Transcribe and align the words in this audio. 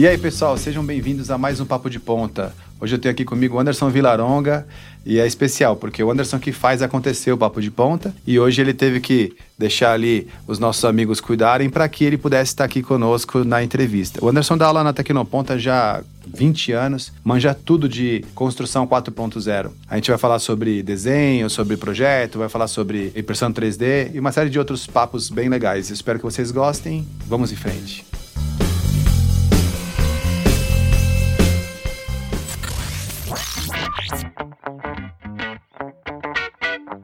E 0.00 0.08
aí, 0.08 0.16
pessoal, 0.16 0.56
sejam 0.56 0.82
bem-vindos 0.82 1.30
a 1.30 1.36
mais 1.36 1.60
um 1.60 1.66
Papo 1.66 1.90
de 1.90 2.00
Ponta. 2.00 2.54
Hoje 2.80 2.94
eu 2.94 2.98
tenho 2.98 3.12
aqui 3.12 3.22
comigo 3.22 3.58
o 3.58 3.60
Anderson 3.60 3.90
Vilaronga 3.90 4.66
e 5.04 5.18
é 5.18 5.26
especial 5.26 5.76
porque 5.76 6.02
o 6.02 6.10
Anderson 6.10 6.38
que 6.38 6.52
faz 6.52 6.80
acontecer 6.80 7.30
o 7.32 7.36
Papo 7.36 7.60
de 7.60 7.70
Ponta 7.70 8.14
e 8.26 8.40
hoje 8.40 8.62
ele 8.62 8.72
teve 8.72 8.98
que 8.98 9.36
deixar 9.58 9.92
ali 9.92 10.26
os 10.46 10.58
nossos 10.58 10.86
amigos 10.86 11.20
cuidarem 11.20 11.68
para 11.68 11.86
que 11.86 12.02
ele 12.02 12.16
pudesse 12.16 12.52
estar 12.52 12.64
aqui 12.64 12.82
conosco 12.82 13.44
na 13.44 13.62
entrevista. 13.62 14.24
O 14.24 14.30
Anderson 14.30 14.56
dá 14.56 14.68
aula 14.68 14.82
na 14.82 14.94
Tecnoponta 14.94 15.58
já 15.58 15.98
há 15.98 16.02
20 16.26 16.72
anos, 16.72 17.12
manja 17.22 17.52
tudo 17.52 17.86
de 17.86 18.24
construção 18.34 18.86
4.0. 18.86 19.70
A 19.86 19.96
gente 19.96 20.08
vai 20.08 20.16
falar 20.16 20.38
sobre 20.38 20.82
desenho, 20.82 21.50
sobre 21.50 21.76
projeto, 21.76 22.38
vai 22.38 22.48
falar 22.48 22.68
sobre 22.68 23.12
impressão 23.14 23.52
3D 23.52 24.14
e 24.14 24.18
uma 24.18 24.32
série 24.32 24.48
de 24.48 24.58
outros 24.58 24.86
papos 24.86 25.28
bem 25.28 25.50
legais. 25.50 25.90
Espero 25.90 26.18
que 26.18 26.24
vocês 26.24 26.50
gostem. 26.50 27.06
Vamos 27.26 27.52
em 27.52 27.56
frente. 27.56 28.09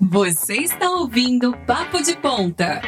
Você 0.00 0.54
está 0.54 0.90
ouvindo 0.90 1.56
Papo 1.66 2.02
de 2.02 2.16
Ponta. 2.16 2.80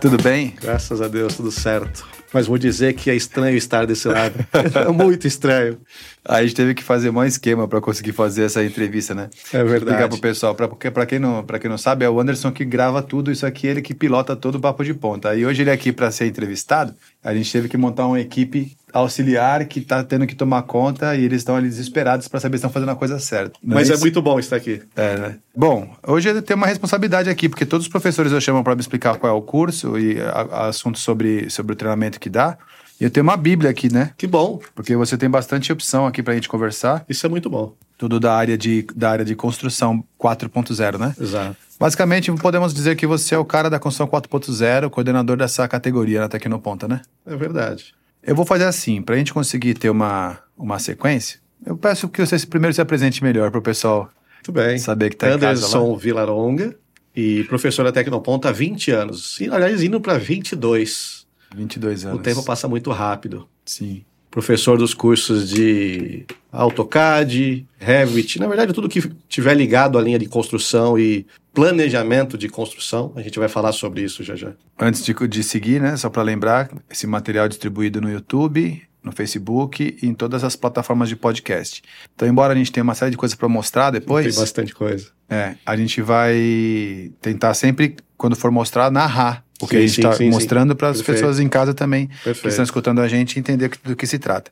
Tudo 0.00 0.22
bem? 0.22 0.54
Graças 0.60 1.00
a 1.00 1.08
Deus, 1.08 1.36
tudo 1.36 1.50
certo. 1.50 2.06
Mas 2.32 2.46
vou 2.46 2.58
dizer 2.58 2.94
que 2.94 3.10
é 3.10 3.14
estranho 3.14 3.56
estar 3.56 3.86
desse 3.86 4.08
lado. 4.08 4.34
é 4.52 4.92
muito 4.92 5.26
estranho. 5.26 5.78
A 6.26 6.42
gente 6.42 6.54
teve 6.54 6.74
que 6.74 6.82
fazer 6.82 7.10
um 7.10 7.22
esquema 7.22 7.68
para 7.68 7.80
conseguir 7.80 8.12
fazer 8.12 8.44
essa 8.44 8.64
entrevista, 8.64 9.14
né? 9.14 9.28
É 9.52 9.58
verdade. 9.58 9.76
Explicar 9.76 10.08
pro 10.08 10.18
pessoal, 10.18 10.54
pra, 10.54 10.66
porque 10.66 10.90
para 10.90 11.04
quem, 11.04 11.18
não, 11.18 11.44
quem 11.44 11.70
não 11.70 11.76
sabe, 11.76 12.04
é 12.04 12.08
o 12.08 12.18
Anderson 12.18 12.50
que 12.50 12.64
grava 12.64 13.02
tudo 13.02 13.30
isso 13.30 13.44
aqui, 13.44 13.66
ele 13.66 13.82
que 13.82 13.92
pilota 13.92 14.34
todo 14.34 14.54
o 14.54 14.60
papo 14.60 14.82
de 14.82 14.94
ponta. 14.94 15.34
E 15.34 15.44
hoje 15.44 15.62
ele 15.62 15.70
é 15.70 15.72
aqui 15.74 15.92
para 15.92 16.10
ser 16.10 16.26
entrevistado, 16.26 16.94
a 17.22 17.34
gente 17.34 17.52
teve 17.52 17.68
que 17.68 17.76
montar 17.76 18.06
uma 18.06 18.20
equipe 18.20 18.76
auxiliar 18.94 19.64
que 19.66 19.80
está 19.80 20.04
tendo 20.04 20.24
que 20.24 20.36
tomar 20.36 20.62
conta 20.62 21.16
e 21.16 21.24
eles 21.24 21.38
estão 21.38 21.56
ali 21.56 21.68
desesperados 21.68 22.28
para 22.28 22.38
saber 22.38 22.56
se 22.56 22.60
estão 22.60 22.70
fazendo 22.70 22.90
a 22.90 22.96
coisa 22.96 23.18
certa. 23.18 23.58
Mas 23.60 23.90
é, 23.90 23.94
é, 23.94 23.96
muito 23.96 24.22
bom 24.22 24.38
estar 24.38 24.54
aqui. 24.54 24.80
É, 24.94 25.16
né? 25.18 25.36
Bom, 25.54 25.94
hoje 26.06 26.28
eu 26.28 26.40
tenho 26.40 26.56
uma 26.56 26.66
responsabilidade 26.66 27.28
aqui, 27.28 27.48
porque 27.48 27.66
todos 27.66 27.86
os 27.86 27.90
professores 27.90 28.30
eu 28.30 28.40
chamo 28.40 28.62
para 28.62 28.74
me 28.76 28.80
explicar 28.80 29.16
qual 29.16 29.34
é 29.34 29.36
o 29.36 29.42
curso 29.42 29.98
e 29.98 30.18
assuntos 30.52 31.02
sobre, 31.02 31.50
sobre 31.50 31.72
o 31.72 31.76
treinamento 31.76 32.20
que 32.20 32.30
dá. 32.30 32.56
E 33.04 33.06
eu 33.06 33.10
tenho 33.10 33.22
uma 33.22 33.36
Bíblia 33.36 33.70
aqui, 33.70 33.92
né? 33.92 34.12
Que 34.16 34.26
bom. 34.26 34.58
Porque 34.74 34.96
você 34.96 35.18
tem 35.18 35.28
bastante 35.28 35.70
opção 35.70 36.06
aqui 36.06 36.22
para 36.22 36.32
a 36.32 36.36
gente 36.36 36.48
conversar. 36.48 37.04
Isso 37.06 37.26
é 37.26 37.28
muito 37.28 37.50
bom. 37.50 37.74
Tudo 37.98 38.18
da 38.18 38.34
área 38.34 38.56
de, 38.56 38.86
da 38.96 39.10
área 39.10 39.26
de 39.26 39.34
construção 39.34 40.02
4.0, 40.18 40.98
né? 40.98 41.14
Exato. 41.20 41.54
Basicamente, 41.78 42.32
podemos 42.32 42.72
dizer 42.72 42.96
que 42.96 43.06
você 43.06 43.34
é 43.34 43.38
o 43.38 43.44
cara 43.44 43.68
da 43.68 43.78
construção 43.78 44.06
4.0, 44.06 44.88
coordenador 44.88 45.36
dessa 45.36 45.68
categoria 45.68 46.18
na 46.18 46.30
Tecnoponta, 46.30 46.88
né? 46.88 47.02
É 47.26 47.36
verdade. 47.36 47.94
Eu 48.22 48.34
vou 48.34 48.46
fazer 48.46 48.64
assim, 48.64 49.02
para 49.02 49.16
a 49.16 49.18
gente 49.18 49.34
conseguir 49.34 49.74
ter 49.74 49.90
uma, 49.90 50.38
uma 50.56 50.78
sequência, 50.78 51.40
eu 51.66 51.76
peço 51.76 52.08
que 52.08 52.24
você 52.24 52.38
primeiro 52.46 52.72
se 52.72 52.80
apresente 52.80 53.22
melhor 53.22 53.50
para 53.50 53.60
o 53.60 53.62
pessoal 53.62 54.08
Muito 54.36 54.50
bem. 54.50 54.78
saber 54.78 55.10
que 55.10 55.16
está 55.16 55.26
casa 55.38 55.66
Anderson 55.66 55.94
Vilaronga 55.98 56.74
e 57.14 57.44
professor 57.44 57.84
da 57.84 57.92
Tecnoponta 57.92 58.48
há 58.48 58.52
20 58.52 58.90
anos. 58.92 59.38
E, 59.40 59.50
aliás, 59.50 59.82
indo 59.82 60.00
para 60.00 60.16
22. 60.16 61.23
22 61.54 62.04
anos. 62.06 62.20
O 62.20 62.22
tempo 62.22 62.42
passa 62.44 62.68
muito 62.68 62.90
rápido. 62.90 63.48
Sim. 63.64 64.04
Professor 64.30 64.76
dos 64.76 64.92
cursos 64.92 65.48
de 65.48 66.26
AutoCAD, 66.50 67.66
Revit, 67.78 68.40
na 68.40 68.48
verdade, 68.48 68.72
tudo 68.72 68.88
que 68.88 69.00
tiver 69.28 69.54
ligado 69.54 69.96
à 69.96 70.02
linha 70.02 70.18
de 70.18 70.26
construção 70.26 70.98
e 70.98 71.24
planejamento 71.52 72.36
de 72.36 72.48
construção. 72.48 73.12
A 73.14 73.22
gente 73.22 73.38
vai 73.38 73.48
falar 73.48 73.70
sobre 73.70 74.02
isso 74.02 74.24
já 74.24 74.34
já. 74.34 74.52
Antes 74.78 75.04
de, 75.04 75.14
de 75.28 75.44
seguir, 75.44 75.80
né, 75.80 75.96
só 75.96 76.10
para 76.10 76.22
lembrar, 76.22 76.68
esse 76.90 77.06
material 77.06 77.46
é 77.46 77.48
distribuído 77.48 78.00
no 78.00 78.10
YouTube, 78.10 78.82
no 79.04 79.12
Facebook 79.12 79.96
e 80.02 80.06
em 80.06 80.14
todas 80.14 80.42
as 80.42 80.56
plataformas 80.56 81.08
de 81.08 81.14
podcast. 81.14 81.82
Então, 82.14 82.26
embora 82.26 82.54
a 82.54 82.56
gente 82.56 82.72
tenha 82.72 82.82
uma 82.82 82.94
série 82.94 83.12
de 83.12 83.16
coisas 83.16 83.36
para 83.36 83.48
mostrar 83.48 83.90
depois. 83.90 84.26
Tem 84.26 84.42
bastante 84.42 84.74
coisa. 84.74 85.10
É, 85.28 85.54
a 85.64 85.76
gente 85.76 86.00
vai 86.02 87.12
tentar 87.20 87.54
sempre, 87.54 87.96
quando 88.16 88.34
for 88.34 88.50
mostrar, 88.50 88.90
narrar 88.90 89.43
o 89.60 89.66
que 89.66 89.76
sim, 89.76 89.82
a 89.82 89.86
gente 89.86 90.00
está 90.00 90.24
mostrando 90.24 90.74
para 90.74 90.88
as 90.88 91.00
pessoas 91.00 91.38
em 91.38 91.48
casa 91.48 91.72
também 91.72 92.08
Perfeito. 92.08 92.40
que 92.40 92.48
estão 92.48 92.64
escutando 92.64 93.00
a 93.00 93.08
gente 93.08 93.38
entender 93.38 93.70
do 93.84 93.94
que 93.94 94.06
se 94.06 94.18
trata. 94.18 94.50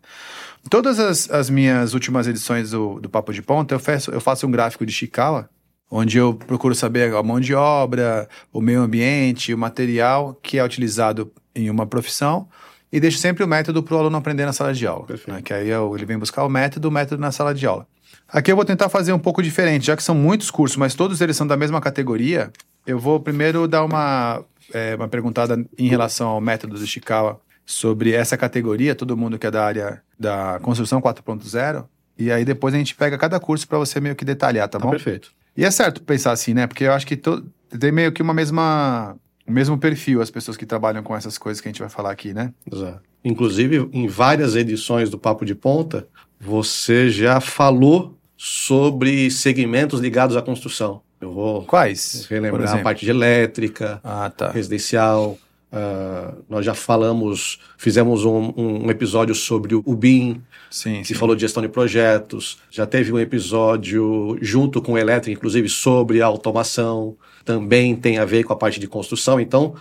Todas 0.70 0.98
as, 0.98 1.28
as 1.30 1.50
minhas 1.50 1.92
últimas 1.92 2.26
edições 2.26 2.70
do, 2.70 3.00
do 3.00 3.08
Papo 3.08 3.32
de 3.32 3.42
Ponta, 3.42 3.74
eu 3.74 3.80
faço, 3.80 4.10
eu 4.10 4.20
faço 4.20 4.46
um 4.46 4.50
gráfico 4.50 4.86
de 4.86 4.92
Chikawa 4.92 5.48
onde 5.94 6.16
eu 6.16 6.32
procuro 6.32 6.74
saber 6.74 7.14
a 7.14 7.22
mão 7.22 7.38
de 7.38 7.54
obra, 7.54 8.26
o 8.50 8.62
meio 8.62 8.80
ambiente, 8.80 9.52
o 9.52 9.58
material 9.58 10.34
que 10.42 10.56
é 10.58 10.64
utilizado 10.64 11.30
em 11.54 11.68
uma 11.68 11.86
profissão 11.86 12.48
e 12.90 12.98
deixo 12.98 13.18
sempre 13.18 13.44
o 13.44 13.46
método 13.46 13.82
para 13.82 13.94
o 13.94 13.98
aluno 13.98 14.16
aprender 14.16 14.46
na 14.46 14.54
sala 14.54 14.72
de 14.72 14.86
aula. 14.86 15.06
Né? 15.28 15.42
Que 15.42 15.52
aí 15.52 15.68
eu, 15.68 15.94
ele 15.94 16.06
vem 16.06 16.16
buscar 16.16 16.44
o 16.44 16.48
método, 16.48 16.88
o 16.88 16.90
método 16.90 17.20
na 17.20 17.30
sala 17.30 17.54
de 17.54 17.66
aula. 17.66 17.86
Aqui 18.26 18.50
eu 18.50 18.56
vou 18.56 18.64
tentar 18.64 18.88
fazer 18.88 19.12
um 19.12 19.18
pouco 19.18 19.42
diferente, 19.42 19.86
já 19.86 19.94
que 19.94 20.02
são 20.02 20.14
muitos 20.14 20.50
cursos, 20.50 20.78
mas 20.78 20.94
todos 20.94 21.20
eles 21.20 21.36
são 21.36 21.46
da 21.46 21.58
mesma 21.58 21.78
categoria. 21.78 22.50
Eu 22.86 22.98
vou 22.98 23.20
primeiro 23.20 23.68
dar 23.68 23.84
uma, 23.84 24.42
é, 24.72 24.94
uma 24.94 25.08
perguntada 25.08 25.64
em 25.78 25.88
relação 25.88 26.28
ao 26.28 26.40
método 26.40 26.76
do 26.76 26.84
Ishikawa 26.84 27.40
sobre 27.64 28.12
essa 28.12 28.36
categoria, 28.36 28.94
todo 28.94 29.16
mundo 29.16 29.38
que 29.38 29.46
é 29.46 29.50
da 29.50 29.64
área 29.64 30.02
da 30.18 30.58
construção 30.62 31.00
4.0. 31.00 31.86
E 32.18 32.30
aí 32.30 32.44
depois 32.44 32.74
a 32.74 32.78
gente 32.78 32.94
pega 32.94 33.16
cada 33.16 33.40
curso 33.40 33.66
para 33.66 33.78
você 33.78 34.00
meio 34.00 34.14
que 34.14 34.24
detalhar, 34.24 34.68
tá, 34.68 34.78
tá 34.78 34.84
bom? 34.84 34.90
Perfeito. 34.90 35.32
E 35.56 35.64
é 35.64 35.70
certo 35.70 36.02
pensar 36.02 36.32
assim, 36.32 36.54
né? 36.54 36.66
Porque 36.66 36.84
eu 36.84 36.92
acho 36.92 37.06
que 37.06 37.16
to... 37.16 37.44
tem 37.78 37.92
meio 37.92 38.12
que 38.12 38.22
uma 38.22 38.34
mesma. 38.34 39.16
O 39.46 39.50
mesmo 39.50 39.76
perfil 39.76 40.22
as 40.22 40.30
pessoas 40.30 40.56
que 40.56 40.64
trabalham 40.64 41.02
com 41.02 41.16
essas 41.16 41.36
coisas 41.36 41.60
que 41.60 41.68
a 41.68 41.70
gente 41.72 41.80
vai 41.80 41.88
falar 41.88 42.12
aqui, 42.12 42.32
né? 42.32 42.52
Exato. 42.70 43.00
Inclusive, 43.24 43.88
em 43.92 44.06
várias 44.06 44.54
edições 44.54 45.10
do 45.10 45.18
Papo 45.18 45.44
de 45.44 45.54
Ponta, 45.54 46.06
você 46.40 47.10
já 47.10 47.40
falou 47.40 48.16
sobre 48.36 49.30
segmentos 49.30 50.00
ligados 50.00 50.36
à 50.36 50.42
construção. 50.42 51.02
Eu 51.22 51.32
vou 51.32 51.64
Quais? 51.64 52.26
relembrar 52.28 52.74
a 52.74 52.78
parte 52.78 53.04
de 53.04 53.10
elétrica, 53.10 54.00
ah, 54.02 54.28
tá. 54.28 54.50
residencial, 54.50 55.38
Uh, 55.72 56.44
nós 56.50 56.66
já 56.66 56.74
falamos, 56.74 57.58
fizemos 57.78 58.26
um, 58.26 58.52
um, 58.54 58.90
episódio 58.90 59.34
sobre 59.34 59.74
o 59.74 59.96
BIM, 59.96 60.42
sim, 60.70 61.00
que 61.00 61.08
sim. 61.08 61.14
falou 61.14 61.34
de 61.34 61.40
gestão 61.40 61.62
de 61.62 61.68
projetos. 61.70 62.58
Já 62.70 62.84
teve 62.84 63.10
um 63.10 63.18
episódio 63.18 64.36
junto 64.42 64.82
com 64.82 64.92
o 64.92 64.98
elétrico, 64.98 65.34
inclusive, 65.34 65.70
sobre 65.70 66.20
automação. 66.20 67.16
Também 67.42 67.96
tem 67.96 68.18
a 68.18 68.26
ver 68.26 68.44
com 68.44 68.52
a 68.52 68.56
parte 68.56 68.78
de 68.78 68.86
construção. 68.86 69.40
Então, 69.40 69.74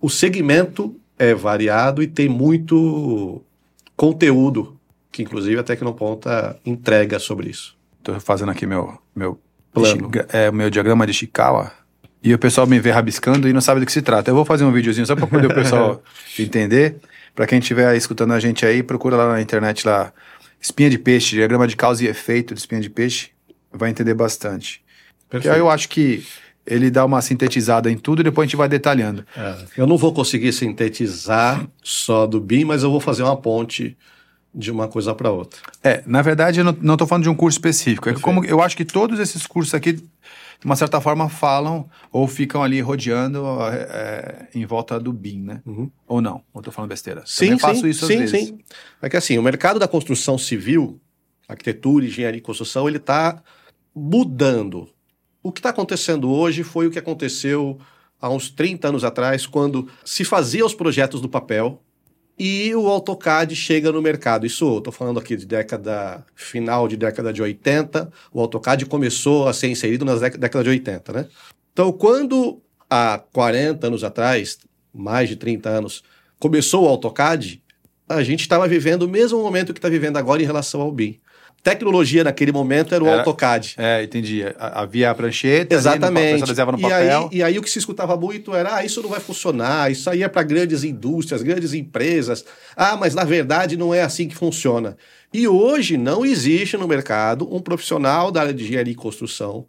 o 0.00 0.08
segmento 0.08 0.94
é 1.18 1.34
variado 1.34 2.00
e 2.00 2.06
tem 2.06 2.28
muito 2.28 3.42
conteúdo 3.96 4.78
que, 5.10 5.24
inclusive, 5.24 5.58
a 5.58 5.64
Tecnoponta 5.64 6.56
entrega 6.64 7.18
sobre 7.18 7.50
isso. 7.50 7.76
Estou 7.98 8.20
fazendo 8.20 8.52
aqui 8.52 8.66
meu, 8.66 8.96
meu, 9.16 9.36
plano. 9.74 10.10
É, 10.32 10.50
meu 10.50 10.70
diagrama 10.70 11.06
de 11.06 11.12
Chikawa 11.12 11.72
e 12.24 12.32
o 12.32 12.38
pessoal 12.38 12.66
me 12.66 12.80
vê 12.80 12.90
rabiscando 12.90 13.46
e 13.46 13.52
não 13.52 13.60
sabe 13.60 13.80
do 13.80 13.86
que 13.86 13.92
se 13.92 14.00
trata. 14.00 14.30
Eu 14.30 14.34
vou 14.34 14.46
fazer 14.46 14.64
um 14.64 14.72
videozinho 14.72 15.06
só 15.06 15.14
para 15.14 15.26
poder 15.26 15.46
o 15.46 15.54
pessoal 15.54 16.02
entender. 16.38 16.96
Para 17.34 17.46
quem 17.46 17.58
estiver 17.58 17.94
escutando 17.96 18.32
a 18.32 18.40
gente 18.40 18.64
aí, 18.64 18.82
procura 18.82 19.14
lá 19.14 19.32
na 19.32 19.42
internet 19.42 19.86
lá 19.86 20.10
espinha 20.58 20.88
de 20.88 20.98
peixe, 20.98 21.36
diagrama 21.36 21.68
de 21.68 21.76
causa 21.76 22.02
e 22.02 22.06
efeito 22.06 22.54
de 22.54 22.60
espinha 22.60 22.80
de 22.80 22.88
peixe, 22.88 23.28
vai 23.70 23.90
entender 23.90 24.14
bastante. 24.14 24.82
Porque 25.28 25.46
aí 25.46 25.58
eu 25.58 25.68
acho 25.68 25.86
que 25.90 26.24
ele 26.66 26.90
dá 26.90 27.04
uma 27.04 27.20
sintetizada 27.20 27.90
em 27.90 27.98
tudo 27.98 28.20
e 28.20 28.24
depois 28.24 28.46
a 28.46 28.48
gente 28.48 28.56
vai 28.56 28.68
detalhando. 28.70 29.26
É, 29.36 29.56
eu 29.76 29.86
não 29.86 29.98
vou 29.98 30.14
conseguir 30.14 30.54
sintetizar 30.54 31.66
só 31.82 32.26
do 32.26 32.40
BIM, 32.40 32.64
mas 32.64 32.82
eu 32.82 32.90
vou 32.90 33.00
fazer 33.00 33.22
uma 33.22 33.36
ponte 33.36 33.98
de 34.54 34.70
uma 34.70 34.86
coisa 34.88 35.14
para 35.14 35.30
outra. 35.30 35.60
É, 35.82 36.02
na 36.06 36.22
verdade 36.22 36.60
eu 36.60 36.64
não 36.64 36.94
estou 36.94 37.06
falando 37.06 37.24
de 37.24 37.28
um 37.28 37.34
curso 37.34 37.56
específico. 37.56 38.08
É 38.08 38.14
como 38.14 38.44
eu 38.44 38.62
acho 38.62 38.76
que 38.76 38.84
todos 38.84 39.18
esses 39.18 39.46
cursos 39.46 39.74
aqui 39.74 40.00
de 40.64 40.66
uma 40.66 40.76
certa 40.76 40.98
forma, 40.98 41.28
falam 41.28 41.88
ou 42.10 42.26
ficam 42.26 42.62
ali 42.62 42.80
rodeando 42.80 43.44
é, 43.70 44.48
em 44.54 44.64
volta 44.64 44.98
do 44.98 45.12
BIM, 45.12 45.42
né? 45.42 45.62
Uhum. 45.66 45.90
Ou 46.06 46.22
não? 46.22 46.42
Ou 46.54 46.60
estou 46.60 46.72
falando 46.72 46.88
besteira? 46.88 47.22
Sim, 47.26 47.56
Também 47.56 47.58
sim, 47.58 47.62
faço 47.62 47.86
isso 47.86 48.06
sim, 48.06 48.14
às 48.14 48.30
vezes. 48.30 48.48
sim. 48.48 48.58
É 49.02 49.10
que 49.10 49.16
assim, 49.16 49.36
o 49.36 49.42
mercado 49.42 49.78
da 49.78 49.86
construção 49.86 50.38
civil, 50.38 50.98
arquitetura, 51.46 52.06
engenharia 52.06 52.38
e 52.38 52.40
construção, 52.40 52.88
ele 52.88 52.96
está 52.96 53.42
mudando. 53.94 54.88
O 55.42 55.52
que 55.52 55.60
está 55.60 55.68
acontecendo 55.68 56.30
hoje 56.30 56.62
foi 56.62 56.86
o 56.86 56.90
que 56.90 56.98
aconteceu 56.98 57.78
há 58.18 58.30
uns 58.30 58.48
30 58.48 58.88
anos 58.88 59.04
atrás, 59.04 59.46
quando 59.46 59.86
se 60.02 60.24
fazia 60.24 60.64
os 60.64 60.72
projetos 60.72 61.20
do 61.20 61.28
papel, 61.28 61.82
e 62.38 62.74
o 62.74 62.88
AutoCAD 62.88 63.54
chega 63.54 63.92
no 63.92 64.02
mercado. 64.02 64.46
Isso, 64.46 64.78
estou 64.78 64.92
falando 64.92 65.18
aqui 65.18 65.36
de 65.36 65.46
década, 65.46 66.24
final 66.34 66.88
de 66.88 66.96
década 66.96 67.32
de 67.32 67.40
80, 67.40 68.10
o 68.32 68.40
AutoCAD 68.40 68.86
começou 68.86 69.48
a 69.48 69.52
ser 69.52 69.68
inserido 69.68 70.04
na 70.04 70.16
década 70.16 70.62
de 70.62 70.70
80, 70.70 71.12
né? 71.12 71.28
Então, 71.72 71.92
quando 71.92 72.60
há 72.90 73.22
40 73.32 73.86
anos 73.86 74.04
atrás, 74.04 74.58
mais 74.92 75.28
de 75.28 75.36
30 75.36 75.68
anos, 75.68 76.02
começou 76.38 76.84
o 76.84 76.88
AutoCAD, 76.88 77.62
a 78.08 78.22
gente 78.22 78.40
estava 78.40 78.68
vivendo 78.68 79.02
o 79.02 79.08
mesmo 79.08 79.42
momento 79.42 79.72
que 79.72 79.78
está 79.78 79.88
vivendo 79.88 80.16
agora 80.16 80.42
em 80.42 80.46
relação 80.46 80.80
ao 80.80 80.92
BIM. 80.92 81.18
Tecnologia 81.64 82.22
naquele 82.22 82.52
momento 82.52 82.94
era 82.94 83.02
o 83.02 83.08
era, 83.08 83.18
AutoCAD. 83.18 83.74
É, 83.78 84.04
entendi. 84.04 84.44
Havia 84.58 85.10
a 85.10 85.14
prancheta, 85.14 85.74
exatamente. 85.74 86.44
Ali, 86.44 86.54
no, 86.54 86.72
no 86.72 86.78
e 86.78 86.82
papel. 86.82 87.28
Aí, 87.32 87.38
e 87.38 87.42
aí 87.42 87.58
o 87.58 87.62
que 87.62 87.70
se 87.70 87.78
escutava 87.78 88.16
muito 88.16 88.54
era: 88.54 88.76
ah, 88.76 88.84
isso 88.84 89.02
não 89.02 89.08
vai 89.08 89.18
funcionar, 89.18 89.90
isso 89.90 90.08
aí 90.10 90.22
é 90.22 90.28
para 90.28 90.42
grandes 90.42 90.84
indústrias, 90.84 91.42
grandes 91.42 91.72
empresas. 91.72 92.44
Ah, 92.76 92.96
mas 92.96 93.14
na 93.14 93.24
verdade 93.24 93.78
não 93.78 93.94
é 93.94 94.02
assim 94.02 94.28
que 94.28 94.36
funciona. 94.36 94.96
E 95.32 95.48
hoje 95.48 95.96
não 95.96 96.24
existe 96.24 96.76
no 96.76 96.86
mercado 96.86 97.52
um 97.52 97.60
profissional 97.60 98.30
da 98.30 98.42
área 98.42 98.54
de 98.54 98.62
engenharia 98.62 98.92
e 98.92 98.96
construção 98.96 99.66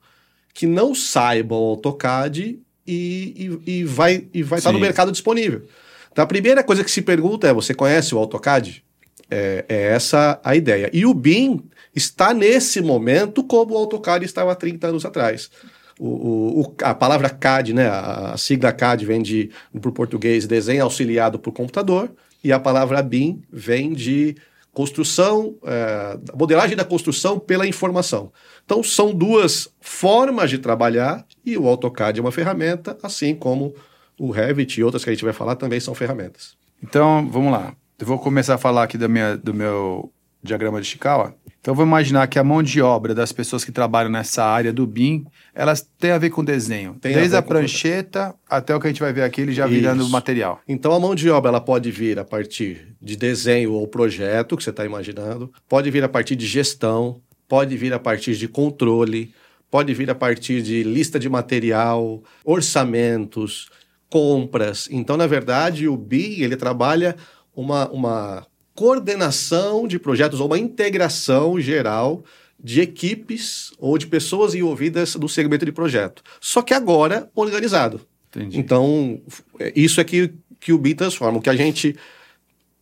que 0.54 0.68
não 0.68 0.94
saiba 0.94 1.56
o 1.56 1.70
AutoCAD 1.70 2.60
e, 2.86 3.60
e, 3.66 3.80
e 3.80 3.84
vai, 3.84 4.26
e 4.34 4.44
vai 4.44 4.60
estar 4.60 4.72
no 4.72 4.80
mercado 4.80 5.12
disponível. 5.12 5.64
Então 6.12 6.24
a 6.24 6.28
primeira 6.28 6.64
coisa 6.64 6.84
que 6.84 6.92
se 6.92 7.02
pergunta 7.02 7.48
é: 7.48 7.54
você 7.54 7.74
conhece 7.74 8.14
o 8.14 8.18
AutoCAD? 8.18 8.85
É, 9.30 9.66
é 9.68 9.82
essa 9.88 10.40
a 10.44 10.56
ideia. 10.56 10.90
E 10.94 11.06
o 11.06 11.14
BIM 11.14 11.64
está 11.96 12.34
nesse 12.34 12.82
momento 12.82 13.44
como 13.44 13.74
o 13.74 13.78
AutoCAD 13.78 14.26
estava 14.26 14.52
há 14.52 14.56
30 14.56 14.88
anos 14.88 15.06
atrás. 15.06 15.50
O, 15.98 16.62
o, 16.62 16.76
a 16.84 16.94
palavra 16.94 17.30
CAD, 17.30 17.74
né, 17.74 17.88
a, 17.88 18.36
sigla 18.38 18.72
CAD 18.72 19.06
vem 19.06 19.22
de, 19.22 19.50
para 19.80 19.90
o 19.90 19.94
português, 19.94 20.46
desenho 20.46 20.84
auxiliado 20.84 21.40
por 21.40 21.54
computador, 21.54 22.12
e 22.44 22.52
a 22.52 22.60
palavra 22.60 23.02
BIM 23.02 23.42
vem 23.52 23.94
de 23.94 24.36
construção, 24.74 25.56
é, 25.64 26.18
modelagem 26.38 26.76
da 26.76 26.84
construção 26.84 27.40
pela 27.40 27.66
informação. 27.66 28.32
Então, 28.66 28.84
são 28.84 29.14
duas 29.14 29.70
formas 29.80 30.50
de 30.50 30.58
trabalhar, 30.58 31.26
e 31.46 31.58
o 31.58 31.66
AutoCAD 31.66 32.20
é 32.20 32.22
uma 32.22 32.32
ferramenta, 32.32 32.98
assim 33.02 33.34
como 33.34 33.74
o 34.20 34.32
Revit 34.32 34.80
e 34.80 34.84
outras 34.84 35.04
que 35.04 35.10
a 35.10 35.14
gente 35.14 35.24
vai 35.24 35.34
falar 35.34 35.56
também 35.56 35.80
são 35.80 35.96
ferramentas. 35.96 36.58
Então, 36.84 37.28
vamos 37.30 37.54
lá. 37.54 37.74
Eu 37.98 38.06
vou 38.06 38.20
começar 38.20 38.56
a 38.56 38.58
falar 38.58 38.84
aqui 38.84 38.98
da 38.98 39.08
minha, 39.08 39.38
do 39.38 39.54
meu 39.54 40.12
diagrama 40.44 40.82
de 40.82 40.88
Chikawa. 40.88 41.34
Então, 41.62 41.74
vou 41.74 41.86
imaginar 41.86 42.28
que 42.28 42.38
a 42.38 42.44
mão 42.44 42.62
de 42.62 42.82
obra 42.82 43.16
das 43.16 43.32
pessoas 43.32 43.64
que 43.64 43.72
trabalham 43.72 44.12
nessa 44.12 44.44
área 44.44 44.72
do 44.72 44.86
BIM, 44.86 45.26
elas 45.54 45.82
têm 45.98 46.12
a 46.12 46.18
ver 46.18 46.30
com 46.30 46.44
desenho. 46.44 46.96
Tem 47.02 47.14
Desde 47.14 47.36
a, 47.36 47.40
a 47.40 47.42
prancheta 47.42 48.36
até 48.48 48.76
o 48.76 48.80
que 48.80 48.86
a 48.86 48.90
gente 48.90 49.00
vai 49.00 49.14
ver 49.14 49.24
aqui, 49.24 49.42
ele 49.42 49.54
já 49.54 49.66
Isso. 49.66 49.74
virando 49.74 50.10
material. 50.10 50.60
Então, 50.68 50.92
a 50.92 51.00
mão 51.00 51.16
de 51.16 51.30
obra 51.30 51.50
ela 51.50 51.62
pode 51.62 51.90
vir 51.90 52.20
a 52.20 52.26
partir 52.26 52.96
de 53.02 53.16
desenho 53.16 53.72
ou 53.72 53.88
projeto, 53.88 54.58
que 54.58 54.64
você 54.64 54.70
está 54.70 54.86
imaginando, 54.86 55.52
pode 55.68 55.90
vir 55.90 56.04
a 56.04 56.10
partir 56.10 56.36
de 56.36 56.46
gestão, 56.46 57.22
pode 57.48 57.76
vir 57.78 57.94
a 57.94 58.00
partir 58.00 58.36
de 58.36 58.48
controle, 58.48 59.34
pode 59.72 59.94
vir 59.94 60.12
a 60.12 60.16
partir 60.16 60.62
de 60.62 60.84
lista 60.84 61.18
de 61.18 61.30
material, 61.30 62.22
orçamentos, 62.44 63.70
compras. 64.10 64.88
Então, 64.92 65.18
na 65.18 65.28
verdade, 65.28 65.88
o 65.88 65.98
BIM 65.98 66.42
ele 66.42 66.56
trabalha 66.56 67.16
uma, 67.56 67.90
uma 67.90 68.48
coordenação 68.74 69.88
de 69.88 69.98
projetos 69.98 70.40
ou 70.40 70.48
uma 70.48 70.60
integração 70.60 71.60
geral 71.60 72.24
de 72.62 72.82
equipes 72.82 73.72
ou 73.78 73.98
de 73.98 74.08
pessoas 74.08 74.56
envolvidas 74.56 75.16
no 75.16 75.30
segmento 75.30 75.66
de 75.66 75.72
projeto. 75.72 76.24
Só 76.42 76.62
que 76.62 76.74
agora 76.74 77.30
organizado. 77.36 78.02
Entendi. 78.30 78.60
Então, 78.60 79.22
é, 79.60 79.72
isso 79.76 80.02
é 80.02 80.04
que, 80.04 80.34
que 80.60 80.74
o 80.74 80.78
BI 80.78 80.96
transforma. 80.96 81.38
O 81.38 81.42
que 81.42 81.50
a 81.50 81.56
gente 81.56 81.96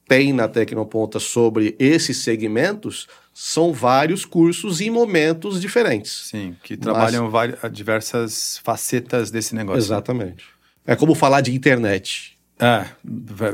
tem 0.08 0.34
na 0.34 0.48
Tecnoponta 0.48 1.20
sobre 1.20 1.76
esses 1.80 2.18
segmentos 2.18 3.08
são 3.34 3.74
vários 3.74 4.26
cursos 4.26 4.82
em 4.82 4.90
momentos 4.90 5.60
diferentes. 5.60 6.28
Sim, 6.30 6.56
que 6.64 6.78
trabalham 6.78 7.24
Mas... 7.24 7.32
várias, 7.32 7.60
diversas 7.72 8.60
facetas 8.64 9.32
desse 9.32 9.56
negócio. 9.56 9.80
Exatamente. 9.80 10.46
É 10.86 10.96
como 10.96 11.16
falar 11.16 11.42
de 11.42 11.54
internet. 11.54 12.33
É, 12.60 12.86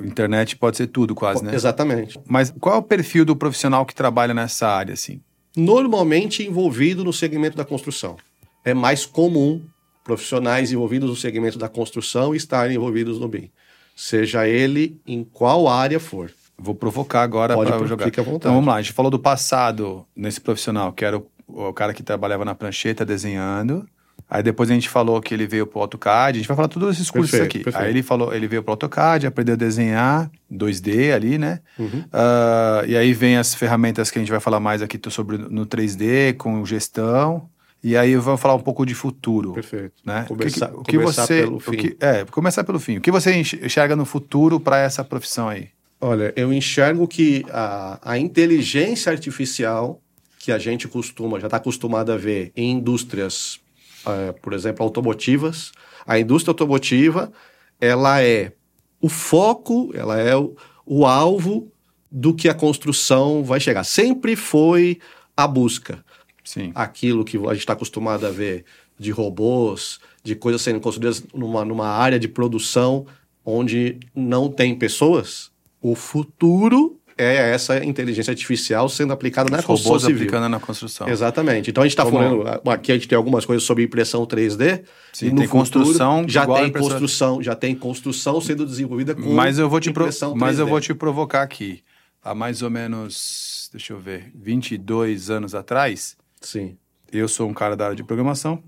internet 0.06 0.56
pode 0.56 0.78
ser 0.78 0.88
tudo 0.88 1.16
quase, 1.16 1.44
né? 1.44 1.56
Exatamente. 1.56 2.20
Mas 2.28 2.54
qual 2.60 2.76
é 2.76 2.78
o 2.78 2.84
perfil 2.84 3.26
do 3.26 3.36
profissional 3.36 3.86
que 3.86 3.96
trabalha 3.96 4.34
nessa 4.34 4.68
área, 4.68 4.94
assim? 4.94 5.22
Normalmente 5.56 6.46
envolvido 6.46 7.04
no 7.04 7.14
segmento 7.14 7.58
da 7.58 7.66
construção. 7.66 8.18
É 8.64 8.74
mais 8.74 9.06
comum 9.06 9.62
profissionais 10.04 10.72
envolvidos 10.72 11.10
no 11.10 11.16
segmento 11.16 11.58
da 11.58 11.70
construção 11.70 12.34
estarem 12.34 12.76
envolvidos 12.76 13.20
no 13.20 13.28
BIM. 13.28 13.50
Seja 13.96 14.48
ele 14.48 15.00
em 15.06 15.24
qual 15.24 15.68
área 15.68 16.00
for. 16.00 16.32
Vou 16.58 16.76
provocar 16.76 17.22
agora 17.22 17.56
para 17.56 17.86
jogar. 17.86 18.06
Fique 18.06 18.20
à 18.20 18.24
vontade. 18.24 18.38
Então 18.38 18.54
vamos 18.54 18.68
lá, 18.68 18.76
a 18.76 18.82
gente 18.82 18.94
falou 18.94 19.10
do 19.10 19.20
passado 19.20 20.06
nesse 20.16 20.42
profissional, 20.42 20.92
que 20.92 21.06
era 21.06 21.18
o, 21.18 21.26
o 21.48 21.74
cara 21.74 21.94
que 21.94 22.04
trabalhava 22.04 22.44
na 22.44 22.54
prancheta 22.56 23.06
desenhando. 23.06 23.88
Aí 24.30 24.44
depois 24.44 24.70
a 24.70 24.74
gente 24.74 24.88
falou 24.88 25.20
que 25.20 25.34
ele 25.34 25.48
veio 25.48 25.66
pro 25.66 25.80
AutoCAD, 25.80 26.38
a 26.38 26.40
gente 26.40 26.48
vai 26.48 26.56
falar 26.56 26.68
todos 26.68 26.96
esses 26.96 27.10
cursos 27.10 27.32
perfeito, 27.32 27.56
aqui. 27.56 27.64
Perfeito. 27.64 27.84
Aí 27.84 27.90
ele 27.90 28.04
falou, 28.04 28.32
ele 28.32 28.48
veio 28.48 28.62
pro 28.62 28.74
AutoCAD, 28.74 29.26
aprendeu 29.26 29.54
a 29.54 29.58
desenhar 29.58 30.30
2D 30.52 31.12
ali, 31.12 31.40
né? 31.40 31.62
Uhum. 31.80 32.02
Uh, 32.02 32.86
e 32.88 32.96
aí 32.96 33.12
vem 33.12 33.38
as 33.38 33.56
ferramentas 33.56 34.12
que 34.12 34.20
a 34.20 34.22
gente 34.22 34.30
vai 34.30 34.40
falar 34.40 34.60
mais 34.60 34.84
aqui 34.84 35.00
sobre 35.10 35.38
no 35.38 35.66
3D, 35.66 36.36
com 36.36 36.64
gestão. 36.64 37.50
E 37.84 37.98
aí 37.98 38.12
eu 38.12 38.22
vou 38.22 38.38
falar 38.38 38.54
um 38.54 38.60
pouco 38.60 38.86
de 38.86 38.94
futuro. 38.94 39.54
Perfeito. 39.54 39.94
Né? 40.06 40.26
Começar, 40.28 40.70
o 40.76 40.84
que, 40.84 40.98
o 40.98 41.00
que 41.00 41.06
você, 41.06 41.42
pelo 41.42 41.60
fim. 41.60 41.72
O 41.72 41.78
que, 41.78 41.98
é, 42.00 42.26
começar 42.26 42.64
pelo 42.64 42.80
fim. 42.80 42.98
O 42.98 43.02
que 43.02 43.10
você 43.10 43.34
enxerga 43.34 43.96
no 43.96 44.06
futuro 44.06 44.60
para 44.60 44.78
essa 44.80 45.04
profissão 45.04 45.50
aí? 45.50 45.70
Olha, 46.00 46.32
eu 46.36 46.54
enxergo 46.54 47.08
que 47.08 47.44
a, 47.50 48.00
a 48.04 48.18
inteligência 48.20 49.12
artificial 49.12 50.00
que 50.38 50.52
a 50.52 50.58
gente 50.58 50.88
costuma, 50.88 51.40
já 51.40 51.48
está 51.48 51.58
acostumado 51.58 52.12
a 52.12 52.18
ver 52.18 52.52
em 52.56 52.72
indústrias 52.72 53.60
é, 54.06 54.32
por 54.32 54.54
exemplo, 54.54 54.84
automotivas. 54.84 55.72
A 56.06 56.20
indústria 56.20 56.52
automotiva, 56.52 57.32
ela 57.80 58.22
é 58.22 58.54
o 59.02 59.10
foco, 59.10 59.92
ela 59.94 60.20
é 60.20 60.36
o, 60.36 60.56
o 60.86 61.06
alvo 61.06 61.72
do 62.12 62.34
que 62.34 62.50
a 62.50 62.54
construção 62.54 63.44
vai 63.44 63.60
chegar. 63.60 63.84
Sempre 63.84 64.36
foi 64.36 65.00
a 65.36 65.48
busca. 65.48 66.04
Sim. 66.44 66.72
Aquilo 66.74 67.24
que 67.24 67.38
a 67.38 67.54
gente 67.54 67.60
está 67.60 67.74
acostumado 67.74 68.26
a 68.26 68.32
ver 68.32 68.66
de 68.98 69.12
robôs, 69.12 70.00
de 70.24 70.36
coisas 70.36 70.62
sendo 70.62 70.80
construídas 70.80 71.24
numa, 71.34 71.64
numa 71.64 71.88
área 71.88 72.20
de 72.20 72.28
produção 72.28 73.06
onde 73.46 74.00
não 74.14 74.50
tem 74.50 74.76
pessoas. 74.76 75.52
O 75.82 75.96
futuro 75.96 76.99
é 77.20 77.52
essa 77.52 77.84
inteligência 77.84 78.32
artificial 78.32 78.88
sendo 78.88 79.12
aplicada 79.12 79.50
na 79.50 79.60
Os 79.60 79.66
construção 79.66 79.92
robôs 79.92 80.04
civil. 80.04 80.22
aplicando 80.22 80.50
na 80.50 80.60
construção. 80.60 81.08
Exatamente. 81.08 81.70
Então 81.70 81.84
a 81.84 81.86
gente 81.86 81.94
está 81.94 82.06
falando 82.06 82.44
aqui 82.70 82.92
a 82.92 82.96
gente 82.96 83.08
tem 83.08 83.18
algumas 83.18 83.46
coisas 83.46 83.64
sobre 83.64 83.84
impressão 83.84 84.26
3D. 84.26 84.84
Sim, 85.12 85.28
e 85.28 85.36
tem 85.36 85.48
construção 85.48 86.26
já 86.28 86.48
tem 86.48 86.72
construção, 86.72 87.44
já 87.44 87.56
tem 87.56 87.76
construção 87.76 88.40
sendo 88.40 88.66
desenvolvida 88.66 89.14
com 89.14 89.34
mas 89.34 89.60
eu 89.60 89.70
vou 89.70 89.80
te 89.80 89.90
impressão 89.90 90.34
3D. 90.34 90.40
Mas 90.40 90.60
eu 90.60 90.68
vou 90.68 90.80
te 90.80 90.94
provocar 90.94 91.42
aqui. 91.42 91.84
Há 92.24 92.34
mais 92.34 92.62
ou 92.62 92.70
menos, 92.70 93.70
deixa 93.72 93.94
eu 93.94 94.00
ver, 94.00 94.32
22 94.36 95.30
anos 95.30 95.56
atrás. 95.56 96.18
Sim. 96.42 96.78
Eu 97.12 97.28
sou 97.28 97.50
um 97.50 97.54
cara 97.54 97.76
da 97.76 97.86
área 97.86 97.96
de 97.96 98.04
programação 98.04 98.64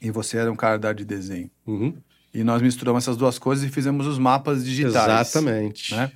e 0.00 0.10
você 0.10 0.38
era 0.38 0.50
um 0.50 0.56
cara 0.56 0.78
da 0.78 0.88
área 0.88 0.98
de 0.98 1.04
desenho. 1.04 1.50
Uhum. 1.66 1.94
E 2.32 2.44
nós 2.44 2.60
misturamos 2.60 3.04
essas 3.04 3.16
duas 3.16 3.38
coisas 3.38 3.64
e 3.64 3.68
fizemos 3.68 4.06
os 4.06 4.18
mapas 4.18 4.64
digitais. 4.64 5.28
Exatamente. 5.28 5.94
Né? 5.94 6.10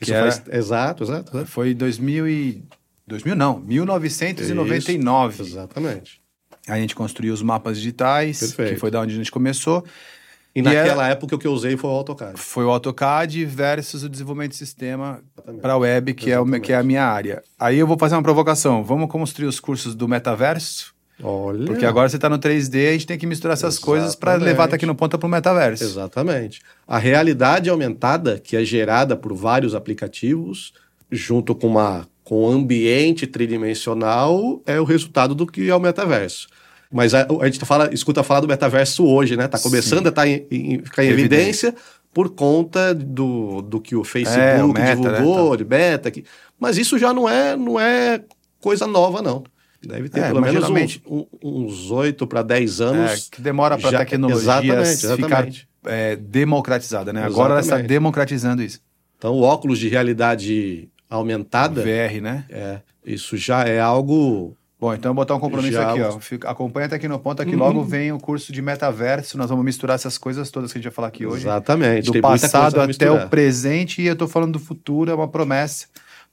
Isso 0.00 0.12
era, 0.12 0.30
faz, 0.30 0.42
exato, 0.48 1.02
exato, 1.04 1.36
exato. 1.36 1.50
Foi 1.50 1.74
2000 1.74 2.28
e... 2.28 2.64
2000 3.06 3.34
não, 3.34 3.58
1999. 3.60 5.32
Isso, 5.32 5.42
exatamente. 5.42 6.20
A 6.66 6.76
gente 6.78 6.94
construiu 6.94 7.32
os 7.32 7.42
mapas 7.42 7.78
digitais, 7.78 8.40
Perfeito. 8.40 8.74
que 8.74 8.80
foi 8.80 8.90
da 8.90 9.00
onde 9.00 9.14
a 9.14 9.16
gente 9.16 9.30
começou. 9.30 9.84
E, 10.54 10.60
e 10.60 10.62
naquela 10.62 11.04
era, 11.04 11.12
época 11.12 11.36
o 11.36 11.38
que 11.38 11.46
eu 11.46 11.52
usei 11.52 11.76
foi 11.76 11.88
o 11.88 11.92
AutoCAD. 11.94 12.38
Foi 12.38 12.64
o 12.64 12.70
AutoCAD 12.70 13.44
versus 13.46 14.02
o 14.02 14.08
desenvolvimento 14.08 14.50
de 14.50 14.58
sistema 14.58 15.22
para 15.62 15.76
web, 15.76 16.12
que 16.14 16.30
é, 16.30 16.38
o, 16.38 16.60
que 16.60 16.72
é 16.72 16.76
a 16.76 16.82
minha 16.82 17.04
área. 17.04 17.42
Aí 17.58 17.78
eu 17.78 17.86
vou 17.86 17.98
fazer 17.98 18.14
uma 18.14 18.22
provocação. 18.22 18.84
Vamos 18.84 19.08
construir 19.10 19.46
os 19.46 19.58
cursos 19.58 19.94
do 19.94 20.06
metaverso? 20.06 20.94
Olha. 21.22 21.66
Porque 21.66 21.84
agora 21.84 22.08
você 22.08 22.16
está 22.16 22.28
no 22.28 22.38
3D, 22.38 22.88
a 22.88 22.92
gente 22.92 23.06
tem 23.06 23.18
que 23.18 23.26
misturar 23.26 23.54
essas 23.54 23.74
Exatamente. 23.74 24.00
coisas 24.00 24.14
para 24.14 24.34
levar 24.36 24.64
até 24.64 24.76
aqui 24.76 24.86
no 24.86 24.94
ponta 24.94 25.18
para 25.18 25.26
o 25.26 25.30
metaverso. 25.30 25.82
Exatamente. 25.82 26.60
A 26.86 26.98
realidade 26.98 27.68
aumentada, 27.68 28.38
que 28.38 28.56
é 28.56 28.64
gerada 28.64 29.16
por 29.16 29.34
vários 29.34 29.74
aplicativos, 29.74 30.72
junto 31.10 31.54
com 31.54 31.66
uma 31.66 32.06
com 32.22 32.44
um 32.44 32.50
ambiente 32.50 33.26
tridimensional, 33.26 34.60
é 34.66 34.78
o 34.78 34.84
resultado 34.84 35.34
do 35.34 35.46
que 35.46 35.70
é 35.70 35.74
o 35.74 35.80
metaverso. 35.80 36.46
Mas 36.92 37.14
a, 37.14 37.26
a 37.40 37.44
gente 37.46 37.58
fala, 37.64 37.88
escuta 37.92 38.22
falar 38.22 38.40
do 38.40 38.48
metaverso 38.48 39.02
hoje, 39.06 39.34
né? 39.34 39.46
Está 39.46 39.58
começando 39.58 40.02
Sim. 40.02 40.08
a 40.08 40.12
tá 40.12 40.28
em, 40.28 40.46
em, 40.50 40.78
ficar 40.82 41.04
em 41.04 41.08
evidência, 41.08 41.68
evidência 41.68 41.74
por 42.12 42.30
conta 42.30 42.94
do, 42.94 43.62
do 43.62 43.80
que 43.80 43.96
o 43.96 44.04
Facebook 44.04 44.38
é, 44.38 44.62
o 44.62 44.68
meta, 44.68 44.96
divulgou, 44.96 45.52
né? 45.52 45.56
de 45.56 45.64
beta. 45.64 46.10
Que, 46.10 46.24
mas 46.60 46.76
isso 46.76 46.98
já 46.98 47.14
não 47.14 47.26
é, 47.26 47.56
não 47.56 47.80
é 47.80 48.20
coisa 48.60 48.86
nova, 48.86 49.22
não. 49.22 49.42
Deve 49.84 50.08
ter 50.08 50.20
é, 50.20 50.26
pelo 50.28 50.40
menos 50.40 50.68
uns, 51.42 51.90
oito 51.90 52.26
para 52.26 52.42
dez 52.42 52.80
anos. 52.80 53.28
É, 53.28 53.36
que 53.36 53.40
demora 53.40 53.78
para 53.78 53.96
a 53.96 54.04
tecnologia 54.04 54.42
exatamente, 54.42 54.88
exatamente. 54.88 55.60
ficar 55.60 55.92
é, 55.92 56.16
democratizada, 56.16 57.12
né? 57.12 57.20
Exatamente. 57.20 57.38
Agora 57.38 57.52
ela 57.54 57.60
está 57.60 57.78
democratizando 57.78 58.62
isso. 58.62 58.80
Então, 59.16 59.34
o 59.34 59.42
óculos 59.42 59.78
de 59.78 59.88
realidade 59.88 60.88
aumentada. 61.08 61.80
VR, 61.80 62.20
né? 62.20 62.44
É. 62.50 62.80
Isso 63.04 63.36
já 63.36 63.64
é 63.64 63.80
algo. 63.80 64.56
Bom, 64.80 64.94
então 64.94 65.10
eu 65.10 65.14
vou 65.14 65.24
botar 65.24 65.34
um 65.34 65.40
compromisso 65.40 65.72
já... 65.72 65.90
aqui, 65.90 66.00
ó. 66.00 66.20
Fica, 66.20 66.48
acompanha 66.50 66.86
até 66.86 66.96
aqui 66.96 67.08
no 67.08 67.18
ponto, 67.18 67.42
aqui 67.42 67.52
uhum. 67.52 67.58
logo 67.58 67.82
vem 67.82 68.12
o 68.12 68.18
curso 68.18 68.52
de 68.52 68.62
metaverso. 68.62 69.38
Nós 69.38 69.50
vamos 69.50 69.64
misturar 69.64 69.94
essas 69.94 70.18
coisas 70.18 70.50
todas 70.50 70.72
que 70.72 70.78
a 70.78 70.80
gente 70.80 70.88
vai 70.88 70.94
falar 70.94 71.08
aqui 71.08 71.26
hoje. 71.26 71.42
Exatamente. 71.42 72.06
Do 72.06 72.12
Tem 72.12 72.22
passado 72.22 72.80
até 72.80 73.10
o 73.10 73.28
presente, 73.28 74.02
e 74.02 74.06
eu 74.06 74.12
estou 74.12 74.28
falando 74.28 74.52
do 74.52 74.58
futuro, 74.58 75.10
é 75.10 75.14
uma 75.14 75.28
promessa 75.28 75.86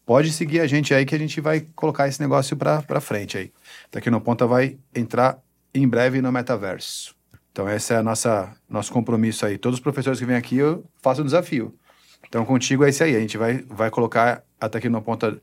pode 0.05 0.31
seguir 0.31 0.59
a 0.59 0.67
gente 0.67 0.93
aí 0.93 1.05
que 1.05 1.15
a 1.15 1.17
gente 1.17 1.41
vai 1.41 1.65
colocar 1.75 2.07
esse 2.07 2.21
negócio 2.21 2.55
para 2.55 3.01
frente 3.01 3.37
aí. 3.37 3.51
Tecnoponta 3.89 4.45
vai 4.45 4.77
entrar 4.93 5.39
em 5.73 5.87
breve 5.87 6.21
no 6.21 6.31
metaverso. 6.31 7.15
Então 7.51 7.69
esse 7.69 7.93
é 7.93 7.97
a 7.97 8.03
nossa 8.03 8.53
nosso 8.69 8.91
compromisso 8.91 9.45
aí. 9.45 9.57
Todos 9.57 9.79
os 9.79 9.83
professores 9.83 10.19
que 10.19 10.25
vêm 10.25 10.35
aqui 10.35 10.57
eu 10.57 10.83
faço 11.01 11.21
um 11.21 11.25
desafio. 11.25 11.73
Então 12.27 12.45
contigo 12.45 12.83
é 12.83 12.89
esse 12.89 13.03
aí. 13.03 13.15
A 13.15 13.19
gente 13.19 13.37
vai 13.37 13.63
vai 13.69 13.89
colocar 13.89 14.43
a 14.59 14.69
Tecnoponta 14.69 15.39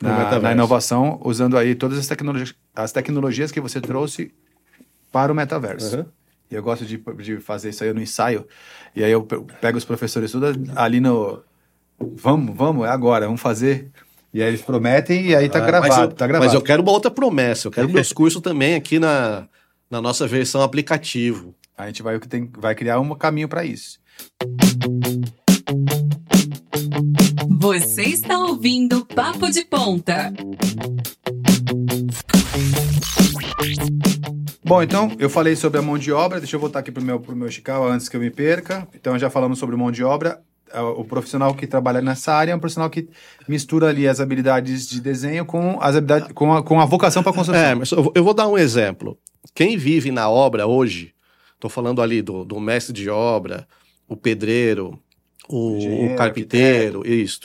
na, 0.00 0.38
na 0.40 0.52
inovação 0.52 1.20
usando 1.22 1.56
aí 1.56 1.74
todas 1.74 1.98
as 1.98 2.06
tecnologias 2.06 2.54
as 2.74 2.92
tecnologias 2.92 3.52
que 3.52 3.60
você 3.60 3.80
trouxe 3.80 4.32
para 5.12 5.30
o 5.30 5.34
metaverso. 5.34 5.98
Uhum. 5.98 6.06
E 6.50 6.54
eu 6.54 6.62
gosto 6.62 6.84
de, 6.84 6.96
de 6.96 7.36
fazer 7.38 7.70
isso 7.70 7.84
aí 7.84 7.92
no 7.92 8.00
ensaio. 8.00 8.46
E 8.94 9.04
aí 9.04 9.12
eu 9.12 9.22
pego 9.22 9.78
os 9.78 9.84
professores 9.84 10.32
tudo 10.32 10.46
ali 10.74 10.98
no 10.98 11.42
vamos, 12.00 12.56
vamos, 12.56 12.86
é 12.86 12.90
agora, 12.90 13.26
vamos 13.26 13.40
fazer. 13.40 13.90
E 14.32 14.40
aí 14.42 14.48
eles 14.48 14.62
prometem 14.62 15.26
e 15.26 15.34
aí 15.34 15.48
tá, 15.48 15.58
ah, 15.58 15.66
gravado, 15.66 15.92
mas 15.92 16.02
eu, 16.02 16.08
tá 16.12 16.26
gravado. 16.26 16.46
Mas 16.46 16.54
eu 16.54 16.62
quero 16.62 16.82
uma 16.82 16.92
outra 16.92 17.10
promessa, 17.10 17.66
eu 17.66 17.72
quero 17.72 17.88
meus 17.88 18.12
cursos 18.12 18.40
também 18.40 18.74
aqui 18.74 18.98
na, 18.98 19.48
na 19.90 20.00
nossa 20.00 20.26
versão 20.26 20.62
aplicativo. 20.62 21.54
A 21.76 21.86
gente 21.86 22.02
vai, 22.02 22.18
tem, 22.20 22.50
vai 22.58 22.74
criar 22.74 23.00
um 23.00 23.14
caminho 23.14 23.48
para 23.48 23.64
isso. 23.64 23.98
Você 27.58 28.02
está 28.02 28.38
ouvindo 28.38 29.04
Papo 29.04 29.50
de 29.50 29.64
Ponta. 29.64 30.32
Bom, 34.62 34.82
então 34.82 35.10
eu 35.18 35.28
falei 35.28 35.56
sobre 35.56 35.80
a 35.80 35.82
mão 35.82 35.98
de 35.98 36.12
obra. 36.12 36.38
Deixa 36.38 36.54
eu 36.54 36.60
voltar 36.60 36.78
aqui 36.78 36.92
para 36.92 37.02
o 37.02 37.04
meu, 37.04 37.18
pro 37.18 37.34
meu 37.34 37.50
Chicago 37.50 37.86
antes 37.86 38.08
que 38.08 38.16
eu 38.16 38.20
me 38.20 38.30
perca. 38.30 38.86
Então 38.94 39.18
já 39.18 39.28
falamos 39.28 39.58
sobre 39.58 39.74
mão 39.74 39.90
de 39.90 40.04
obra. 40.04 40.40
O 40.96 41.04
profissional 41.04 41.54
que 41.54 41.66
trabalha 41.66 42.00
nessa 42.00 42.32
área 42.32 42.52
é 42.52 42.54
um 42.54 42.60
profissional 42.60 42.88
que 42.88 43.08
mistura 43.48 43.88
ali 43.88 44.06
as 44.06 44.20
habilidades 44.20 44.88
de 44.88 45.00
desenho 45.00 45.44
com 45.44 45.78
as 45.80 45.96
habilidades 45.96 46.32
com 46.32 46.54
a, 46.54 46.62
com 46.62 46.80
a 46.80 46.84
vocação 46.84 47.22
para 47.22 47.32
construção. 47.32 47.60
É, 47.60 47.74
mas 47.74 47.90
eu 47.90 48.24
vou 48.24 48.34
dar 48.34 48.46
um 48.46 48.56
exemplo. 48.56 49.18
Quem 49.54 49.76
vive 49.76 50.10
na 50.10 50.28
obra 50.28 50.66
hoje, 50.66 51.12
estou 51.54 51.70
falando 51.70 52.00
ali 52.00 52.22
do, 52.22 52.44
do, 52.44 52.60
mestre 52.60 52.92
de 52.92 53.10
obra, 53.10 53.66
o 54.08 54.16
pedreiro, 54.16 54.98
o, 55.48 56.12
o 56.12 56.16
carpinteiro, 56.16 57.06
isso. 57.06 57.40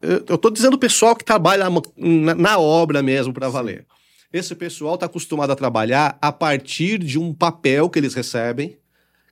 Eu 0.00 0.36
estou 0.36 0.50
dizendo 0.50 0.74
o 0.74 0.78
pessoal 0.78 1.14
que 1.14 1.24
trabalha 1.24 1.66
na, 1.96 2.34
na 2.34 2.58
obra 2.58 3.02
mesmo 3.02 3.32
para 3.32 3.48
valer. 3.48 3.86
Esse 4.32 4.54
pessoal 4.54 4.94
está 4.94 5.06
acostumado 5.06 5.52
a 5.52 5.56
trabalhar 5.56 6.18
a 6.20 6.32
partir 6.32 6.98
de 6.98 7.18
um 7.18 7.32
papel 7.32 7.88
que 7.88 7.98
eles 7.98 8.14
recebem, 8.14 8.76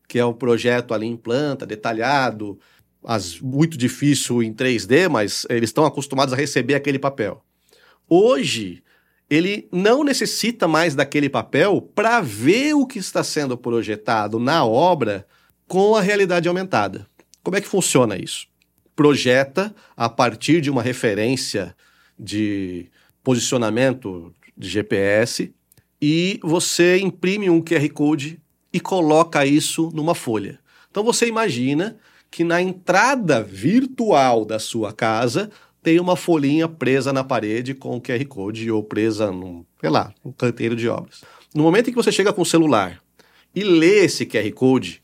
que 0.07 0.19
é 0.19 0.25
o 0.25 0.29
um 0.29 0.35
projeto 0.35 0.95
ali 0.95 1.07
em 1.07 1.17
planta, 1.17 1.67
detalhado, 1.67 2.59
as, 3.04 3.40
muito 3.40 3.76
difícil 3.76 4.42
em 4.42 4.52
3D, 4.52 5.09
mas 5.09 5.47
eles 5.49 5.71
estão 5.71 5.85
acostumados 5.85 6.32
a 6.32 6.37
receber 6.37 6.75
aquele 6.75 6.99
papel. 6.99 7.44
Hoje, 8.09 8.82
ele 9.28 9.68
não 9.73 10.04
necessita 10.04 10.68
mais 10.68 10.94
daquele 10.94 11.28
papel 11.28 11.80
para 11.94 12.21
ver 12.21 12.75
o 12.75 12.87
que 12.87 12.99
está 12.99 13.25
sendo 13.25 13.56
projetado 13.56 14.38
na 14.38 14.64
obra 14.64 15.26
com 15.66 15.97
a 15.97 16.02
realidade 16.02 16.49
aumentada. 16.49 17.06
Como 17.42 17.56
é 17.56 17.61
que 17.61 17.68
funciona 17.68 18.16
isso? 18.16 18.47
Projeta 18.94 19.75
a 19.97 20.09
partir 20.09 20.61
de 20.61 20.71
uma 20.71 20.82
referência 20.82 21.75
de 22.18 22.90
posicionamento 23.25 24.35
de 24.56 24.68
GPS 24.68 25.52
e 26.00 26.38
você 26.42 26.99
imprime 26.99 27.49
um 27.49 27.62
QR 27.62 27.88
Code 27.90 28.38
e 28.73 28.78
coloca 28.80 29.47
isso 29.47 29.90
numa 29.94 30.14
folha. 30.14 30.61
Então 30.90 31.02
você 31.02 31.26
imagina 31.26 31.97
que 32.33 32.43
na 32.43 32.62
entrada 32.62 33.43
virtual 33.43 34.47
da 34.47 34.59
sua 34.59 34.91
casa 34.91 35.51
tem 35.83 36.01
uma 36.01 36.17
folhinha 36.17 36.67
presa 36.67 37.12
na 37.12 37.23
parede 37.23 37.75
com 37.75 37.95
o 37.95 38.01
QR 38.01 38.25
Code 38.25 38.71
ou 38.71 38.83
presa 38.83 39.31
num, 39.31 39.67
sei 39.79 39.91
lá, 39.91 40.15
um 40.25 40.33
canteiro 40.33 40.75
de 40.75 40.89
obras. 40.89 41.23
No 41.55 41.62
momento 41.62 41.91
em 41.91 41.93
que 41.93 41.97
você 41.97 42.11
chega 42.11 42.33
com 42.33 42.41
o 42.41 42.47
celular 42.47 43.03
e 43.55 43.62
lê 43.62 44.07
esse 44.07 44.25
QR 44.25 44.51
Code, 44.53 45.03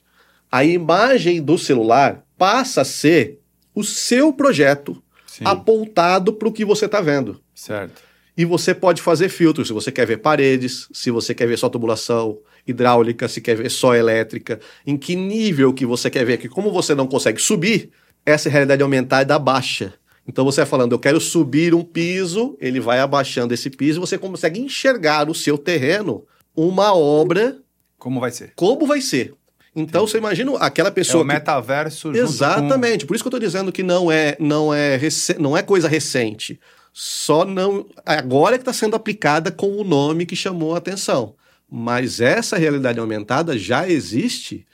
a 0.50 0.64
imagem 0.64 1.42
do 1.42 1.58
celular 1.58 2.24
passa 2.38 2.80
a 2.80 2.84
ser 2.84 3.38
o 3.74 3.84
seu 3.84 4.32
projeto 4.32 5.02
Sim. 5.26 5.44
apontado 5.44 6.32
para 6.32 6.48
o 6.48 6.52
que 6.52 6.64
você 6.64 6.86
está 6.86 7.02
vendo. 7.02 7.42
Certo. 7.54 8.02
E 8.34 8.46
você 8.46 8.74
pode 8.74 9.02
fazer 9.02 9.28
filtros, 9.28 9.68
se 9.68 9.74
você 9.74 9.92
quer 9.92 10.06
ver 10.06 10.18
paredes, 10.18 10.88
se 10.92 11.10
você 11.10 11.34
quer 11.34 11.46
ver 11.46 11.58
só 11.58 11.68
tubulação, 11.68 12.38
hidráulica, 12.70 13.28
se 13.28 13.40
quer 13.40 13.56
ver 13.56 13.70
só 13.70 13.94
elétrica, 13.94 14.60
em 14.86 14.96
que 14.96 15.16
nível 15.16 15.72
que 15.72 15.86
você 15.86 16.10
quer 16.10 16.24
ver, 16.24 16.38
que 16.38 16.48
como 16.48 16.70
você 16.70 16.94
não 16.94 17.06
consegue 17.06 17.40
subir, 17.40 17.90
essa 18.24 18.48
realidade 18.48 18.82
aumentada 18.82 19.38
baixa. 19.38 19.94
Então 20.26 20.44
você 20.44 20.60
vai 20.60 20.68
falando, 20.68 20.92
eu 20.92 20.98
quero 20.98 21.20
subir 21.20 21.74
um 21.74 21.82
piso, 21.82 22.56
ele 22.60 22.80
vai 22.80 23.00
abaixando 23.00 23.54
esse 23.54 23.70
piso, 23.70 24.00
você 24.00 24.18
consegue 24.18 24.60
enxergar 24.60 25.30
o 25.30 25.34
seu 25.34 25.56
terreno, 25.56 26.24
uma 26.54 26.94
obra. 26.94 27.58
Como 27.98 28.20
vai 28.20 28.30
ser? 28.30 28.52
Como 28.54 28.86
vai 28.86 29.00
ser. 29.00 29.34
Então 29.74 30.02
Entendi. 30.02 30.12
você 30.12 30.18
imagina 30.18 30.58
aquela 30.58 30.90
pessoa. 30.90 31.22
É 31.22 31.24
o 31.24 31.26
metaverso. 31.26 32.12
Que... 32.12 32.18
Exatamente. 32.18 33.04
Com... 33.04 33.08
Por 33.08 33.14
isso 33.14 33.24
que 33.24 33.28
eu 33.28 33.30
estou 33.30 33.40
dizendo 33.40 33.72
que 33.72 33.82
não 33.82 34.10
é, 34.10 34.36
não 34.38 34.74
é, 34.74 34.96
rec... 34.96 35.38
não 35.38 35.56
é 35.56 35.62
coisa 35.62 35.88
recente. 35.88 36.60
Só 36.92 37.44
não. 37.44 37.86
Agora 38.04 38.56
é 38.56 38.58
que 38.58 38.62
está 38.62 38.72
sendo 38.72 38.96
aplicada 38.96 39.50
com 39.50 39.76
o 39.76 39.84
nome 39.84 40.26
que 40.26 40.34
chamou 40.34 40.74
a 40.74 40.78
atenção. 40.78 41.34
Mas 41.70 42.20
essa 42.20 42.56
realidade 42.56 42.98
aumentada 42.98 43.58
já 43.58 43.88
existe 43.88 44.66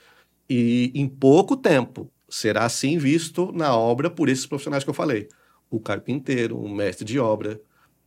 e 0.49 0.91
em 0.95 1.07
pouco 1.07 1.57
tempo 1.57 2.09
será 2.29 2.65
assim 2.65 2.97
visto 2.97 3.51
na 3.53 3.75
obra 3.75 4.09
por 4.09 4.29
esses 4.29 4.45
profissionais 4.45 4.83
que 4.83 4.89
eu 4.89 4.93
falei: 4.93 5.27
o 5.69 5.79
carpinteiro, 5.79 6.57
o 6.57 6.69
mestre 6.69 7.05
de 7.05 7.19
obra, 7.19 7.59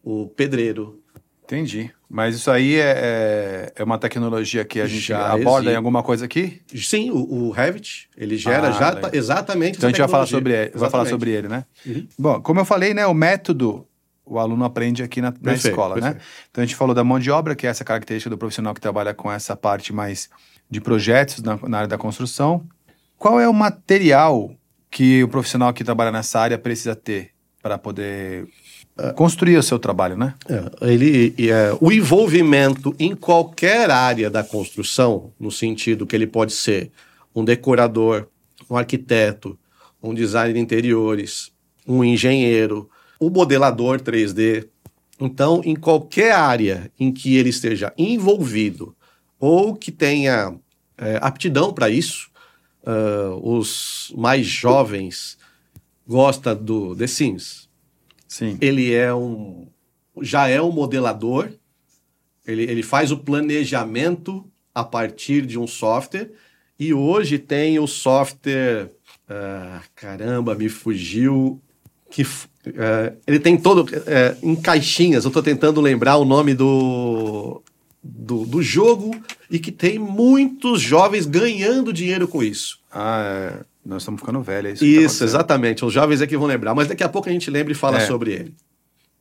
o 0.02 0.26
pedreiro. 0.28 1.02
Entendi. 1.44 1.90
Mas 2.10 2.34
isso 2.34 2.50
aí 2.50 2.76
é, 2.76 2.94
é, 2.96 3.72
é 3.76 3.84
uma 3.84 3.98
tecnologia 3.98 4.64
que 4.66 4.80
a 4.80 4.86
gente 4.86 5.00
já 5.00 5.32
aborda 5.32 5.60
existe. 5.60 5.72
em 5.72 5.76
alguma 5.76 6.02
coisa 6.02 6.26
aqui? 6.26 6.60
Sim, 6.74 7.10
o, 7.10 7.16
o 7.16 7.50
Revit, 7.50 8.08
ele 8.16 8.36
gera 8.36 8.68
ah, 8.68 8.72
já 8.72 8.94
tá 8.94 9.10
exatamente 9.14 9.78
Então 9.78 9.88
a 9.88 9.90
gente 9.90 9.98
vai 9.98 10.08
falar 10.08 10.26
sobre 10.26 10.52
ele, 10.52 10.70
vai 10.74 10.90
falar 10.90 11.06
sobre 11.06 11.30
ele, 11.30 11.48
né? 11.48 11.64
Uhum. 11.86 12.06
Bom, 12.18 12.40
como 12.42 12.60
eu 12.60 12.66
falei, 12.66 12.92
né, 12.92 13.06
o 13.06 13.14
método 13.14 13.87
o 14.28 14.38
aluno 14.38 14.64
aprende 14.64 15.02
aqui 15.02 15.20
na, 15.20 15.30
na 15.30 15.32
perfeito, 15.32 15.68
escola, 15.68 15.94
né? 15.96 16.00
perfeito. 16.00 16.22
né? 16.22 16.28
Então 16.50 16.62
a 16.62 16.66
gente 16.66 16.76
falou 16.76 16.94
da 16.94 17.02
mão 17.02 17.18
de 17.18 17.30
obra, 17.30 17.54
que 17.56 17.66
é 17.66 17.70
essa 17.70 17.84
característica 17.84 18.30
do 18.30 18.38
profissional 18.38 18.74
que 18.74 18.80
trabalha 18.80 19.14
com 19.14 19.30
essa 19.30 19.56
parte 19.56 19.92
mais 19.92 20.28
de 20.70 20.80
projetos 20.80 21.42
na, 21.42 21.58
na 21.68 21.78
área 21.78 21.88
da 21.88 21.98
construção. 21.98 22.64
Qual 23.16 23.40
é 23.40 23.48
o 23.48 23.54
material 23.54 24.52
que 24.90 25.22
o 25.22 25.28
profissional 25.28 25.72
que 25.72 25.84
trabalha 25.84 26.12
nessa 26.12 26.40
área 26.40 26.58
precisa 26.58 26.94
ter 26.94 27.30
para 27.62 27.76
poder 27.76 28.48
é. 28.96 29.12
construir 29.12 29.56
o 29.56 29.62
seu 29.62 29.78
trabalho, 29.78 30.16
né? 30.16 30.34
É, 30.48 30.92
ele, 30.92 31.34
é, 31.38 31.76
o 31.80 31.92
envolvimento 31.92 32.94
em 32.98 33.14
qualquer 33.14 33.90
área 33.90 34.30
da 34.30 34.42
construção, 34.42 35.32
no 35.38 35.50
sentido 35.50 36.06
que 36.06 36.16
ele 36.16 36.26
pode 36.26 36.52
ser 36.52 36.90
um 37.34 37.44
decorador, 37.44 38.26
um 38.70 38.76
arquiteto, 38.76 39.58
um 40.02 40.14
designer 40.14 40.54
de 40.54 40.60
interiores, 40.60 41.52
um 41.86 42.04
engenheiro, 42.04 42.88
o 43.18 43.30
modelador 43.30 44.00
3D. 44.00 44.68
Então, 45.20 45.60
em 45.64 45.74
qualquer 45.74 46.32
área 46.32 46.90
em 46.98 47.12
que 47.12 47.36
ele 47.36 47.48
esteja 47.48 47.92
envolvido 47.98 48.94
ou 49.38 49.74
que 49.74 49.90
tenha 49.90 50.56
é, 50.96 51.18
aptidão 51.20 51.72
para 51.72 51.90
isso, 51.90 52.30
uh, 52.82 53.56
os 53.56 54.12
mais 54.16 54.46
jovens 54.46 55.38
gostam 56.06 56.56
do 56.56 56.96
The 56.96 57.06
Sims. 57.06 57.68
Sim. 58.26 58.58
Ele 58.60 58.92
é 58.92 59.14
um, 59.14 59.66
já 60.20 60.48
é 60.48 60.60
um 60.60 60.70
modelador, 60.70 61.50
ele, 62.46 62.62
ele 62.62 62.82
faz 62.82 63.12
o 63.12 63.18
planejamento 63.18 64.44
a 64.74 64.84
partir 64.84 65.44
de 65.44 65.58
um 65.58 65.66
software 65.66 66.30
e 66.78 66.94
hoje 66.94 67.38
tem 67.38 67.78
o 67.78 67.86
software. 67.86 68.90
Uh, 69.28 69.82
caramba, 69.94 70.54
me 70.54 70.68
fugiu 70.68 71.60
que 72.10 72.24
é, 72.76 73.12
ele 73.26 73.38
tem 73.38 73.56
todo 73.56 73.86
é, 74.06 74.36
em 74.42 74.56
caixinhas. 74.56 75.24
Eu 75.24 75.28
estou 75.28 75.42
tentando 75.42 75.80
lembrar 75.80 76.16
o 76.16 76.24
nome 76.24 76.54
do, 76.54 77.62
do, 78.02 78.44
do, 78.44 78.62
jogo 78.62 79.14
e 79.50 79.58
que 79.58 79.72
tem 79.72 79.98
muitos 79.98 80.80
jovens 80.80 81.26
ganhando 81.26 81.92
dinheiro 81.92 82.26
com 82.26 82.42
isso. 82.42 82.78
Ah, 82.92 83.22
é. 83.24 83.64
nós 83.84 84.02
estamos 84.02 84.20
ficando 84.20 84.40
velhos. 84.42 84.82
É 84.82 84.84
isso, 84.84 85.00
isso 85.00 85.18
tá 85.20 85.24
exatamente. 85.24 85.84
Os 85.84 85.92
jovens 85.92 86.20
é 86.20 86.26
que 86.26 86.36
vão 86.36 86.46
lembrar, 86.46 86.74
mas 86.74 86.88
daqui 86.88 87.04
a 87.04 87.08
pouco 87.08 87.28
a 87.28 87.32
gente 87.32 87.50
lembra 87.50 87.72
e 87.72 87.76
fala 87.76 88.00
sobre 88.00 88.32
ele. 88.32 88.54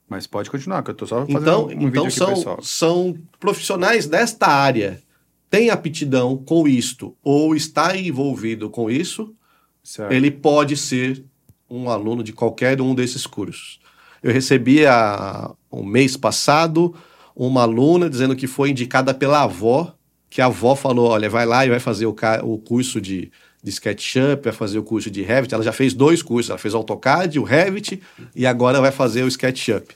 Mas 0.09 0.25
pode 0.25 0.49
continuar, 0.49 0.83
que 0.83 0.89
eu 0.89 0.93
estou 0.93 1.07
só 1.07 1.25
fazendo 1.25 1.41
então, 1.41 1.65
um, 1.65 1.71
então 1.71 2.03
vídeo 2.03 2.11
são, 2.11 2.33
pessoal. 2.33 2.63
são 2.63 3.17
profissionais 3.39 4.07
desta 4.07 4.47
área, 4.47 5.01
têm 5.49 5.69
aptidão 5.69 6.37
com 6.37 6.65
isto 6.65 7.13
ou 7.21 7.53
está 7.55 7.95
envolvido 7.97 8.69
com 8.69 8.89
isso, 8.89 9.35
certo. 9.83 10.13
ele 10.13 10.31
pode 10.31 10.77
ser 10.77 11.25
um 11.69 11.89
aluno 11.89 12.23
de 12.23 12.33
qualquer 12.33 12.81
um 12.81 12.95
desses 12.95 13.25
cursos. 13.25 13.79
Eu 14.21 14.31
recebi 14.31 14.85
a, 14.85 15.51
um 15.71 15.83
mês 15.83 16.17
passado 16.17 16.95
uma 17.35 17.61
aluna 17.61 18.09
dizendo 18.09 18.35
que 18.35 18.47
foi 18.47 18.71
indicada 18.71 19.13
pela 19.13 19.43
avó, 19.43 19.93
que 20.29 20.41
a 20.41 20.45
avó 20.45 20.75
falou: 20.75 21.09
olha, 21.09 21.29
vai 21.29 21.45
lá 21.45 21.65
e 21.65 21.69
vai 21.69 21.79
fazer 21.79 22.05
o, 22.05 22.15
o 22.43 22.57
curso 22.57 22.99
de 22.99 23.31
de 23.67 23.71
SketchUp, 23.71 24.43
vai 24.45 24.53
fazer 24.53 24.79
o 24.79 24.83
curso 24.83 25.09
de 25.11 25.21
Revit. 25.21 25.53
Ela 25.53 25.63
já 25.63 25.73
fez 25.73 25.93
dois 25.93 26.21
cursos, 26.21 26.49
ela 26.49 26.59
fez 26.59 26.73
o 26.73 26.77
AutoCAD, 26.77 27.39
o 27.39 27.43
Revit 27.43 28.01
e 28.35 28.45
agora 28.45 28.79
vai 28.79 28.91
fazer 28.91 29.23
o 29.23 29.27
SketchUp. 29.27 29.93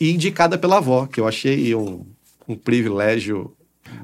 E 0.00 0.10
indicada 0.10 0.56
pela 0.56 0.78
avó, 0.78 1.06
que 1.06 1.20
eu 1.20 1.28
achei 1.28 1.74
um, 1.74 2.06
um 2.48 2.56
privilégio. 2.56 3.54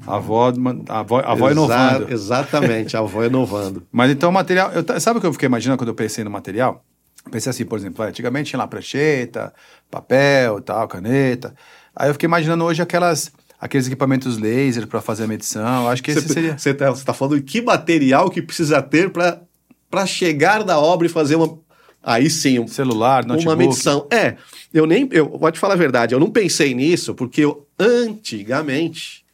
A 0.07 0.17
avó, 0.17 0.53
a 0.89 0.99
avó, 0.99 1.21
a 1.21 1.33
avó 1.33 1.47
Exa 1.47 1.53
inovando. 1.53 2.13
Exatamente, 2.13 2.97
a 2.97 3.01
avó 3.01 3.25
inovando. 3.25 3.87
Mas 3.93 4.11
então 4.11 4.29
o 4.29 4.33
material. 4.33 4.73
Eu, 4.73 5.01
sabe 5.01 5.19
o 5.19 5.21
que 5.21 5.27
eu 5.27 5.33
fiquei 5.33 5.47
imaginando 5.47 5.79
quando 5.79 5.89
eu 5.89 5.95
pensei 5.95 6.23
no 6.23 6.31
material? 6.31 6.85
Pensei 7.31 7.51
assim, 7.51 7.65
por 7.65 7.79
exemplo, 7.79 8.05
antigamente 8.05 8.51
tinha 8.51 8.59
lá 8.59 8.67
prancheta, 8.67 9.53
papel, 9.91 10.61
tal, 10.61 10.87
caneta. 10.87 11.55
Aí 11.95 12.09
eu 12.09 12.15
fiquei 12.15 12.27
imaginando 12.27 12.65
hoje 12.65 12.83
aquelas 12.83 13.33
aqueles 13.61 13.87
equipamentos 13.87 14.39
laser 14.39 14.87
para 14.87 15.01
fazer 15.01 15.25
a 15.25 15.27
medição. 15.27 15.89
Acho 15.89 16.03
que 16.03 16.11
esse 16.11 16.23
cê, 16.23 16.35
seria. 16.35 16.59
Você 16.59 16.71
está 16.71 16.93
tá 16.93 17.13
falando 17.13 17.37
de 17.37 17.43
que 17.43 17.61
material 17.61 18.31
que 18.31 18.43
precisa 18.43 18.81
ter 18.83 19.11
para 19.11 20.07
chegar 20.07 20.63
da 20.63 20.79
obra 20.79 21.07
e 21.07 21.11
fazer 21.11 21.37
uma. 21.37 21.59
Aí 22.03 22.31
sim, 22.31 22.61
um, 22.61 22.69
celular, 22.69 23.25
notebook. 23.25 23.49
uma 23.49 23.57
medição. 23.57 24.07
É, 24.13 24.37
eu 24.73 24.87
nem. 24.87 25.09
Eu 25.11 25.37
vou 25.39 25.51
te 25.51 25.59
falar 25.59 25.75
a 25.75 25.79
verdade, 25.79 26.15
eu 26.15 26.21
não 26.21 26.31
pensei 26.31 26.75
nisso 26.75 27.15
porque 27.15 27.41
eu, 27.41 27.67
antigamente 27.79 29.25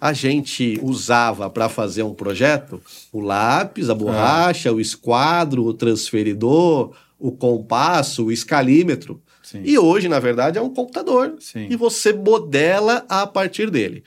a 0.00 0.12
gente 0.12 0.78
usava 0.82 1.48
para 1.48 1.68
fazer 1.68 2.02
um 2.02 2.12
projeto 2.12 2.80
o 3.10 3.20
lápis, 3.20 3.88
a 3.88 3.94
borracha, 3.94 4.68
ah. 4.68 4.72
o 4.72 4.80
esquadro, 4.80 5.64
o 5.64 5.72
transferidor, 5.72 6.92
o 7.18 7.32
compasso, 7.32 8.26
o 8.26 8.32
escalímetro. 8.32 9.22
Sim. 9.42 9.62
E 9.64 9.78
hoje, 9.78 10.08
na 10.08 10.18
verdade, 10.18 10.58
é 10.58 10.62
um 10.62 10.72
computador. 10.72 11.36
Sim. 11.38 11.66
E 11.70 11.76
você 11.76 12.12
modela 12.12 13.04
a 13.08 13.26
partir 13.26 13.70
dele. 13.70 14.02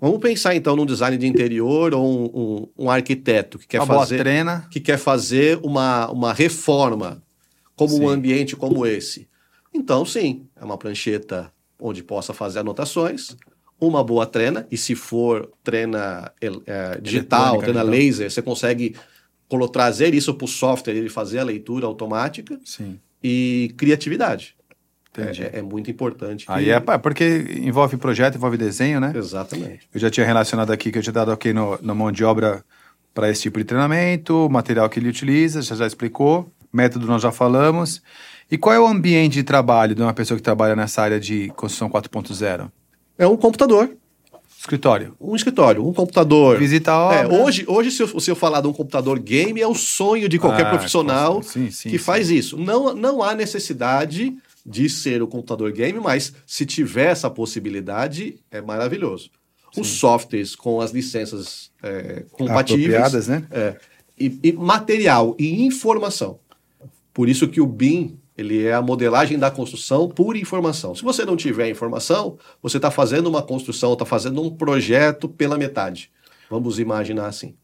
Vamos 0.00 0.20
pensar 0.20 0.54
então 0.54 0.76
num 0.76 0.84
design 0.84 1.16
de 1.16 1.26
interior 1.26 1.94
ou 1.94 2.06
um, 2.06 2.24
um, 2.24 2.84
um 2.84 2.90
arquiteto 2.90 3.58
que 3.58 3.66
quer 3.66 3.80
uma 3.80 3.94
fazer 3.94 4.18
treina. 4.18 4.66
que 4.70 4.78
quer 4.78 4.98
fazer 4.98 5.58
uma, 5.62 6.10
uma 6.10 6.32
reforma 6.32 7.22
como 7.74 7.92
sim. 7.92 8.02
um 8.02 8.08
ambiente 8.08 8.54
como 8.56 8.86
esse. 8.86 9.26
Então, 9.72 10.04
sim, 10.04 10.46
é 10.54 10.64
uma 10.64 10.78
prancheta 10.78 11.52
onde 11.78 12.02
possa 12.02 12.32
fazer 12.32 12.60
anotações, 12.60 13.36
uma 13.78 14.02
boa 14.02 14.24
trena, 14.26 14.66
e 14.70 14.76
se 14.76 14.94
for 14.94 15.50
trena 15.62 16.32
é, 16.40 16.98
digital, 17.00 17.58
trena 17.58 17.80
então. 17.80 17.90
laser, 17.90 18.30
você 18.30 18.40
consegue 18.40 18.96
trazer 19.72 20.14
isso 20.14 20.34
para 20.34 20.44
o 20.44 20.48
software 20.48 20.94
e 20.94 21.08
fazer 21.08 21.38
a 21.38 21.44
leitura 21.44 21.86
automática. 21.86 22.58
Sim. 22.64 22.98
E 23.22 23.74
criatividade. 23.76 24.56
É, 25.18 25.58
é, 25.58 25.62
muito 25.62 25.90
importante. 25.90 26.44
Que... 26.44 26.52
Aí 26.52 26.70
é 26.70 26.80
porque 26.98 27.60
envolve 27.62 27.96
projeto, 27.96 28.36
envolve 28.36 28.56
desenho, 28.56 29.00
né? 29.00 29.12
Exatamente. 29.14 29.88
Eu 29.92 29.98
já 29.98 30.10
tinha 30.10 30.26
relacionado 30.26 30.70
aqui 30.70 30.92
que 30.92 30.98
eu 30.98 31.02
tinha 31.02 31.12
dado 31.12 31.30
ok 31.32 31.52
no, 31.52 31.78
na 31.80 31.94
mão 31.94 32.12
de 32.12 32.22
obra 32.22 32.62
para 33.14 33.30
esse 33.30 33.42
tipo 33.42 33.58
de 33.58 33.64
treinamento, 33.64 34.48
material 34.50 34.90
que 34.90 34.98
ele 35.00 35.08
utiliza, 35.08 35.62
já 35.62 35.74
já 35.74 35.86
explicou, 35.86 36.52
método 36.70 37.06
nós 37.06 37.22
já 37.22 37.32
falamos. 37.32 38.02
E 38.50 38.58
qual 38.58 38.74
é 38.74 38.78
o 38.78 38.86
ambiente 38.86 39.34
de 39.34 39.42
trabalho 39.42 39.94
de 39.94 40.02
uma 40.02 40.12
pessoa 40.12 40.36
que 40.36 40.42
trabalha 40.42 40.76
nessa 40.76 41.02
área 41.02 41.18
de 41.18 41.48
construção 41.56 41.88
4.0? 41.88 42.70
É 43.18 43.26
um 43.26 43.36
computador. 43.36 43.90
Escritório. 44.66 45.14
Um 45.20 45.36
escritório, 45.36 45.86
um 45.86 45.92
computador. 45.92 46.58
Visita 46.58 46.90
a 46.90 46.98
obra. 46.98 47.18
É, 47.18 47.26
hoje, 47.42 47.64
hoje 47.68 47.92
se, 47.92 48.02
eu, 48.02 48.20
se 48.20 48.28
eu 48.28 48.34
falar 48.34 48.60
de 48.60 48.66
um 48.66 48.72
computador 48.72 49.16
game, 49.20 49.60
é 49.60 49.66
o 49.66 49.76
sonho 49.76 50.28
de 50.28 50.40
qualquer 50.40 50.66
ah, 50.66 50.70
profissional 50.70 51.40
sim, 51.40 51.70
sim, 51.70 51.88
que 51.88 51.98
sim. 51.98 52.04
faz 52.04 52.30
isso. 52.30 52.58
Não, 52.58 52.92
não 52.92 53.22
há 53.22 53.32
necessidade 53.32 54.36
de 54.64 54.88
ser 54.90 55.22
o 55.22 55.28
computador 55.28 55.70
game, 55.70 56.00
mas 56.00 56.34
se 56.44 56.66
tiver 56.66 57.12
essa 57.12 57.30
possibilidade, 57.30 58.40
é 58.50 58.60
maravilhoso. 58.60 59.30
Os 59.76 59.86
softwares 59.86 60.56
com 60.56 60.80
as 60.80 60.90
licenças 60.90 61.70
é, 61.80 62.24
compatíveis. 62.32 63.28
né? 63.28 63.46
É, 63.52 63.76
e, 64.18 64.36
e, 64.42 64.52
material 64.52 65.36
e 65.38 65.64
informação. 65.64 66.40
Por 67.14 67.28
isso 67.28 67.46
que 67.46 67.60
o 67.60 67.66
BIM 67.66 68.18
ele 68.36 68.64
é 68.64 68.74
a 68.74 68.82
modelagem 68.82 69.38
da 69.38 69.50
construção 69.50 70.08
por 70.08 70.36
informação. 70.36 70.94
Se 70.94 71.02
você 71.02 71.24
não 71.24 71.36
tiver 71.36 71.70
informação, 71.70 72.38
você 72.62 72.76
está 72.76 72.90
fazendo 72.90 73.28
uma 73.28 73.42
construção, 73.42 73.94
está 73.94 74.04
fazendo 74.04 74.42
um 74.42 74.50
projeto 74.50 75.28
pela 75.28 75.56
metade. 75.56 76.10
Vamos 76.50 76.78
imaginar 76.78 77.26
assim. 77.26 77.54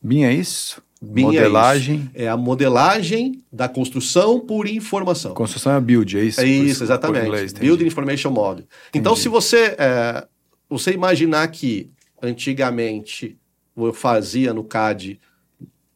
BIM 0.00 0.22
é 0.22 0.32
isso? 0.32 0.82
BIM 1.00 1.24
modelagem. 1.24 2.08
É, 2.14 2.24
é, 2.24 2.28
a 2.28 2.36
modelagem 2.36 3.42
da 3.52 3.68
construção 3.68 4.38
por 4.38 4.68
informação. 4.68 5.34
Construção 5.34 5.74
é 5.74 5.80
build, 5.80 6.16
é 6.16 6.24
isso? 6.24 6.40
É 6.40 6.46
isso, 6.46 6.84
exatamente. 6.84 7.26
Inglês, 7.26 7.52
build 7.52 7.84
Information 7.84 8.30
Model. 8.30 8.64
Então, 8.94 9.16
se 9.16 9.28
você, 9.28 9.74
é, 9.76 10.24
você 10.70 10.92
imaginar 10.92 11.48
que 11.48 11.90
antigamente 12.22 13.36
eu 13.76 13.92
fazia 13.92 14.54
no 14.54 14.62
CAD 14.62 15.20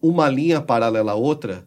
uma 0.02 0.28
linha 0.28 0.60
paralela 0.60 1.12
à 1.12 1.14
outra 1.14 1.66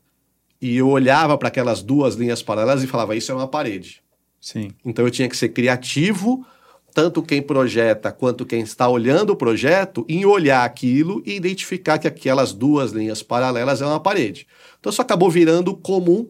e 0.62 0.78
eu 0.78 0.90
olhava 0.90 1.38
para 1.38 1.48
aquelas 1.48 1.82
duas 1.82 2.16
linhas 2.16 2.44
paralelas 2.44 2.84
e 2.84 2.88
falava, 2.88 3.16
isso 3.16 3.32
é 3.32 3.36
uma 3.36 3.48
parede. 3.48 4.02
Sim. 4.42 4.72
Então 4.86 5.06
eu 5.06 5.12
tinha 5.12 5.30
que 5.30 5.38
ser 5.38 5.50
criativo 5.50 6.46
tanto 6.94 7.22
quem 7.22 7.42
projeta 7.42 8.12
quanto 8.12 8.46
quem 8.46 8.62
está 8.62 8.88
olhando 8.90 9.32
o 9.32 9.36
projeto, 9.36 10.06
em 10.10 10.26
olhar 10.26 10.66
aquilo 10.66 11.22
e 11.26 11.36
identificar 11.36 11.98
que 11.98 12.08
aquelas 12.08 12.52
duas 12.52 12.92
linhas 12.92 13.22
paralelas 13.22 13.82
é 13.82 13.86
uma 13.86 14.00
parede. 14.00 14.48
Então 14.80 14.90
isso 14.92 15.02
acabou 15.02 15.30
virando 15.30 15.76
comum 15.76 16.28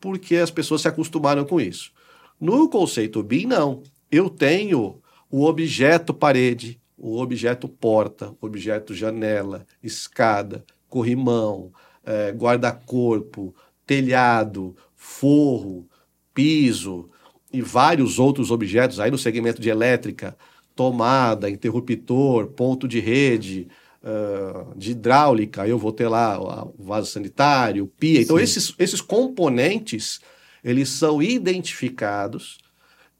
porque 0.00 0.36
as 0.36 0.50
pessoas 0.50 0.82
se 0.82 0.88
acostumaram 0.88 1.44
com 1.44 1.60
isso. 1.60 1.92
No 2.40 2.68
conceito 2.68 3.22
BIM, 3.22 3.46
não. 3.46 3.82
Eu 4.10 4.28
tenho 4.28 5.00
o 5.30 5.44
objeto 5.44 6.12
parede, 6.12 6.78
o 6.96 7.18
objeto 7.20 7.68
porta, 7.68 8.34
o 8.40 8.46
objeto 8.46 8.94
janela, 8.94 9.66
escada, 9.82 10.64
corrimão, 10.88 11.72
é, 12.04 12.32
guarda-corpo, 12.32 13.54
telhado, 13.86 14.76
forro, 14.94 15.86
piso, 16.32 17.08
e 17.52 17.62
vários 17.62 18.18
outros 18.18 18.50
objetos 18.50 18.98
aí 18.98 19.10
no 19.10 19.18
segmento 19.18 19.62
de 19.62 19.68
elétrica, 19.68 20.36
tomada, 20.74 21.48
interruptor, 21.48 22.48
ponto 22.48 22.88
de 22.88 22.98
rede, 22.98 23.68
uh, 24.02 24.76
de 24.76 24.90
hidráulica, 24.90 25.66
eu 25.66 25.78
vou 25.78 25.92
ter 25.92 26.08
lá 26.08 26.66
o 26.66 26.82
vaso 26.82 27.10
sanitário, 27.10 27.86
pia. 27.86 28.20
Então, 28.20 28.40
esses, 28.40 28.74
esses 28.76 29.00
componentes, 29.00 30.20
eles 30.64 30.88
são 30.88 31.22
identificados 31.22 32.58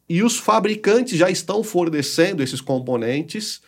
e 0.08 0.22
os 0.22 0.36
fabricantes 0.36 1.16
já 1.16 1.30
estão 1.30 1.62
fornecendo 1.62 2.42
esses 2.42 2.60
componentes 2.60 3.62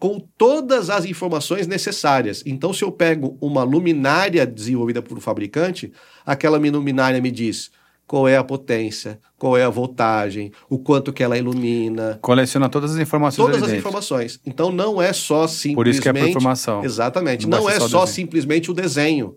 com 0.00 0.18
todas 0.18 0.88
as 0.88 1.04
informações 1.04 1.66
necessárias. 1.66 2.42
Então, 2.46 2.72
se 2.72 2.82
eu 2.82 2.90
pego 2.90 3.36
uma 3.38 3.62
luminária 3.62 4.46
desenvolvida 4.46 5.02
por 5.02 5.16
um 5.18 5.20
fabricante, 5.20 5.92
aquela 6.24 6.56
luminária 6.56 7.20
me 7.20 7.30
diz 7.30 7.70
qual 8.06 8.26
é 8.26 8.34
a 8.34 8.42
potência, 8.42 9.20
qual 9.36 9.58
é 9.58 9.62
a 9.62 9.68
voltagem, 9.68 10.52
o 10.70 10.78
quanto 10.78 11.12
que 11.12 11.22
ela 11.22 11.36
ilumina. 11.36 12.18
Coleciona 12.22 12.70
todas 12.70 12.92
as 12.92 12.98
informações. 12.98 13.46
Todas 13.46 13.62
as 13.62 13.72
informações. 13.72 14.40
Então 14.44 14.72
não 14.72 15.00
é 15.00 15.12
só 15.12 15.46
simplesmente. 15.46 15.74
Por 15.76 15.86
isso 15.86 16.00
que 16.00 16.08
é 16.08 16.12
por 16.14 16.28
informação. 16.28 16.82
Exatamente. 16.82 17.46
Não, 17.46 17.60
não 17.60 17.70
é 17.70 17.78
só, 17.78 17.88
só 17.88 18.06
simplesmente 18.06 18.70
o 18.70 18.74
desenho. 18.74 19.36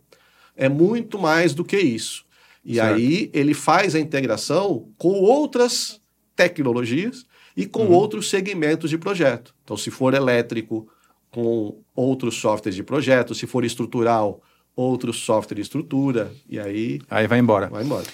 É 0.56 0.70
muito 0.70 1.20
mais 1.20 1.54
do 1.54 1.66
que 1.66 1.78
isso. 1.78 2.24
E 2.64 2.76
certo. 2.76 2.96
aí 2.96 3.30
ele 3.34 3.54
faz 3.54 3.96
a 3.96 4.00
integração 4.00 4.88
com 4.98 5.10
outras 5.10 6.00
tecnologias 6.36 7.26
e 7.56 7.66
com 7.66 7.86
uhum. 7.86 7.92
outros 7.92 8.30
segmentos 8.30 8.90
de 8.90 8.98
projeto. 8.98 9.54
Então, 9.64 9.78
se 9.78 9.92
for 9.92 10.14
elétrico, 10.14 10.88
com 11.32 11.80
outros 11.96 12.36
softwares 12.36 12.76
de 12.76 12.84
projeto, 12.84 13.34
se 13.34 13.48
for 13.48 13.66
estrutural, 13.66 14.42
outro 14.76 15.12
software 15.12 15.56
de 15.56 15.62
estrutura, 15.62 16.32
e 16.48 16.60
aí. 16.60 17.02
Aí 17.10 17.28
vai 17.28 17.40
embora. 17.40 17.68
Vai 17.68 17.84
embora. 17.84 18.06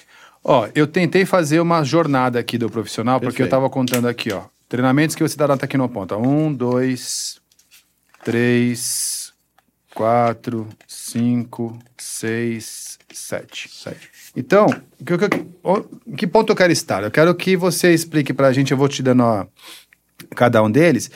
Ó, 0.43 0.67
eu 0.73 0.88
tentei 0.88 1.25
fazer 1.25 1.60
uma 1.60 1.84
jornada 1.84 2.39
aqui 2.39 2.58
do 2.58 2.69
profissional, 2.69 3.19
Perfeito. 3.19 3.34
porque 3.34 3.41
eu 3.41 3.45
estava 3.45 3.69
contando 3.69 4.08
aqui, 4.08 4.32
ó. 4.32 4.43
Treinamentos 4.69 5.15
que 5.15 5.23
você 5.23 5.36
dá 5.36 5.47
na 5.47 5.58
Tecnoponta. 5.58 6.15
Um, 6.15 6.54
dois, 6.54 7.41
três, 8.23 9.18
quatro, 9.93 10.67
cinco, 10.88 11.78
seis, 11.97 12.97
sete. 13.12 13.69
Sete. 13.71 14.10
Então, 14.36 14.67
que, 15.06 15.17
que, 15.17 16.15
que 16.15 16.28
ponto 16.28 16.52
eu 16.52 16.56
quero 16.56 16.71
estar? 16.71 17.04
Eu 17.04 17.12
quero 17.12 17.34
que 17.36 17.56
você 17.56 17.93
explique 17.93 18.34
para 18.34 18.47
a 18.47 18.54
gente, 18.54 18.71
eu 18.71 18.78
vou 18.78 18.88
te 18.88 19.02
dando 19.02 19.23
ó, 19.23 19.45
cada 20.36 20.62
um 20.63 20.69
deles, 20.69 21.10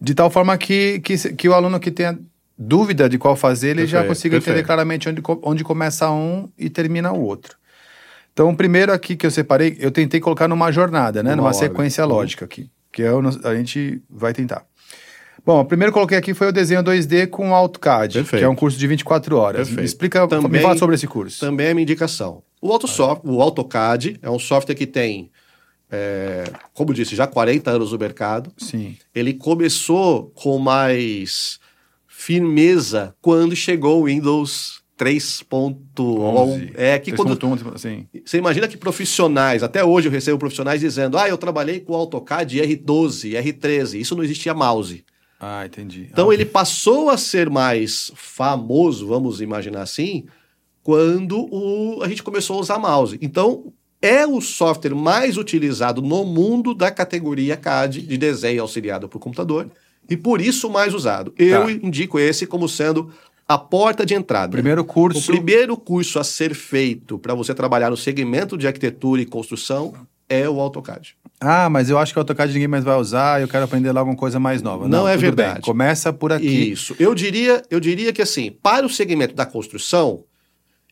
de 0.00 0.14
tal 0.14 0.30
forma 0.30 0.56
que, 0.56 1.00
que, 1.00 1.16
que 1.34 1.48
o 1.48 1.54
aluno 1.54 1.78
que 1.78 1.90
tenha 1.90 2.18
dúvida 2.58 3.08
de 3.08 3.18
qual 3.18 3.34
fazer, 3.36 3.68
ele 3.68 3.82
perfeito, 3.82 4.02
já 4.02 4.06
consiga 4.06 4.36
perfeito. 4.36 4.50
entender 4.50 4.66
claramente 4.66 5.08
onde, 5.08 5.22
onde 5.42 5.64
começa 5.64 6.10
um 6.10 6.48
e 6.58 6.68
termina 6.68 7.12
o 7.12 7.20
outro. 7.22 7.56
Então, 8.32 8.50
o 8.50 8.56
primeiro 8.56 8.92
aqui 8.92 9.16
que 9.16 9.26
eu 9.26 9.30
separei, 9.30 9.76
eu 9.80 9.90
tentei 9.90 10.20
colocar 10.20 10.46
numa 10.46 10.70
jornada, 10.70 11.22
né? 11.22 11.30
Uma 11.30 11.36
numa 11.36 11.52
sequência 11.52 12.04
lógica 12.04 12.44
aqui, 12.44 12.70
que 12.92 13.02
é 13.02 13.10
a 13.44 13.54
gente 13.54 14.02
vai 14.08 14.32
tentar. 14.32 14.64
Bom, 15.44 15.60
o 15.60 15.64
primeiro 15.64 15.92
que 15.92 15.94
eu 15.94 16.00
coloquei 16.00 16.18
aqui 16.18 16.34
foi 16.34 16.48
o 16.48 16.52
desenho 16.52 16.82
2D 16.82 17.28
com 17.28 17.54
AutoCAD, 17.54 18.14
Perfeito. 18.14 18.40
que 18.40 18.44
é 18.44 18.48
um 18.48 18.54
curso 18.54 18.78
de 18.78 18.86
24 18.86 19.36
horas. 19.36 19.58
Perfeito. 19.58 19.80
Me 19.80 19.86
explica, 19.86 20.28
também, 20.28 20.50
me 20.50 20.58
fala 20.60 20.76
sobre 20.76 20.94
esse 20.94 21.06
curso. 21.06 21.40
Também 21.40 21.68
é 21.68 21.74
minha 21.74 21.82
indicação. 21.82 22.42
O, 22.60 22.72
AutoSoft, 22.72 23.22
o 23.26 23.40
AutoCAD 23.40 24.18
é 24.20 24.30
um 24.30 24.38
software 24.38 24.74
que 24.74 24.86
tem, 24.86 25.30
é, 25.90 26.44
como 26.74 26.92
disse, 26.92 27.16
já 27.16 27.26
40 27.26 27.70
anos 27.70 27.92
no 27.92 27.98
mercado. 27.98 28.52
Sim. 28.56 28.96
Ele 29.14 29.34
começou 29.34 30.30
com 30.34 30.58
mais 30.58 31.58
firmeza 32.06 33.14
quando 33.22 33.56
chegou 33.56 34.02
o 34.02 34.04
Windows 34.04 34.82
3.11. 34.98 36.72
É 36.76 36.98
que 36.98 37.12
3. 37.12 37.16
quando 37.16 37.42
1, 37.42 37.74
assim. 37.74 38.06
Você 38.22 38.36
imagina 38.36 38.68
que 38.68 38.76
profissionais, 38.76 39.62
até 39.62 39.82
hoje 39.82 40.08
eu 40.08 40.12
recebo 40.12 40.38
profissionais 40.38 40.82
dizendo: 40.82 41.16
"Ah, 41.16 41.26
eu 41.26 41.38
trabalhei 41.38 41.80
com 41.80 41.94
AutoCAD 41.94 42.60
R12, 42.60 43.32
R13". 43.42 43.98
Isso 43.98 44.14
não 44.14 44.22
existia 44.22 44.52
mouse. 44.52 45.02
Ah, 45.40 45.64
entendi. 45.64 46.08
Então 46.12 46.28
ah, 46.28 46.34
ele 46.34 46.44
passou 46.44 47.08
a 47.08 47.16
ser 47.16 47.48
mais 47.48 48.12
famoso, 48.14 49.06
vamos 49.06 49.40
imaginar 49.40 49.80
assim, 49.80 50.26
quando 50.82 51.48
o, 51.50 52.02
a 52.02 52.08
gente 52.08 52.22
começou 52.22 52.58
a 52.58 52.60
usar 52.60 52.78
mouse. 52.78 53.18
Então, 53.22 53.72
é 54.02 54.26
o 54.26 54.40
software 54.40 54.94
mais 54.94 55.36
utilizado 55.36 56.02
no 56.02 56.24
mundo 56.24 56.74
da 56.74 56.90
categoria 56.90 57.56
CAD 57.56 58.02
de 58.02 58.16
desenho 58.16 58.62
auxiliado 58.62 59.08
por 59.08 59.18
computador 59.18 59.70
e 60.08 60.16
por 60.16 60.40
isso 60.40 60.68
mais 60.70 60.94
usado. 60.94 61.34
Eu 61.38 61.66
tá. 61.66 61.72
indico 61.72 62.18
esse 62.18 62.46
como 62.46 62.68
sendo 62.68 63.10
a 63.46 63.58
porta 63.58 64.06
de 64.06 64.14
entrada. 64.14 64.52
Primeiro 64.52 64.84
curso. 64.84 65.32
O 65.32 65.34
primeiro 65.34 65.76
curso 65.76 66.18
a 66.18 66.24
ser 66.24 66.54
feito 66.54 67.18
para 67.18 67.34
você 67.34 67.54
trabalhar 67.54 67.90
no 67.90 67.96
segmento 67.96 68.56
de 68.56 68.66
arquitetura 68.66 69.20
e 69.20 69.26
construção 69.26 69.92
é 70.30 70.48
o 70.48 70.60
AutoCAD. 70.60 71.16
Ah, 71.40 71.68
mas 71.68 71.90
eu 71.90 71.98
acho 71.98 72.12
que 72.12 72.18
o 72.18 72.20
AutoCAD 72.20 72.52
ninguém 72.52 72.68
mais 72.68 72.84
vai 72.84 72.96
usar, 72.96 73.40
eu 73.40 73.48
quero 73.48 73.64
aprender 73.64 73.90
lá 73.90 74.00
alguma 74.00 74.16
coisa 74.16 74.38
mais 74.38 74.62
nova. 74.62 74.86
Não, 74.86 75.00
Não 75.00 75.08
é 75.08 75.16
verdade. 75.16 75.54
Bem, 75.54 75.62
começa 75.62 76.12
por 76.12 76.32
aqui. 76.32 76.70
Isso. 76.70 76.94
Eu 76.98 77.14
diria, 77.14 77.62
eu 77.68 77.80
diria 77.80 78.12
que 78.12 78.22
assim, 78.22 78.52
para 78.62 78.86
o 78.86 78.88
segmento 78.88 79.34
da 79.34 79.44
construção, 79.44 80.24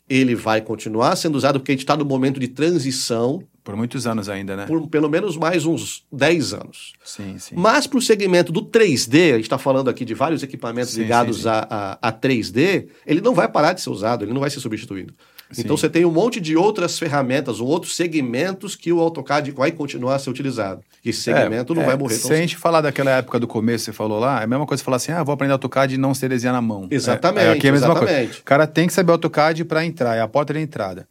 ele 0.08 0.34
vai 0.34 0.60
continuar 0.60 1.14
sendo 1.16 1.36
usado 1.36 1.60
porque 1.60 1.70
a 1.70 1.74
gente 1.74 1.84
está 1.84 1.96
no 1.96 2.04
momento 2.04 2.40
de 2.40 2.48
transição. 2.48 3.42
Por 3.62 3.76
muitos 3.76 4.06
anos 4.06 4.28
ainda, 4.28 4.56
né? 4.56 4.66
Por 4.66 4.88
pelo 4.88 5.08
menos 5.08 5.36
mais 5.36 5.66
uns 5.66 6.04
10 6.10 6.54
anos. 6.54 6.94
Sim, 7.04 7.38
sim. 7.38 7.54
Mas 7.56 7.86
para 7.86 7.98
o 7.98 8.02
segmento 8.02 8.50
do 8.50 8.62
3D, 8.62 9.32
a 9.32 9.36
gente 9.36 9.42
está 9.42 9.58
falando 9.58 9.90
aqui 9.90 10.04
de 10.04 10.14
vários 10.14 10.42
equipamentos 10.42 10.92
sim, 10.92 11.02
ligados 11.02 11.36
sim, 11.36 11.42
sim. 11.42 11.48
A, 11.48 11.98
a, 12.02 12.08
a 12.08 12.12
3D, 12.12 12.88
ele 13.06 13.20
não 13.20 13.34
vai 13.34 13.46
parar 13.46 13.74
de 13.74 13.82
ser 13.82 13.90
usado, 13.90 14.24
ele 14.24 14.32
não 14.32 14.40
vai 14.40 14.48
ser 14.48 14.60
substituído. 14.60 15.14
Sim. 15.50 15.62
Então 15.62 15.76
você 15.76 15.88
tem 15.88 16.04
um 16.04 16.10
monte 16.10 16.40
de 16.40 16.56
outras 16.56 16.98
ferramentas, 16.98 17.58
outros 17.60 17.96
segmentos 17.96 18.76
que 18.76 18.92
o 18.92 19.00
AutoCAD 19.00 19.50
vai 19.52 19.72
continuar 19.72 20.16
a 20.16 20.18
ser 20.18 20.28
utilizado. 20.28 20.82
E 21.04 21.10
esse 21.10 21.22
segmento 21.22 21.72
é, 21.72 21.76
não 21.76 21.82
é, 21.82 21.86
vai 21.86 21.96
morrer 21.96 22.18
tão 22.18 22.28
Se 22.28 22.34
a 22.34 22.36
gente 22.36 22.56
falar 22.56 22.80
daquela 22.80 23.10
época 23.12 23.40
do 23.40 23.46
começo, 23.46 23.86
você 23.86 23.92
falou 23.92 24.18
lá, 24.18 24.40
é 24.40 24.44
a 24.44 24.46
mesma 24.46 24.66
coisa 24.66 24.82
falar 24.82 24.98
assim: 24.98 25.12
ah, 25.12 25.22
vou 25.22 25.32
aprender 25.32 25.52
AutoCAD 25.52 25.94
e 25.94 25.98
não 25.98 26.14
sei 26.14 26.28
desenhar 26.28 26.54
na 26.54 26.60
mão. 26.60 26.86
Exatamente. 26.90 27.46
É, 27.46 27.52
aqui 27.52 27.66
é 27.66 27.70
a 27.70 27.72
mesma 27.72 27.88
exatamente. 27.88 28.26
coisa. 28.26 28.40
O 28.40 28.44
cara 28.44 28.66
tem 28.66 28.86
que 28.86 28.92
saber 28.92 29.12
AutoCAD 29.12 29.64
para 29.64 29.84
entrar, 29.84 30.16
é 30.16 30.20
a 30.20 30.28
porta 30.28 30.52
de 30.52 30.60
entrada. 30.60 31.08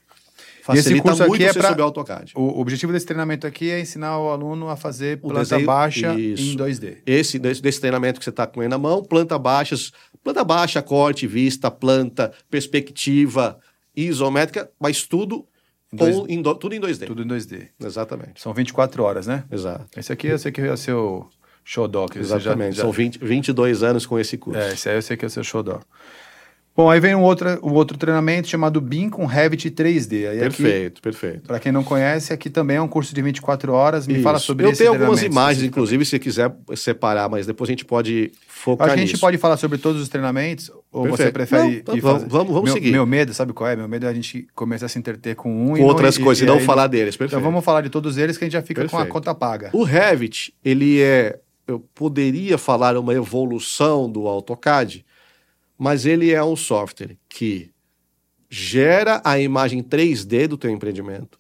Facilita 0.68 0.90
e 0.90 0.94
esse 0.94 1.02
curso 1.02 1.24
aqui 1.24 1.46
é 1.46 1.54
para 1.54 1.82
AutoCAD. 1.82 2.34
O 2.36 2.60
objetivo 2.60 2.92
desse 2.92 3.06
treinamento 3.06 3.48
aqui 3.48 3.72
é 3.72 3.80
ensinar 3.80 4.20
o 4.20 4.30
aluno 4.30 4.68
a 4.68 4.76
fazer 4.76 5.18
o 5.22 5.30
planta 5.30 5.40
desenho, 5.40 5.66
baixa 5.66 6.14
isso. 6.20 6.44
em 6.44 6.58
2D. 6.58 6.98
Esse 7.06 7.40
desse, 7.40 7.62
desse 7.62 7.80
treinamento 7.80 8.20
que 8.20 8.26
você 8.26 8.32
está 8.32 8.46
com 8.46 8.62
ele 8.62 8.68
na 8.68 8.78
mão, 8.78 9.02
planta 9.02 9.40
baixas, 9.40 9.94
planta 10.22 10.44
baixa, 10.44 10.82
corte, 10.82 11.26
vista, 11.26 11.72
planta, 11.72 12.34
perspectiva, 12.52 13.58
isométrica, 14.06 14.70
mas 14.80 15.04
tudo 15.04 15.48
em 15.92 15.98
dois, 15.98 16.16
em 16.30 16.42
do, 16.42 16.56
tudo 16.56 16.76
em 16.76 16.80
2D. 16.80 17.08
Tudo 17.08 17.24
em 17.24 17.28
2D. 17.28 17.70
Exatamente. 17.80 18.42
São 18.42 18.54
24 18.54 19.04
horas, 19.04 19.26
né? 19.26 19.44
Exato. 19.52 19.88
Esse 19.98 20.14
aqui 20.14 20.28
eu 20.28 20.38
sei 20.38 20.52
que 20.52 20.62
é 20.62 20.76
seu 20.76 21.28
showdoc. 21.64 22.16
Exatamente. 22.16 22.76
Já, 22.76 22.78
já... 22.78 22.84
São 22.84 22.92
20, 22.92 23.20
22 23.20 23.84
anos 23.84 24.06
com 24.06 24.20
esse 24.20 24.38
curso. 24.38 24.60
É, 24.60 24.74
esse 24.74 24.90
aí 24.90 24.96
eu 24.96 25.02
sei 25.02 25.18
que 25.18 25.26
é 25.26 25.28
o 25.28 25.32
seu 25.32 25.44
showdoc. 25.44 25.84
Bom, 26.78 26.92
aí 26.92 27.00
vem 27.00 27.16
um 27.16 27.24
outro, 27.24 27.60
um 27.64 27.74
outro 27.74 27.98
treinamento 27.98 28.48
chamado 28.48 28.80
BIM 28.80 29.10
com 29.10 29.26
Revit 29.26 29.72
3D. 29.72 30.30
Aí 30.30 30.38
perfeito, 30.38 31.00
aqui, 31.00 31.02
perfeito. 31.02 31.48
Para 31.48 31.60
quem 31.60 31.72
não 31.72 31.84
conhece, 31.84 32.32
aqui 32.32 32.52
também 32.52 32.78
é 32.78 32.82
um 32.82 32.88
curso 32.88 33.16
de 33.16 33.20
24 33.20 33.74
horas. 33.74 34.06
Me 34.06 34.14
Isso. 34.14 34.22
fala 34.22 34.38
sobre 34.38 34.68
Eu 34.68 34.74
tenho 34.74 34.92
algumas 34.92 35.24
imagens, 35.24 35.66
inclusive, 35.66 36.06
se 36.06 36.20
quiser 36.20 36.56
separar, 36.76 37.30
mas 37.30 37.48
depois 37.48 37.68
a 37.68 37.72
gente 37.72 37.84
pode 37.84 38.32
focar 38.48 38.92
A 38.92 38.96
gente 38.96 39.10
nisso. 39.10 39.20
pode 39.20 39.40
falar 39.40 39.58
sobre 39.58 39.80
todos 39.80 40.00
os 40.00 40.08
treinamentos? 40.08 40.70
Ou 40.92 41.06
perfeito. 41.06 41.18
você 41.18 41.32
prefere 41.32 41.84
não, 41.88 41.98
vamos, 42.00 42.24
vamos, 42.28 42.54
vamos 42.54 42.64
meu, 42.66 42.74
seguir. 42.74 42.92
Meu 42.92 43.08
medo, 43.08 43.34
sabe 43.34 43.54
qual 43.54 43.68
é? 43.68 43.76
Meu 43.76 43.88
medo 43.88 44.06
é 44.06 44.10
a 44.10 44.14
gente 44.14 44.46
começar 44.54 44.86
a 44.86 44.90
se 44.90 45.00
interter 45.00 45.36
com 45.36 45.50
um 45.50 45.70
com 45.70 45.78
e 45.80 45.82
outras 45.82 46.16
não, 46.20 46.26
coisas, 46.26 46.44
e, 46.44 46.46
e 46.46 46.48
não 46.48 46.60
falar 46.60 46.86
deles. 46.86 47.18
Perfeito. 47.18 47.40
Então 47.40 47.52
vamos 47.52 47.66
falar 47.66 47.82
de 47.82 47.90
todos 47.90 48.20
eles 48.20 48.38
que 48.38 48.44
a 48.44 48.46
gente 48.46 48.54
já 48.54 48.62
fica 48.62 48.82
perfeito. 48.82 49.02
com 49.02 49.10
a 49.10 49.12
conta 49.12 49.34
paga. 49.34 49.72
O 49.74 49.82
Revit, 49.82 50.54
ele 50.64 51.02
é... 51.02 51.40
Eu 51.68 51.80
poderia 51.96 52.56
falar 52.56 52.96
uma 52.98 53.16
evolução 53.16 54.08
do 54.08 54.28
AutoCAD, 54.28 55.04
mas 55.78 56.06
ele 56.06 56.32
é 56.32 56.44
um 56.44 56.56
software 56.56 57.18
que 57.30 57.72
gera 58.50 59.22
a 59.24 59.40
imagem 59.40 59.84
3D 59.84 60.48
do 60.48 60.58
teu 60.58 60.72
empreendimento. 60.72 61.40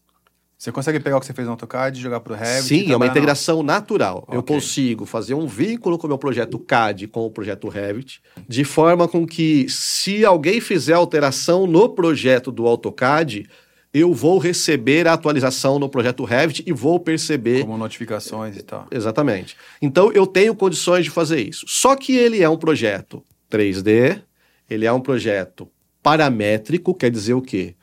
Você 0.58 0.72
consegue 0.72 1.00
pegar 1.00 1.18
o 1.18 1.20
que 1.20 1.28
você 1.28 1.34
fez 1.34 1.46
no 1.46 1.52
AutoCAD 1.52 2.00
e 2.00 2.02
jogar 2.02 2.20
para 2.20 2.34
o 2.34 2.36
Revit? 2.36 2.64
Sim, 2.64 2.92
é 2.92 2.96
uma 2.96 3.06
integração 3.06 3.62
natural. 3.62 4.24
Okay. 4.24 4.38
Eu 4.38 4.44
consigo 4.44 5.06
fazer 5.06 5.36
um 5.36 5.46
vínculo 5.46 6.00
com 6.00 6.08
o 6.08 6.10
meu 6.10 6.18
projeto 6.18 6.58
CAD 6.58 7.08
com 7.08 7.28
o 7.28 7.30
projeto 7.30 7.70
Revit, 7.70 8.22
de 8.48 8.64
forma 8.64 9.08
com 9.08 9.26
que, 9.26 9.70
se 9.70 10.26
alguém 10.26 10.60
fizer 10.60 10.94
alteração 10.94 11.68
no 11.68 11.90
projeto 11.90 12.52
do 12.52 12.66
AutoCAD, 12.66 13.48
eu 13.94 14.14
vou 14.16 14.40
receber 14.40 15.08
a 15.08 15.14
atualização 15.14 15.78
no 15.78 15.88
projeto 15.88 16.24
Revit 16.24 16.64
e 16.66 16.74
vou 16.74 17.00
perceber. 17.00 17.62
Como 17.62 17.78
notificações 17.78 18.58
e 18.58 18.64
tal. 18.64 18.88
Exatamente. 18.90 19.56
Então, 19.80 20.12
eu 20.12 20.26
tenho 20.26 20.56
condições 20.56 21.04
de 21.04 21.12
fazer 21.12 21.40
isso. 21.40 21.66
Só 21.68 21.96
que 21.96 22.16
ele 22.16 22.42
é 22.42 22.50
um 22.50 22.58
projeto 22.58 23.24
3D, 23.52 24.24
ele 24.70 24.86
é 24.86 24.92
um 24.92 25.00
projeto 25.00 25.70
paramétrico, 26.02 26.94
quer 26.94 27.12
dizer 27.12 27.34
o 27.34 27.42
quê? 27.42 27.76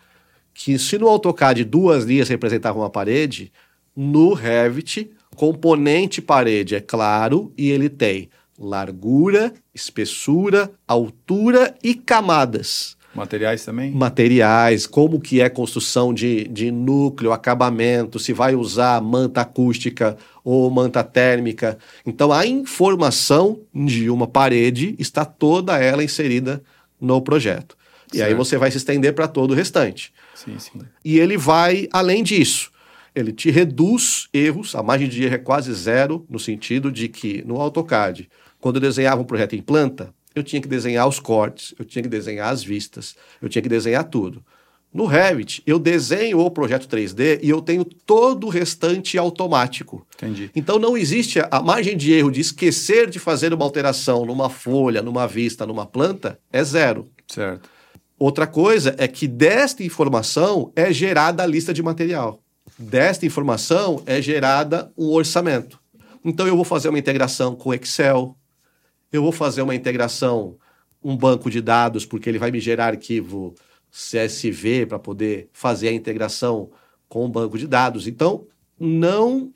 Que 0.53 0.79
se 0.79 0.99
no 0.99 1.09
AutoCAD 1.09 1.65
duas 1.65 2.05
linhas 2.05 2.29
representavam 2.29 2.83
uma 2.83 2.91
parede, 2.91 3.53
no 3.97 4.33
Revit, 4.33 5.11
componente 5.35 6.23
parede 6.23 6.75
é 6.75 6.81
claro 6.81 7.53
e 7.57 7.71
ele 7.71 7.89
tem 7.89 8.29
largura, 8.59 9.53
espessura, 9.75 10.71
altura 10.87 11.75
e 11.83 11.95
camadas. 11.95 12.97
Materiais 13.15 13.65
também? 13.65 13.93
Materiais, 13.93 14.87
como 14.87 15.21
que 15.21 15.41
é 15.41 15.49
construção 15.49 16.13
de, 16.13 16.49
de 16.49 16.73
núcleo, 16.73 17.33
acabamento, 17.33 18.19
se 18.19 18.33
vai 18.33 18.57
usar 18.57 19.01
manta 19.01 19.43
acústica 19.43 20.17
ou 20.43 20.69
manta 20.69 21.05
térmica. 21.05 21.79
Então 22.05 22.33
a 22.33 22.45
informação 22.45 23.61
de 23.73 24.11
uma 24.11 24.27
parede 24.27 24.97
está 24.99 25.25
toda 25.25 25.79
ela 25.79 26.03
inserida 26.03 26.63
no 27.01 27.21
projeto. 27.21 27.77
E 28.13 28.19
certo. 28.19 28.29
aí 28.29 28.35
você 28.35 28.57
vai 28.57 28.71
se 28.71 28.77
estender 28.77 29.15
para 29.15 29.27
todo 29.27 29.53
o 29.53 29.55
restante. 29.55 30.13
Sim, 30.35 30.59
sim. 30.59 30.81
E 31.05 31.19
ele 31.19 31.37
vai 31.37 31.89
além 31.93 32.23
disso. 32.23 32.71
Ele 33.15 33.33
te 33.33 33.51
reduz 33.51 34.29
erros, 34.33 34.75
a 34.75 34.83
margem 34.83 35.09
de 35.09 35.23
erro 35.25 35.35
é 35.35 35.39
quase 35.39 35.73
zero, 35.73 36.27
no 36.29 36.39
sentido 36.39 36.91
de 36.91 37.09
que 37.09 37.45
no 37.47 37.61
AutoCAD, 37.61 38.29
quando 38.61 38.77
eu 38.77 38.81
desenhava 38.81 39.21
um 39.21 39.25
projeto 39.25 39.55
em 39.55 39.63
planta, 39.63 40.13
eu 40.35 40.43
tinha 40.43 40.61
que 40.61 40.67
desenhar 40.67 41.07
os 41.07 41.21
cortes, 41.21 41.75
eu 41.79 41.85
tinha 41.85 42.03
que 42.03 42.09
desenhar 42.09 42.53
as 42.53 42.65
vistas, 42.65 43.15
eu 43.41 43.49
tinha 43.49 43.63
que 43.63 43.69
desenhar 43.69 44.05
tudo. 44.05 44.45
No 44.95 45.07
Revit, 45.07 45.61
eu 45.67 45.77
desenho 45.77 46.39
o 46.39 46.49
projeto 46.49 46.87
3D 46.87 47.41
e 47.43 47.51
eu 47.51 47.61
tenho 47.61 47.85
todo 47.85 48.47
o 48.47 48.49
restante 48.49 49.19
automático. 49.19 50.07
Entendi. 50.15 50.53
Então 50.55 50.79
não 50.79 50.97
existe 50.97 51.41
a 51.51 51.61
margem 51.61 51.97
de 51.97 52.13
erro 52.13 52.31
de 52.31 52.41
esquecer 52.41 53.11
de 53.11 53.19
fazer 53.19 53.53
uma 53.53 53.65
alteração 53.65 54.25
numa 54.25 54.49
folha, 54.49 55.03
numa 55.03 55.27
vista, 55.27 55.67
numa 55.67 55.85
planta, 55.85 56.39
é 56.53 56.63
zero. 56.63 57.09
Certo. 57.27 57.69
Outra 58.17 58.47
coisa 58.47 58.95
é 58.97 59.09
que 59.09 59.27
desta 59.27 59.83
informação 59.83 60.71
é 60.77 60.93
gerada 60.93 61.43
a 61.43 61.47
lista 61.47 61.75
de 61.75 61.83
material. 61.83 62.41
Desta 62.79 63.27
informação 63.27 64.01
é 64.07 64.23
gerada 64.23 64.93
um 64.97 65.11
orçamento. 65.11 65.81
Então 66.25 66.47
eu 66.47 66.55
vou 66.55 66.65
fazer 66.65 66.89
uma 66.89 67.01
integração 67.01 67.57
com 67.57 67.75
Excel, 67.75 68.37
eu 69.13 69.23
vou 69.23 69.33
fazer 69.33 69.63
uma 69.63 69.75
integração, 69.75 70.57
um 71.03 71.17
banco 71.17 71.51
de 71.51 71.61
dados, 71.61 72.07
porque 72.07 72.29
ele 72.29 72.39
vai 72.39 72.53
me 72.53 72.61
gerar 72.61 72.87
arquivo 72.87 73.57
CSV 73.95 74.87
para 74.87 74.99
poder 74.99 75.49
fazer 75.53 75.89
a 75.89 75.93
integração 75.93 76.71
com 77.09 77.25
o 77.25 77.29
banco 77.29 77.57
de 77.57 77.69
dados. 77.69 78.09
Então, 78.09 78.47
não, 78.79 79.53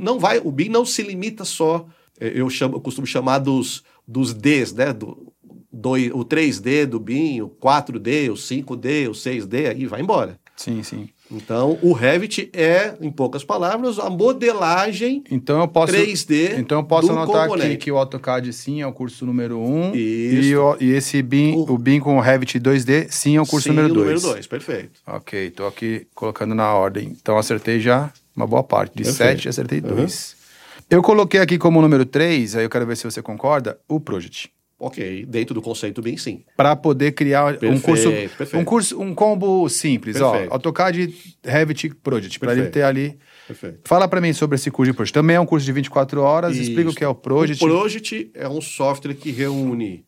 não 0.00 0.18
vai, 0.18 0.40
o 0.42 0.50
BIM 0.50 0.70
não 0.70 0.86
se 0.86 1.02
limita 1.02 1.44
só, 1.44 1.86
é, 2.18 2.32
eu, 2.34 2.48
chamo, 2.48 2.76
eu 2.76 2.80
costumo 2.80 3.06
chamar 3.06 3.38
dos, 3.38 3.84
dos 4.08 4.32
Ds, 4.32 4.72
né? 4.72 4.92
Do, 4.94 5.30
do, 5.70 5.90
o 5.90 6.24
3D 6.24 6.86
do 6.86 6.98
BIM, 6.98 7.42
o 7.42 7.50
4D, 7.50 8.30
o 8.30 8.34
5D, 8.34 9.08
o 9.08 9.12
6D, 9.12 9.70
aí 9.70 9.86
vai 9.86 10.00
embora. 10.00 10.40
Sim, 10.56 10.82
sim. 10.82 11.08
Então, 11.32 11.78
o 11.82 11.92
Revit 11.92 12.50
é, 12.52 12.94
em 13.00 13.10
poucas 13.10 13.42
palavras, 13.42 13.98
a 13.98 14.10
modelagem 14.10 15.24
então 15.30 15.60
eu 15.60 15.68
posso, 15.68 15.92
3D 15.92 16.58
Então 16.58 16.78
eu 16.78 16.84
posso 16.84 17.10
anotar 17.10 17.48
componente. 17.48 17.74
aqui 17.74 17.76
que 17.84 17.92
o 17.92 17.96
AutoCAD 17.96 18.52
sim 18.52 18.82
é 18.82 18.86
o 18.86 18.92
curso 18.92 19.24
número 19.24 19.58
1 19.58 19.62
um, 19.62 19.94
e, 19.94 20.54
o, 20.56 20.76
e 20.80 20.90
esse 20.90 21.22
BIM, 21.22 21.54
o, 21.54 21.72
o 21.72 21.78
BIM 21.78 22.00
com 22.00 22.16
o 22.16 22.20
Revit 22.20 22.60
2D 22.60 23.06
sim 23.10 23.36
é 23.36 23.40
o 23.40 23.46
curso 23.46 23.68
sim, 23.68 23.70
número 23.70 23.88
2. 23.88 23.98
número 23.98 24.20
2, 24.20 24.46
perfeito. 24.46 25.00
Ok, 25.06 25.48
estou 25.48 25.66
aqui 25.66 26.06
colocando 26.14 26.54
na 26.54 26.72
ordem. 26.74 27.16
Então 27.20 27.38
acertei 27.38 27.80
já 27.80 28.12
uma 28.36 28.46
boa 28.46 28.62
parte. 28.62 28.96
De 28.96 29.04
7 29.04 29.48
acertei 29.48 29.80
2. 29.80 29.96
Uhum. 29.98 30.42
Eu 30.90 31.02
coloquei 31.02 31.40
aqui 31.40 31.56
como 31.56 31.80
número 31.80 32.04
3, 32.04 32.56
aí 32.56 32.64
eu 32.64 32.70
quero 32.70 32.86
ver 32.86 32.96
se 32.96 33.04
você 33.04 33.22
concorda, 33.22 33.78
o 33.88 33.98
Project. 33.98 34.50
Ok, 34.84 35.24
dentro 35.26 35.54
do 35.54 35.62
conceito 35.62 36.02
bem 36.02 36.16
sim. 36.16 36.42
Para 36.56 36.74
poder 36.74 37.12
criar 37.12 37.52
perfeito, 37.52 37.72
um 37.72 37.80
curso, 37.80 38.10
perfeito. 38.10 38.58
um 38.58 38.64
curso, 38.64 39.00
um 39.00 39.14
combo 39.14 39.68
simples, 39.68 40.18
perfeito. 40.18 40.50
ó, 40.50 40.54
AutoCAD 40.54 41.14
Revit 41.44 41.94
Project, 42.02 42.40
para 42.40 42.52
ele 42.52 42.66
ter 42.66 42.82
ali. 42.82 43.16
Perfeito. 43.46 43.78
Fala 43.84 44.08
para 44.08 44.20
mim 44.20 44.32
sobre 44.32 44.56
esse 44.56 44.72
curso 44.72 44.90
de 44.90 44.96
Project. 44.96 45.14
Também 45.14 45.36
é 45.36 45.40
um 45.40 45.46
curso 45.46 45.64
de 45.64 45.70
24 45.70 46.20
horas, 46.20 46.56
Isso. 46.56 46.70
explica 46.70 46.90
o 46.90 46.94
que 46.94 47.04
é 47.04 47.06
o 47.06 47.14
Project. 47.14 47.64
O 47.64 47.68
Project 47.68 48.32
é 48.34 48.48
um 48.48 48.60
software 48.60 49.14
que 49.14 49.30
reúne 49.30 50.04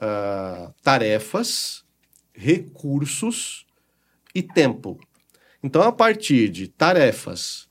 uh, 0.00 0.72
tarefas 0.82 1.84
recursos 2.32 3.66
e 4.34 4.42
tempo. 4.42 4.98
Então, 5.62 5.82
a 5.82 5.92
partir 5.92 6.48
de 6.48 6.66
tarefas, 6.66 7.68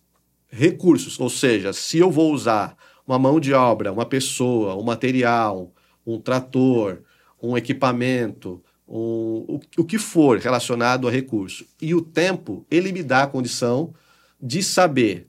recursos, 0.52 1.20
ou 1.20 1.32
seja, 1.32 1.74
se 1.74 1.98
eu 1.98 2.12
vou 2.12 2.32
usar 2.32 2.78
uma 3.08 3.18
mão 3.18 3.40
de 3.40 3.54
obra, 3.54 3.92
uma 3.92 4.06
pessoa, 4.06 4.76
um 4.76 4.84
material, 4.84 5.74
um 6.06 6.20
trator, 6.20 7.02
um 7.42 7.58
equipamento, 7.58 8.64
um, 8.88 9.46
o, 9.48 9.60
o 9.78 9.84
que 9.84 9.98
for 9.98 10.40
relacionado 10.40 11.08
a 11.08 11.12
recurso, 11.12 11.66
e 11.82 11.94
o 11.94 12.02
tempo, 12.02 12.66
ele 12.70 12.92
me 12.92 13.04
dá 13.04 13.24
a 13.24 13.28
condição 13.28 13.94
de 14.42 14.62
saber, 14.62 15.28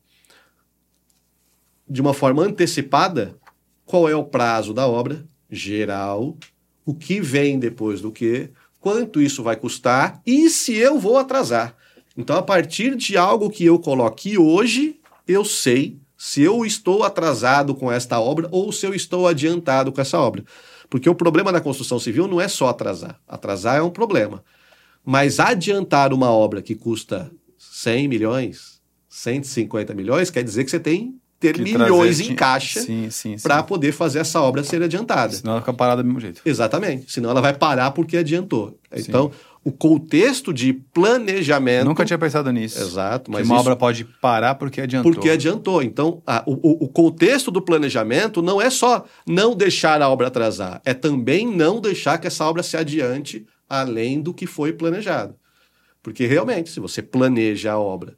de 1.89 2.01
uma 2.01 2.15
forma 2.15 2.43
antecipada, 2.43 3.37
qual 3.85 4.09
é 4.09 4.15
o 4.15 4.25
prazo 4.25 4.73
da 4.73 4.87
obra 4.89 5.27
geral, 5.51 6.37
o 6.85 6.95
que 6.95 7.21
vem 7.21 7.59
depois 7.59 8.01
do 8.01 8.11
que, 8.11 8.51
quanto 8.81 9.21
isso 9.21 9.43
vai 9.43 9.57
custar 9.57 10.21
e 10.27 10.51
se 10.51 10.75
eu 10.75 10.99
vou 10.99 11.17
atrasar. 11.17 11.77
Então, 12.17 12.37
a 12.37 12.43
partir 12.43 12.97
de 12.97 13.17
algo 13.17 13.51
que 13.51 13.65
eu 13.65 13.79
coloque 13.79 14.39
hoje, 14.39 15.01
eu 15.27 15.45
sei 15.45 15.99
se 16.27 16.41
eu 16.41 16.65
estou 16.65 17.03
atrasado 17.05 17.75
com 17.75 17.93
esta 17.93 18.19
obra 18.19 18.49
ou 18.51 18.73
se 18.73 18.87
eu 18.87 18.95
estou 18.95 19.29
adiantado 19.29 19.93
com 19.93 20.01
essa 20.01 20.19
obra. 20.19 20.43
Porque 20.89 21.07
o 21.07 21.15
problema 21.15 21.53
da 21.53 21.61
construção 21.61 21.99
civil 21.99 22.27
não 22.27 22.41
é 22.41 22.49
só 22.49 22.69
atrasar. 22.69 23.21
Atrasar 23.29 23.77
é 23.77 23.83
um 23.83 23.91
problema. 23.91 24.43
Mas 25.05 25.39
adiantar 25.39 26.15
uma 26.15 26.31
obra 26.31 26.63
que 26.63 26.75
custa 26.75 27.31
100 27.59 28.09
milhões, 28.09 28.81
150 29.07 29.93
milhões, 29.93 30.31
quer 30.31 30.43
dizer 30.43 30.65
que 30.65 30.71
você 30.71 30.81
tem 30.81 31.15
ter 31.39 31.57
que 31.57 31.63
milhões 31.63 32.17
trazer, 32.17 32.33
em 32.33 32.35
caixa 32.35 32.81
para 33.43 33.63
poder 33.63 33.93
fazer 33.93 34.21
essa 34.21 34.41
obra 34.41 34.65
ser 34.65 34.83
adiantada. 34.83 35.35
Senão 35.35 35.53
ela 35.53 35.61
fica 35.61 35.75
parada 35.75 36.03
do 36.03 36.07
mesmo 36.07 36.21
jeito. 36.21 36.41
Exatamente. 36.43 37.13
Senão 37.13 37.29
ela 37.29 37.43
vai 37.43 37.53
parar 37.53 37.91
porque 37.91 38.17
adiantou. 38.17 38.79
Sim. 39.29 39.37
O 39.65 39.73
contexto 39.73 40.53
de 40.53 40.73
planejamento. 40.73 41.87
Nunca 41.87 42.05
tinha 42.05 42.19
pensado 42.19 42.53
nisso. 42.53 42.79
Exato, 42.81 43.31
mas. 43.31 43.43
Que 43.43 43.47
uma 43.47 43.55
isso... 43.55 43.61
obra 43.63 43.75
pode 43.75 44.05
parar 44.05 44.57
porque 44.57 44.81
adiantou. 44.81 45.13
Porque 45.13 45.31
adiantou. 45.31 45.83
Então, 45.83 46.23
a, 46.27 46.43
o, 46.47 46.85
o 46.85 46.89
contexto 46.89 47.51
do 47.51 47.63
planejamento 47.63 48.43
não 48.43 48.61
é 48.61 48.69
só 48.69 49.05
não 49.27 49.57
deixar 49.57 50.03
a 50.03 50.09
obra 50.09 50.27
atrasar, 50.27 50.83
é 50.85 50.93
também 50.93 51.47
não 51.47 51.81
deixar 51.81 52.19
que 52.19 52.27
essa 52.27 52.45
obra 52.45 52.63
se 52.63 52.77
adiante 52.77 53.47
além 53.69 54.21
do 54.21 54.35
que 54.35 54.47
foi 54.47 54.73
planejado. 54.73 55.35
Porque 56.03 56.27
realmente, 56.27 56.69
se 56.69 56.81
você 56.81 57.01
planeja 57.01 57.73
a 57.73 57.79
obra 57.79 58.17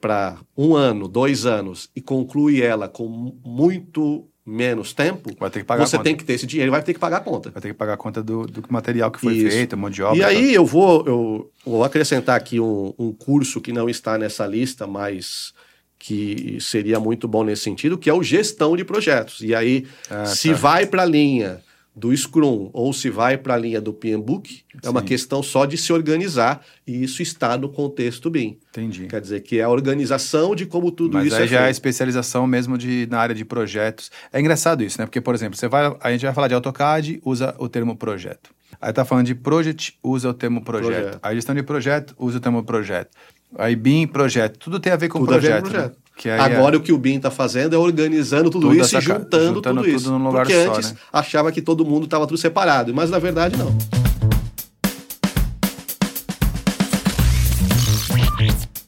para 0.00 0.38
um 0.56 0.74
ano, 0.74 1.06
dois 1.06 1.46
anos 1.46 1.90
e 1.94 2.00
conclui 2.00 2.60
ela 2.62 2.88
com 2.88 3.06
muito 3.44 4.26
menos 4.44 4.92
tempo, 4.92 5.30
você 5.78 5.98
tem 6.00 6.16
que 6.16 6.24
ter 6.24 6.32
esse 6.32 6.46
dinheiro 6.46 6.70
e 6.70 6.72
vai 6.72 6.82
ter 6.82 6.92
que 6.92 6.98
pagar 6.98 7.18
a 7.18 7.20
conta. 7.20 7.50
Vai 7.50 7.62
ter 7.62 7.68
que 7.68 7.74
pagar 7.74 7.94
a 7.94 7.96
conta 7.96 8.22
do, 8.22 8.44
do 8.46 8.62
material 8.68 9.10
que 9.10 9.20
foi 9.20 9.34
Isso. 9.34 9.56
feito, 9.56 9.76
mão 9.76 9.88
de 9.88 10.02
obra. 10.02 10.18
E 10.18 10.24
aí 10.24 10.52
eu 10.52 10.66
vou, 10.66 11.06
eu 11.06 11.50
vou 11.64 11.84
acrescentar 11.84 12.36
aqui 12.36 12.58
um, 12.58 12.92
um 12.98 13.12
curso 13.12 13.60
que 13.60 13.72
não 13.72 13.88
está 13.88 14.18
nessa 14.18 14.44
lista, 14.46 14.86
mas 14.86 15.54
que 15.96 16.58
seria 16.60 16.98
muito 16.98 17.28
bom 17.28 17.44
nesse 17.44 17.62
sentido, 17.62 17.96
que 17.96 18.10
é 18.10 18.12
o 18.12 18.24
gestão 18.24 18.76
de 18.76 18.84
projetos. 18.84 19.40
E 19.40 19.54
aí, 19.54 19.86
ah, 20.10 20.26
se 20.26 20.48
tá. 20.48 20.56
vai 20.56 20.86
para 20.86 21.02
a 21.02 21.06
linha 21.06 21.62
do 21.94 22.16
Scrum 22.16 22.70
ou 22.72 22.92
se 22.92 23.10
vai 23.10 23.36
para 23.36 23.54
a 23.54 23.56
linha 23.56 23.80
do 23.80 23.92
PMBOK, 23.92 24.64
é 24.82 24.88
uma 24.88 25.02
questão 25.02 25.42
só 25.42 25.66
de 25.66 25.76
se 25.76 25.92
organizar 25.92 26.64
e 26.86 27.02
isso 27.04 27.20
está 27.20 27.56
no 27.58 27.68
contexto 27.68 28.30
BIM. 28.30 28.58
Entendi. 28.70 29.06
Quer 29.06 29.20
dizer 29.20 29.40
que 29.40 29.58
é 29.58 29.62
a 29.62 29.68
organização 29.68 30.54
de 30.54 30.64
como 30.64 30.90
tudo 30.90 31.14
Mas 31.14 31.26
isso 31.26 31.36
aí 31.36 31.42
é 31.42 31.46
já 31.46 31.50
feito. 31.50 31.64
é 31.64 31.66
a 31.66 31.70
especialização 31.70 32.46
mesmo 32.46 32.78
de, 32.78 33.06
na 33.10 33.18
área 33.18 33.34
de 33.34 33.44
projetos. 33.44 34.10
É 34.32 34.40
engraçado 34.40 34.82
isso, 34.82 34.98
né? 34.98 35.04
Porque, 35.04 35.20
por 35.20 35.34
exemplo, 35.34 35.56
você 35.56 35.68
vai, 35.68 35.94
a 36.00 36.10
gente 36.10 36.24
vai 36.24 36.34
falar 36.34 36.48
de 36.48 36.54
AutoCAD, 36.54 37.20
usa 37.24 37.54
o 37.58 37.68
termo 37.68 37.94
projeto. 37.94 38.50
Aí 38.80 38.92
tá 38.92 39.04
falando 39.04 39.26
de 39.26 39.34
project, 39.34 39.98
usa 40.02 40.30
o 40.30 40.34
termo 40.34 40.64
projeto. 40.64 41.02
projeto. 41.02 41.18
A 41.22 41.34
gestão 41.34 41.54
de 41.54 41.62
projeto, 41.62 42.14
usa 42.18 42.38
o 42.38 42.40
termo 42.40 42.64
projeto. 42.64 43.10
Aí 43.58 43.76
BIM, 43.76 44.06
projeto. 44.06 44.58
Tudo 44.58 44.80
tem 44.80 44.92
a 44.92 44.96
ver 44.96 45.08
com 45.08 45.18
tudo 45.18 45.28
projeto. 45.28 45.52
A 45.52 45.56
ver 45.56 45.62
com 45.62 45.70
projeto. 45.70 45.92
Né? 45.92 46.02
Agora 46.38 46.76
é... 46.76 46.78
o 46.78 46.80
que 46.80 46.92
o 46.92 46.98
BIM 46.98 47.16
está 47.16 47.30
fazendo 47.30 47.74
é 47.74 47.78
organizando 47.78 48.50
tudo, 48.50 48.74
isso 48.74 48.96
e 48.96 49.00
juntando, 49.00 49.54
juntando 49.54 49.62
tudo, 49.62 49.82
tudo 49.82 49.88
isso. 49.88 50.10
Num 50.10 50.24
lugar 50.24 50.46
Porque 50.46 50.64
só, 50.64 50.74
antes 50.74 50.92
né? 50.92 50.98
achava 51.12 51.50
que 51.50 51.60
todo 51.60 51.84
mundo 51.84 52.04
estava 52.04 52.26
tudo 52.26 52.38
separado, 52.38 52.94
mas 52.94 53.10
na 53.10 53.18
verdade 53.18 53.56
não. 53.56 53.76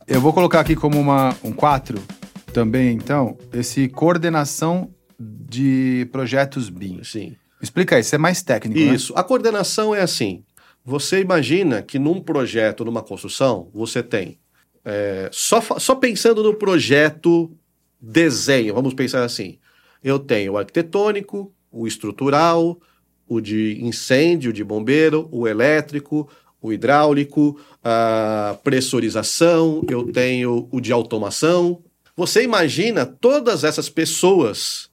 Eu 0.07 0.21
vou 0.21 0.33
colocar 0.33 0.61
aqui 0.61 0.77
como 0.77 1.01
uma, 1.01 1.35
um 1.43 1.51
4 1.51 2.01
também, 2.53 2.95
então, 2.95 3.37
esse 3.53 3.89
coordenação 3.89 4.91
de 5.19 6.09
projetos 6.13 6.69
BIM. 6.69 7.03
Sim. 7.03 7.35
Explica 7.61 7.99
isso, 7.99 8.15
é 8.15 8.19
mais 8.19 8.43
técnico. 8.43 8.79
Né? 8.79 8.95
Isso. 8.95 9.13
Né? 9.13 9.21
A 9.21 9.25
coordenação 9.25 9.95
é 9.95 10.03
assim. 10.03 10.45
Você 10.85 11.21
imagina 11.21 11.83
que 11.83 11.99
num 11.99 12.21
projeto, 12.21 12.85
numa 12.85 13.03
construção, 13.03 13.71
você 13.73 14.03
tem 14.03 14.39
é, 14.85 15.29
só, 15.33 15.61
só 15.79 15.95
pensando 15.95 16.43
no 16.43 16.55
projeto 16.55 17.51
desenho, 18.01 18.75
vamos 18.75 18.95
pensar 18.95 19.25
assim. 19.25 19.59
Eu 20.03 20.19
tenho 20.19 20.53
o 20.53 20.59
arquitetônico, 20.59 21.53
o 21.73 21.87
estrutural, 21.87 22.79
o 23.27 23.41
de 23.41 23.79
incêndio, 23.83 24.53
de 24.53 24.63
bombeiro, 24.63 25.29
o 25.33 25.49
elétrico, 25.49 26.29
o 26.61 26.73
hidráulico, 26.73 27.59
a 27.83 28.59
pressurização, 28.63 29.85
eu 29.89 30.11
tenho 30.13 30.69
o 30.71 30.81
de 30.81 30.93
automação. 30.93 31.83
Você 32.17 32.43
imagina 32.43 33.05
todas 33.05 33.65
essas 33.65 33.89
pessoas 33.89 34.91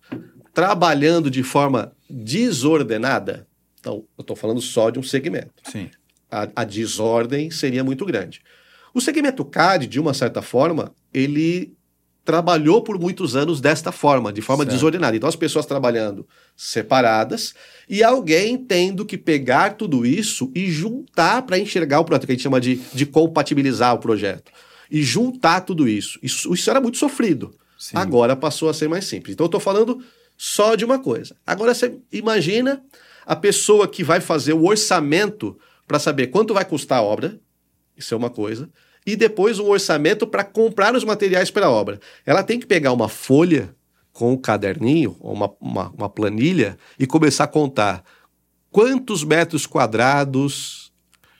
trabalhando 0.53 1.29
de 1.29 1.43
forma 1.43 1.93
desordenada? 2.09 3.47
Então, 3.79 4.05
eu 4.17 4.21
estou 4.21 4.35
falando 4.35 4.61
só 4.61 4.89
de 4.89 4.99
um 4.99 5.03
segmento. 5.03 5.51
Sim. 5.69 5.89
A, 6.29 6.47
a 6.57 6.63
desordem 6.63 7.51
seria 7.51 7.83
muito 7.83 8.05
grande. 8.05 8.41
O 8.93 9.01
segmento 9.01 9.45
CAD, 9.45 9.87
de 9.87 9.99
uma 9.99 10.13
certa 10.13 10.41
forma, 10.41 10.93
ele 11.13 11.73
trabalhou 12.23 12.83
por 12.83 12.99
muitos 12.99 13.35
anos 13.35 13.59
desta 13.59 13.91
forma, 13.91 14.31
de 14.31 14.41
forma 14.41 14.63
certo. 14.63 14.73
desordenada. 14.73 15.15
Então, 15.15 15.27
as 15.27 15.35
pessoas 15.35 15.65
trabalhando 15.65 16.27
separadas 16.55 17.53
e 17.89 18.03
alguém 18.03 18.57
tendo 18.57 19.05
que 19.05 19.17
pegar 19.17 19.75
tudo 19.75 20.05
isso 20.05 20.51
e 20.53 20.69
juntar 20.69 21.41
para 21.43 21.57
enxergar 21.57 21.99
o 21.99 22.05
projeto, 22.05 22.25
que 22.25 22.31
a 22.31 22.35
gente 22.35 22.43
chama 22.43 22.61
de, 22.61 22.75
de 22.93 23.05
compatibilizar 23.05 23.95
o 23.95 23.99
projeto. 23.99 24.51
E 24.89 25.01
juntar 25.01 25.61
tudo 25.61 25.87
isso. 25.87 26.19
Isso, 26.21 26.53
isso 26.53 26.69
era 26.69 26.81
muito 26.81 26.97
sofrido. 26.97 27.55
Sim. 27.77 27.97
Agora 27.97 28.35
passou 28.35 28.69
a 28.69 28.73
ser 28.73 28.87
mais 28.87 29.05
simples. 29.05 29.33
Então, 29.33 29.45
eu 29.45 29.47
estou 29.47 29.59
falando 29.59 30.03
só 30.37 30.75
de 30.75 30.85
uma 30.85 30.99
coisa. 30.99 31.35
Agora, 31.45 31.73
você 31.73 31.97
imagina 32.11 32.83
a 33.25 33.35
pessoa 33.35 33.87
que 33.87 34.03
vai 34.03 34.19
fazer 34.19 34.53
o 34.53 34.65
orçamento 34.65 35.57
para 35.87 35.97
saber 35.97 36.27
quanto 36.27 36.53
vai 36.53 36.65
custar 36.65 36.99
a 36.99 37.03
obra, 37.03 37.39
isso 38.01 38.13
é 38.13 38.17
uma 38.17 38.29
coisa. 38.29 38.69
E 39.05 39.15
depois 39.15 39.57
um 39.59 39.67
orçamento 39.69 40.27
para 40.27 40.43
comprar 40.43 40.95
os 40.95 41.03
materiais 41.03 41.49
para 41.49 41.65
a 41.65 41.71
obra. 41.71 41.99
Ela 42.25 42.43
tem 42.43 42.59
que 42.59 42.65
pegar 42.65 42.91
uma 42.91 43.09
folha 43.09 43.75
com 44.13 44.33
um 44.33 44.37
caderninho, 44.37 45.15
uma, 45.19 45.51
uma, 45.59 45.89
uma 45.89 46.09
planilha, 46.09 46.77
e 46.99 47.07
começar 47.07 47.45
a 47.45 47.47
contar 47.47 48.03
quantos 48.69 49.23
metros 49.23 49.65
quadrados 49.65 50.91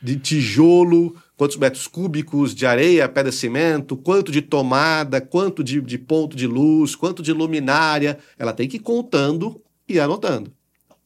de 0.01 0.15
tijolo, 0.17 1.15
quantos 1.37 1.57
metros 1.57 1.87
cúbicos 1.87 2.55
de 2.55 2.65
areia, 2.65 3.07
pedra, 3.07 3.31
cimento, 3.31 3.95
quanto 3.95 4.31
de 4.31 4.41
tomada, 4.41 5.21
quanto 5.21 5.63
de, 5.63 5.81
de 5.81 5.97
ponto 5.97 6.35
de 6.35 6.47
luz, 6.47 6.95
quanto 6.95 7.21
de 7.21 7.33
luminária. 7.33 8.17
Ela 8.39 8.53
tem 8.53 8.67
que 8.67 8.77
ir 8.77 8.81
contando 8.81 9.61
e 9.87 9.99
anotando 9.99 10.51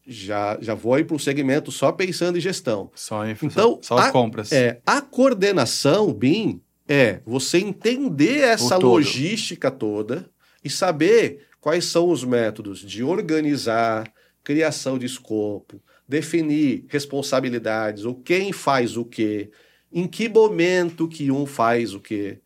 já, 0.06 0.56
já 0.60 0.74
vou 0.74 1.02
para 1.04 1.16
um 1.16 1.18
segmento 1.18 1.72
só 1.72 1.90
pensando 1.90 2.38
em 2.38 2.40
gestão. 2.40 2.90
Só, 2.94 3.26
em, 3.26 3.36
então, 3.42 3.80
só, 3.82 3.96
só 3.96 3.98
as 3.98 4.08
a, 4.08 4.12
compras. 4.12 4.52
É, 4.52 4.80
a 4.86 5.00
coordenação, 5.00 6.12
BIM, 6.12 6.60
é 6.88 7.20
você 7.26 7.58
entender 7.58 8.40
essa 8.40 8.76
logística 8.76 9.70
toda 9.70 10.30
e 10.62 10.70
saber 10.70 11.46
quais 11.60 11.84
são 11.86 12.08
os 12.08 12.22
métodos 12.22 12.80
de 12.80 13.02
organizar, 13.02 14.12
criação 14.44 14.96
de 14.96 15.06
escopo, 15.06 15.82
definir 16.08 16.84
responsabilidades, 16.88 18.04
ou 18.04 18.14
quem 18.14 18.52
faz 18.52 18.96
o 18.96 19.04
quê, 19.04 19.50
em 19.92 20.06
que 20.06 20.28
momento 20.28 21.08
que 21.08 21.30
um 21.30 21.44
faz 21.44 21.94
o 21.94 22.00
quê. 22.00 22.38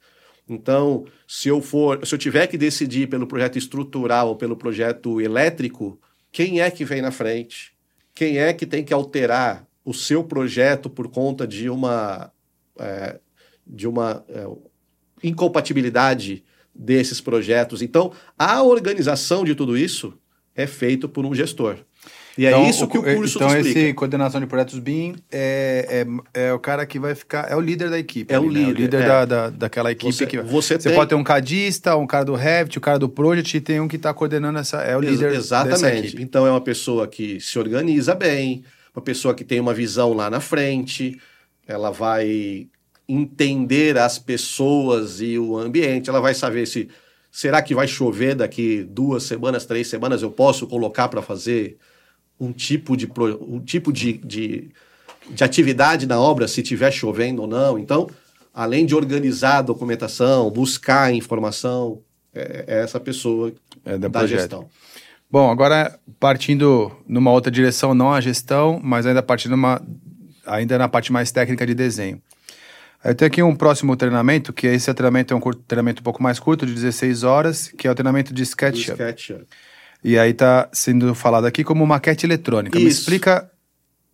Então, 0.49 1.05
se 1.29 1.49
eu 1.49 1.61
for, 1.61 2.05
se 2.05 2.14
eu 2.14 2.18
tiver 2.18 2.46
que 2.46 2.59
decidir 2.59 3.09
pelo 3.09 3.27
projeto 3.27 3.59
estrutural 3.59 4.29
ou 4.29 4.37
pelo 4.37 4.57
projeto 4.57 5.20
elétrico, 5.20 6.01
quem 6.33 6.61
é 6.61 6.71
que 6.71 6.85
vem 6.85 7.03
na 7.03 7.11
frente, 7.11 7.73
quem 8.14 8.38
é 8.38 8.53
que 8.53 8.66
tem 8.66 8.85
que 8.85 8.93
alterar 8.93 9.66
o 9.85 9.95
seu 9.95 10.23
projeto 10.23 10.88
por 10.88 11.09
conta 11.09 11.47
de 11.47 11.69
uma, 11.69 12.33
é, 12.79 13.19
de 13.66 13.88
uma 13.88 14.25
é, 14.29 14.47
incompatibilidade 15.23 16.45
desses 16.75 17.21
projetos. 17.21 17.83
Então, 17.83 18.12
a 18.38 18.62
organização 18.62 19.45
de 19.45 19.55
tudo 19.55 19.77
isso 19.77 20.19
é 20.55 20.66
feito 20.66 21.09
por 21.09 21.25
um 21.25 21.35
gestor. 21.35 21.79
E 22.40 22.46
é 22.46 22.48
então, 22.48 22.64
é 22.64 22.70
isso 22.70 22.88
que 22.88 22.96
o 22.96 23.03
curso 23.03 23.37
Então, 23.37 23.55
esse 23.59 23.92
coordenação 23.92 24.40
de 24.40 24.46
projetos 24.46 24.79
BIM 24.79 25.14
é, 25.31 26.07
é, 26.35 26.46
é, 26.46 26.53
o 26.55 26.59
cara 26.59 26.87
que 26.87 26.98
vai 26.98 27.14
ficar. 27.14 27.53
É 27.53 27.55
o 27.55 27.61
líder 27.61 27.90
da 27.90 27.98
equipe. 27.98 28.33
É 28.33 28.37
ali, 28.38 28.46
o 28.46 28.48
líder. 28.48 28.66
Né? 28.66 28.72
O 28.72 28.76
líder 28.76 29.03
é. 29.03 29.07
da, 29.07 29.24
da, 29.26 29.50
daquela 29.50 29.92
equipe. 29.92 30.11
Você, 30.11 30.26
que 30.26 30.40
você, 30.40 30.81
você 30.81 30.88
tem... 30.88 30.96
pode 30.96 31.11
ter 31.11 31.16
um 31.16 31.22
cadista, 31.22 31.94
um 31.96 32.07
cara 32.07 32.24
do 32.24 32.35
Revit, 32.35 32.79
o 32.79 32.81
um 32.81 32.83
cara 32.83 32.98
do 32.98 33.11
Project, 33.11 33.59
e 33.59 33.61
tem 33.61 33.79
um 33.79 33.87
que 33.87 33.96
está 33.96 34.14
coordenando 34.14 34.59
essa. 34.59 34.79
É 34.79 34.96
o 34.96 35.03
líder. 35.03 35.33
Ex 35.33 35.37
exatamente. 35.37 36.16
Então, 36.22 36.46
é 36.46 36.50
uma 36.50 36.62
pessoa 36.62 37.07
que 37.07 37.38
se 37.40 37.59
organiza 37.59 38.14
bem, 38.14 38.64
uma 38.96 39.03
pessoa 39.03 39.35
que 39.35 39.44
tem 39.44 39.61
uma 39.61 39.74
visão 39.74 40.14
lá 40.14 40.31
na 40.31 40.40
frente. 40.40 41.20
ela 41.68 41.90
vai 41.90 42.68
entender 43.07 43.98
as 43.98 44.18
pessoas 44.18 45.20
e 45.20 45.38
o 45.38 45.59
ambiente, 45.59 46.09
ela 46.09 46.22
vai 46.22 46.33
saber 46.33 46.64
se 46.64 46.88
será 47.31 47.61
que 47.61 47.74
vai 47.74 47.87
chover 47.87 48.35
daqui 48.35 48.83
duas 48.83 49.24
semanas, 49.24 49.66
três 49.66 49.88
semanas, 49.88 50.22
eu 50.22 50.31
posso 50.31 50.66
colocar 50.66 51.07
para 51.09 51.20
fazer 51.20 51.76
um 52.40 52.53
tipo 52.53 52.96
de 52.96 53.09
um 53.40 53.61
tipo 53.61 53.92
de, 53.92 54.14
de, 54.14 54.70
de 55.29 55.44
atividade 55.44 56.07
na 56.07 56.18
obra 56.18 56.48
se 56.48 56.62
tiver 56.62 56.90
chovendo 56.90 57.42
ou 57.42 57.48
não. 57.48 57.79
Então, 57.79 58.09
além 58.55 58.87
de 58.87 58.94
organizar 58.94 59.59
a 59.59 59.62
documentação, 59.62 60.50
buscar 60.50 61.12
informação, 61.12 62.00
é, 62.35 62.64
é 62.66 62.83
essa 62.83 62.98
pessoa 62.98 63.53
é 63.85 63.98
da, 63.98 64.09
da 64.09 64.26
gestão. 64.26 64.66
Bom, 65.31 65.50
agora 65.50 65.98
partindo 66.18 66.90
numa 67.07 67.31
outra 67.31 67.53
direção, 67.53 67.94
não 67.94 68.12
a 68.12 68.20
gestão, 68.20 68.81
mas 68.83 69.07
ainda 69.07 69.22
partindo 69.22 69.53
numa, 69.53 69.81
ainda 70.46 70.79
na 70.79 70.88
parte 70.88 71.12
mais 71.12 71.31
técnica 71.31 71.66
de 71.66 71.74
desenho. 71.74 72.20
Eu 73.03 73.14
tenho 73.14 73.31
aqui 73.31 73.42
um 73.42 73.55
próximo 73.55 73.96
treinamento, 73.96 74.53
que 74.53 74.66
esse 74.66 74.92
treinamento 74.92 75.33
é 75.33 75.37
um 75.37 75.40
curto, 75.40 75.62
treinamento 75.66 76.00
um 76.00 76.05
pouco 76.05 76.22
mais 76.22 76.38
curto, 76.38 76.66
de 76.66 76.74
16 76.74 77.22
horas, 77.22 77.68
que 77.68 77.88
é 77.88 77.90
o 77.90 77.94
treinamento 77.94 78.35
de 78.35 78.42
SketchUp. 78.42 78.92
SketchUp. 78.92 79.46
E 80.03 80.19
aí 80.19 80.31
está 80.31 80.69
sendo 80.73 81.15
falado 81.15 81.45
aqui 81.45 81.63
como 81.63 81.87
maquete 81.87 82.27
eletrônica. 82.27 82.79
Isso. 82.79 82.85
Me 82.85 82.91
explica 82.91 83.51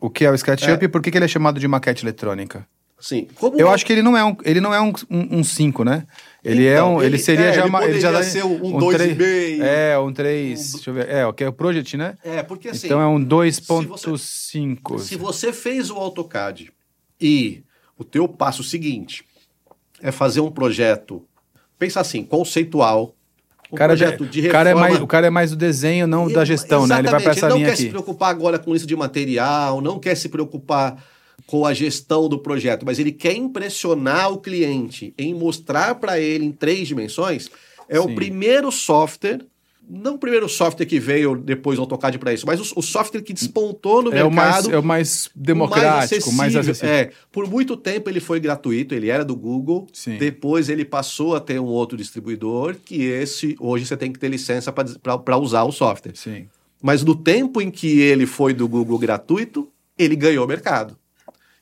o 0.01 0.11
que 0.11 0.25
é 0.25 0.31
o 0.31 0.35
SketchUp 0.35 0.83
é. 0.83 0.85
e 0.85 0.89
por 0.89 1.01
que, 1.01 1.11
que 1.11 1.19
ele 1.19 1.25
é 1.25 1.29
chamado 1.29 1.59
de 1.61 1.69
maquete 1.69 2.05
eletrônica. 2.05 2.67
Sim. 2.99 3.29
Como 3.35 3.61
eu 3.61 3.71
acho 3.71 3.85
que 3.85 3.93
ele 3.93 4.03
não 4.03 4.17
é 4.17 4.25
um, 4.25 4.37
ele 4.43 4.61
não 4.61 4.73
é 4.73 4.81
um 4.81 4.95
5, 4.97 5.15
um, 5.15 5.39
um 5.39 5.45
cinco, 5.45 5.85
né? 5.85 6.07
Ele 6.43 6.67
é 6.67 6.75
então, 6.75 6.93
é 6.93 6.95
um, 6.95 6.99
ele, 7.03 7.07
ele 7.09 7.19
seria 7.19 7.47
é, 7.47 7.53
já 7.53 7.67
ele, 7.67 7.77
ele 7.85 8.01
já 8.01 8.11
dá, 8.11 8.23
ser 8.23 8.45
um 8.45 8.59
2,5. 8.59 9.61
Um 9.61 9.65
é, 9.65 9.99
um 9.99 10.13
3, 10.13 10.59
um, 10.59 10.73
deixa 10.73 10.91
eu 10.91 10.95
ver. 10.95 11.09
É, 11.09 11.27
o 11.27 11.33
que 11.33 11.45
é 11.45 11.49
o 11.49 11.53
Project, 11.53 11.97
né? 11.97 12.17
É, 12.25 12.43
porque 12.43 12.69
assim. 12.69 12.87
Então 12.87 13.01
é 13.01 13.07
um 13.07 13.23
2.5. 13.23 14.99
Se, 14.99 15.09
se 15.09 15.17
você 15.17 15.53
fez 15.53 15.91
o 15.91 15.97
AutoCAD 15.97 16.73
e 17.21 17.63
o 17.99 18.05
teu 18.05 18.27
passo 18.27 18.65
seguinte 18.65 19.25
é 20.01 20.11
fazer 20.11 20.41
um 20.41 20.51
projeto, 20.51 21.23
pensa 21.79 22.01
assim, 22.01 22.25
conceitual, 22.25 23.15
um 23.73 23.77
cara, 23.77 23.97
projeto 23.97 24.27
de 24.27 24.41
reforma. 24.41 24.65
Cara 24.65 24.71
é 24.71 24.75
mais, 24.75 25.01
o 25.01 25.07
cara 25.07 25.27
é 25.27 25.31
mais 25.31 25.51
do 25.51 25.57
desenho, 25.57 26.07
não 26.07 26.29
da 26.29 26.45
gestão, 26.45 26.87
né? 26.87 26.99
Ele 26.99 27.09
vai 27.09 27.23
para 27.23 27.33
essa 27.33 27.49
linha 27.49 27.57
aqui. 27.57 27.61
não 27.61 27.71
quer 27.71 27.77
se 27.77 27.89
preocupar 27.89 28.31
agora 28.31 28.59
com 28.59 28.75
isso 28.75 28.87
de 28.87 28.97
material, 28.97 29.81
não 29.81 29.99
quer 29.99 30.15
se 30.17 30.29
preocupar 30.29 30.97
com 31.47 31.65
a 31.65 31.73
gestão 31.73 32.29
do 32.29 32.39
projeto, 32.39 32.85
mas 32.85 32.99
ele 32.99 33.13
quer 33.13 33.35
impressionar 33.35 34.33
o 34.33 34.39
cliente 34.39 35.15
em 35.17 35.33
mostrar 35.33 35.95
para 35.97 36.19
ele 36.19 36.45
em 36.45 36.53
três 36.53 36.89
dimensões, 36.89 37.49
é 37.89 37.97
Sim. 37.97 38.01
o 38.01 38.15
primeiro 38.15 38.73
software 38.73 39.41
não 39.89 40.15
o 40.15 40.19
primeiro 40.19 40.49
software 40.49 40.85
que 40.85 40.99
veio 40.99 41.37
depois 41.37 41.77
do 41.77 41.83
AutoCAD 41.83 42.19
para 42.19 42.33
isso, 42.33 42.47
mas 42.47 42.61
o, 42.61 42.81
o, 42.81 42.83
software 42.83 43.23
que 43.23 43.33
despontou 43.33 44.03
no 44.03 44.11
é 44.11 44.15
mercado. 44.15 44.29
O 44.29 44.35
mais, 44.35 44.69
é 44.69 44.79
o 44.79 44.83
mais 44.83 45.31
democrático, 45.35 45.87
mais 45.87 46.05
acessível. 46.05 46.33
Mais 46.33 46.57
acessível. 46.57 46.95
É, 46.95 47.11
por 47.31 47.49
muito 47.49 47.77
tempo 47.77 48.11
ele 48.11 48.19
foi 48.19 48.41
gratuito, 48.41 48.95
ele 48.95 49.09
era 49.09 49.25
do 49.25 49.37
Google. 49.37 49.87
Sim. 49.93 50.19
Depois 50.19 50.69
ele 50.69 50.85
passou 50.85 51.37
a 51.37 51.41
ter 51.41 51.61
um 51.61 51.67
outro 51.67 51.97
distribuidor, 51.97 52.77
que 52.85 53.05
esse, 53.05 53.57
hoje 53.61 53.87
você 53.87 53.97
tem 53.97 54.13
que 54.13 54.19
ter 54.19 54.29
licença 54.29 54.73
para 54.73 55.37
usar 55.37 55.63
o 55.63 55.73
software. 55.73 56.13
Sim. 56.15 56.49
Mas 56.83 57.05
no 57.05 57.15
tempo 57.15 57.61
em 57.61 57.71
que 57.71 58.01
ele 58.01 58.27
foi 58.27 58.53
do 58.53 58.69
Google 58.69 58.99
gratuito, 58.99 59.71
ele 59.99 60.17
ganhou 60.17 60.47
mercado. 60.47 60.97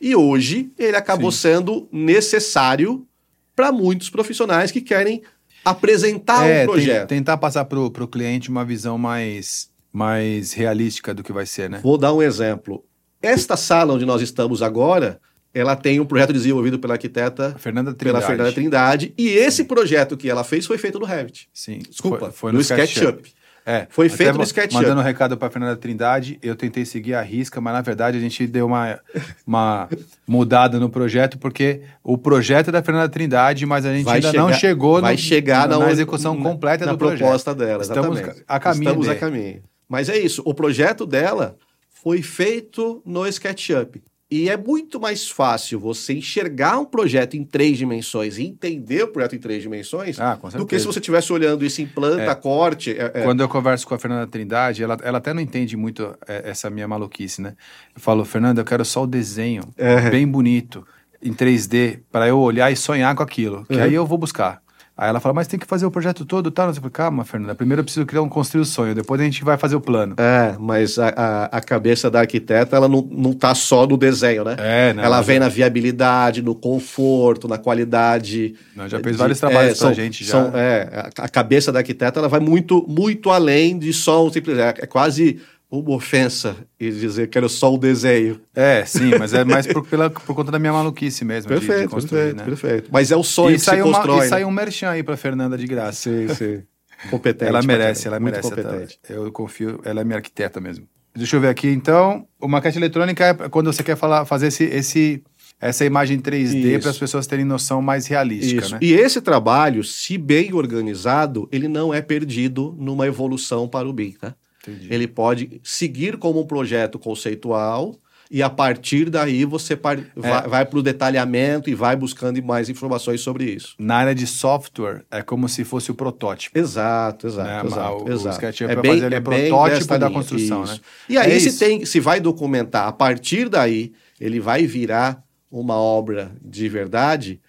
E 0.00 0.16
hoje 0.16 0.72
ele 0.78 0.96
acabou 0.96 1.30
Sim. 1.30 1.38
sendo 1.38 1.88
necessário 1.92 3.06
para 3.54 3.70
muitos 3.70 4.10
profissionais 4.10 4.70
que 4.70 4.80
querem 4.80 5.22
apresentar 5.64 6.46
é, 6.48 6.62
um 6.62 6.66
projeto. 6.66 7.08
tentar 7.08 7.36
passar 7.36 7.64
para 7.64 7.78
o 7.78 8.08
cliente 8.08 8.50
uma 8.50 8.64
visão 8.64 8.98
mais, 8.98 9.70
mais 9.92 10.52
realística 10.52 11.14
do 11.14 11.22
que 11.22 11.32
vai 11.32 11.46
ser, 11.46 11.70
né? 11.70 11.80
Vou 11.82 11.96
dar 11.96 12.12
um 12.12 12.22
exemplo. 12.22 12.84
Esta 13.22 13.56
sala 13.56 13.94
onde 13.94 14.04
nós 14.04 14.20
estamos 14.20 14.60
agora, 14.60 15.18
ela 15.54 15.74
tem 15.76 16.00
um 16.00 16.04
projeto 16.04 16.32
desenvolvido 16.32 16.78
pela 16.78 16.94
arquiteta 16.94 17.54
Fernanda 17.58 17.94
pela 17.94 18.20
Fernanda 18.20 18.52
Trindade. 18.52 19.14
E 19.16 19.28
esse 19.28 19.64
projeto 19.64 20.16
que 20.16 20.28
ela 20.28 20.44
fez 20.44 20.66
foi 20.66 20.76
feito 20.76 20.98
no 20.98 21.06
Revit. 21.06 21.48
Sim. 21.54 21.78
Desculpa, 21.88 22.26
foi, 22.26 22.32
foi 22.32 22.52
no, 22.52 22.58
no 22.58 22.62
SketchUp. 22.62 23.22
SketchUp. 23.22 23.43
É, 23.66 23.86
foi 23.88 24.10
feito 24.10 24.36
no 24.36 24.42
SketchUp. 24.42 24.74
Mandando 24.74 25.00
um 25.00 25.04
recado 25.04 25.38
para 25.38 25.50
Fernanda 25.50 25.74
Trindade, 25.76 26.38
eu 26.42 26.54
tentei 26.54 26.84
seguir 26.84 27.14
a 27.14 27.22
risca, 27.22 27.60
mas 27.62 27.72
na 27.72 27.80
verdade 27.80 28.18
a 28.18 28.20
gente 28.20 28.46
deu 28.46 28.66
uma, 28.66 29.00
uma 29.46 29.88
mudada 30.26 30.78
no 30.78 30.90
projeto, 30.90 31.38
porque 31.38 31.80
o 32.02 32.18
projeto 32.18 32.68
é 32.68 32.72
da 32.72 32.82
Fernanda 32.82 33.08
Trindade, 33.08 33.64
mas 33.64 33.86
a 33.86 33.94
gente 33.94 34.04
vai 34.04 34.16
ainda 34.16 34.30
chegar, 34.30 34.42
não 34.42 34.52
chegou 34.52 35.00
vai 35.00 35.14
no, 35.14 35.18
chegar 35.18 35.66
na, 35.66 35.78
na 35.78 35.90
execução 35.90 36.40
completa 36.40 36.84
na 36.84 36.92
do 36.92 36.98
projeto. 36.98 37.20
Na 37.20 37.26
proposta 37.26 37.54
dela, 37.54 37.82
exatamente. 37.82 38.18
Estamos 38.18 38.44
a 38.46 38.60
caminho. 38.60 38.90
Estamos 38.90 39.08
a 39.08 39.14
caminho. 39.14 39.62
Mas 39.88 40.08
é 40.10 40.18
isso, 40.18 40.42
o 40.44 40.52
projeto 40.52 41.06
dela 41.06 41.56
foi 42.02 42.20
feito 42.20 43.02
no 43.06 43.26
SketchUp. 43.26 44.02
E 44.30 44.48
é 44.48 44.56
muito 44.56 44.98
mais 44.98 45.28
fácil 45.28 45.78
você 45.78 46.14
enxergar 46.14 46.78
um 46.78 46.84
projeto 46.84 47.36
em 47.36 47.44
três 47.44 47.76
dimensões 47.76 48.38
e 48.38 48.44
entender 48.44 49.02
o 49.04 49.08
projeto 49.08 49.36
em 49.36 49.38
três 49.38 49.62
dimensões 49.62 50.18
ah, 50.18 50.38
do 50.56 50.66
que 50.66 50.78
se 50.78 50.86
você 50.86 50.98
estivesse 50.98 51.32
olhando 51.32 51.64
isso 51.64 51.82
em 51.82 51.86
planta, 51.86 52.22
é. 52.22 52.34
corte. 52.34 52.92
É, 52.92 53.12
é. 53.14 53.22
Quando 53.22 53.42
eu 53.42 53.48
converso 53.48 53.86
com 53.86 53.94
a 53.94 53.98
Fernanda 53.98 54.26
Trindade, 54.26 54.82
ela, 54.82 54.96
ela 55.02 55.18
até 55.18 55.34
não 55.34 55.42
entende 55.42 55.76
muito 55.76 56.16
é, 56.26 56.50
essa 56.50 56.70
minha 56.70 56.88
maluquice, 56.88 57.42
né? 57.42 57.54
Eu 57.94 58.00
falo, 58.00 58.24
Fernanda, 58.24 58.62
eu 58.62 58.64
quero 58.64 58.84
só 58.84 59.02
o 59.04 59.06
desenho 59.06 59.62
é. 59.76 60.08
bem 60.10 60.26
bonito, 60.26 60.86
em 61.22 61.32
3D, 61.32 62.00
para 62.10 62.26
eu 62.26 62.38
olhar 62.38 62.72
e 62.72 62.76
sonhar 62.76 63.14
com 63.14 63.22
aquilo, 63.22 63.64
que 63.66 63.76
uhum. 63.76 63.82
aí 63.82 63.94
eu 63.94 64.06
vou 64.06 64.18
buscar. 64.18 64.63
Aí 64.96 65.08
ela 65.08 65.18
fala, 65.18 65.34
mas 65.34 65.48
tem 65.48 65.58
que 65.58 65.66
fazer 65.66 65.84
o 65.84 65.90
projeto 65.90 66.24
todo, 66.24 66.52
tá? 66.52 66.66
Eu 66.66 66.74
falei, 66.74 66.90
calma, 66.90 67.24
Fernanda, 67.24 67.52
primeiro 67.52 67.80
eu 67.80 67.84
preciso 67.84 68.06
criar 68.06 68.22
um 68.22 68.28
construir 68.28 68.60
o 68.60 68.64
sonho, 68.64 68.94
depois 68.94 69.20
a 69.20 69.24
gente 69.24 69.42
vai 69.42 69.56
fazer 69.56 69.74
o 69.74 69.80
plano. 69.80 70.14
É, 70.16 70.54
mas 70.56 71.00
a, 71.00 71.08
a, 71.08 71.44
a 71.46 71.60
cabeça 71.60 72.08
da 72.08 72.20
arquiteta, 72.20 72.76
ela 72.76 72.88
não, 72.88 73.02
não 73.10 73.32
tá 73.32 73.56
só 73.56 73.88
no 73.88 73.96
desenho, 73.96 74.44
né? 74.44 74.54
É, 74.56 74.92
não, 74.92 75.02
Ela 75.02 75.20
vem 75.20 75.40
na 75.40 75.48
viabilidade, 75.48 76.42
no 76.42 76.54
conforto, 76.54 77.48
na 77.48 77.58
qualidade. 77.58 78.54
Não, 78.76 78.88
já 78.88 79.00
fez 79.00 79.16
de, 79.16 79.18
vários 79.18 79.40
trabalhos 79.40 79.72
é, 79.72 79.74
pra 79.74 79.86
são, 79.86 79.94
gente 79.94 80.22
já. 80.24 80.30
São, 80.30 80.52
é, 80.54 81.10
a, 81.18 81.24
a, 81.24 81.28
cabeça 81.28 81.72
da 81.72 81.80
arquiteta, 81.80 82.20
ela 82.20 82.28
vai 82.28 82.38
muito, 82.38 82.86
muito 82.88 83.30
além 83.30 83.76
de 83.76 83.92
só 83.92 84.24
um 84.24 84.30
simples... 84.30 84.56
É, 84.58 84.74
é 84.78 84.86
quase 84.86 85.40
uma 85.70 85.94
ofensa 85.94 86.56
e 86.78 86.90
dizer 86.90 87.28
que 87.28 87.36
era 87.36 87.48
só 87.48 87.72
o 87.72 87.78
desenho. 87.78 88.40
É, 88.54 88.84
sim, 88.84 89.10
mas 89.18 89.34
é 89.34 89.44
mais 89.44 89.66
por, 89.66 89.86
pela, 89.86 90.08
por 90.08 90.34
conta 90.34 90.52
da 90.52 90.58
minha 90.58 90.72
maluquice 90.72 91.24
mesmo. 91.24 91.48
Perfeito, 91.48 91.94
de, 91.96 92.02
de 92.02 92.08
perfeito, 92.08 92.36
né? 92.36 92.44
perfeito. 92.44 92.90
Mas 92.92 93.10
é 93.10 93.16
o 93.16 93.24
sonho 93.24 93.56
e 93.56 93.58
que 93.58 93.64
se 93.64 93.82
constrói. 93.82 94.16
Uma, 94.16 94.26
e 94.26 94.28
sai 94.28 94.44
um 94.44 94.50
merchan 94.50 94.90
aí 94.90 95.02
pra 95.02 95.16
Fernanda 95.16 95.58
de 95.58 95.66
graça. 95.66 96.10
Sim, 96.10 96.28
sim. 96.28 96.62
Competente. 97.10 97.48
Ela 97.48 97.62
merece, 97.62 98.06
ela 98.06 98.20
merece. 98.20 98.48
Competente. 98.48 98.98
Eu 99.08 99.30
confio, 99.32 99.80
ela 99.84 100.00
é 100.00 100.04
minha 100.04 100.16
arquiteta 100.16 100.60
mesmo. 100.60 100.86
Deixa 101.14 101.36
eu 101.36 101.40
ver 101.40 101.48
aqui, 101.48 101.68
então. 101.68 102.26
O 102.40 102.48
maquete 102.48 102.76
eletrônica 102.76 103.24
é 103.24 103.34
quando 103.48 103.72
você 103.72 103.82
quer 103.82 103.96
falar, 103.96 104.24
fazer 104.24 104.48
esse, 104.48 104.64
esse, 104.64 105.22
essa 105.60 105.84
imagem 105.84 106.20
3D 106.20 106.80
para 106.80 106.90
as 106.90 106.98
pessoas 106.98 107.26
terem 107.26 107.44
noção 107.44 107.80
mais 107.80 108.06
realística, 108.06 108.68
né? 108.68 108.78
E 108.82 108.92
esse 108.92 109.20
trabalho, 109.20 109.84
se 109.84 110.18
bem 110.18 110.52
organizado, 110.52 111.48
ele 111.52 111.68
não 111.68 111.94
é 111.94 112.02
perdido 112.02 112.74
numa 112.78 113.06
evolução 113.06 113.68
para 113.68 113.88
o 113.88 113.92
BIM, 113.92 114.12
tá? 114.12 114.34
Entendi. 114.66 114.88
Ele 114.92 115.06
pode 115.06 115.60
seguir 115.62 116.16
como 116.16 116.40
um 116.40 116.46
projeto 116.46 116.98
conceitual 116.98 117.94
e 118.30 118.42
a 118.42 118.50
partir 118.50 119.10
daí 119.10 119.44
você 119.44 119.76
par... 119.76 119.98
é. 119.98 120.02
vai, 120.16 120.48
vai 120.48 120.66
para 120.66 120.78
o 120.78 120.82
detalhamento 120.82 121.68
e 121.68 121.74
vai 121.74 121.94
buscando 121.94 122.42
mais 122.42 122.68
informações 122.68 123.20
sobre 123.20 123.44
isso. 123.44 123.74
Na 123.78 123.96
área 123.96 124.14
de 124.14 124.26
software, 124.26 125.04
é 125.10 125.22
como 125.22 125.48
se 125.48 125.64
fosse 125.64 125.90
o 125.90 125.94
protótipo. 125.94 126.58
Exato, 126.58 127.26
exato. 127.26 127.48
Né? 127.48 127.72
exato, 127.72 128.04
o, 128.04 128.12
exato. 128.12 128.28
o 128.28 128.32
SketchUp 128.32 128.70
é 128.70 128.76
bem, 128.76 128.92
fazer 128.94 129.12
é 129.12 129.20
protótipo 129.20 129.98
da 129.98 130.10
construção, 130.10 130.64
isso. 130.64 130.74
né? 130.74 130.80
E 131.08 131.18
aí 131.18 131.32
é 131.32 131.38
se, 131.38 131.58
tem, 131.58 131.84
se 131.84 132.00
vai 132.00 132.20
documentar, 132.20 132.88
a 132.88 132.92
partir 132.92 133.48
daí 133.48 133.92
ele 134.20 134.40
vai 134.40 134.66
virar 134.66 135.22
uma 135.50 135.76
obra 135.76 136.32
de 136.42 136.68
verdade 136.68 137.40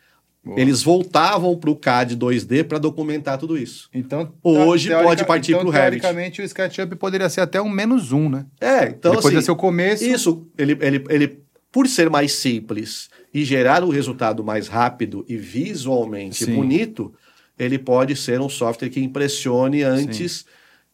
Boa. 0.45 0.59
Eles 0.59 0.83
voltavam 0.83 1.57
para 1.57 1.71
o 1.71 1.75
CAD 1.75 2.15
2D 2.15 2.65
para 2.65 2.77
documentar 2.77 3.39
tudo 3.39 3.57
isso. 3.57 3.89
Então, 3.91 4.31
hoje 4.43 4.89
pode 4.91 5.25
partir 5.25 5.53
então, 5.53 5.61
para 5.61 5.69
o 5.69 5.71
Revit. 5.71 6.01
Teoricamente, 6.01 6.41
o 6.41 6.45
SketchUp 6.45 6.95
poderia 6.97 7.27
ser 7.29 7.41
até 7.41 7.59
um 7.59 7.67
menos 7.67 8.11
um, 8.11 8.29
né? 8.29 8.45
É, 8.61 8.89
então 8.89 9.11
ele 9.11 9.17
assim, 9.17 9.21
poderia 9.23 9.41
ser 9.41 9.51
o 9.51 9.55
começo. 9.55 10.05
Isso, 10.05 10.47
ele, 10.55 10.77
ele, 10.79 11.03
ele, 11.09 11.39
por 11.71 11.87
ser 11.87 12.11
mais 12.11 12.33
simples 12.33 13.09
e 13.33 13.43
gerar 13.43 13.83
um 13.83 13.89
resultado 13.89 14.43
mais 14.43 14.67
rápido 14.67 15.25
e 15.27 15.35
visualmente 15.35 16.45
Sim. 16.45 16.53
bonito, 16.53 17.11
ele 17.57 17.79
pode 17.79 18.15
ser 18.15 18.39
um 18.39 18.47
software 18.47 18.89
que 18.89 18.99
impressione 18.99 19.81
antes 19.81 20.31
Sim. 20.37 20.45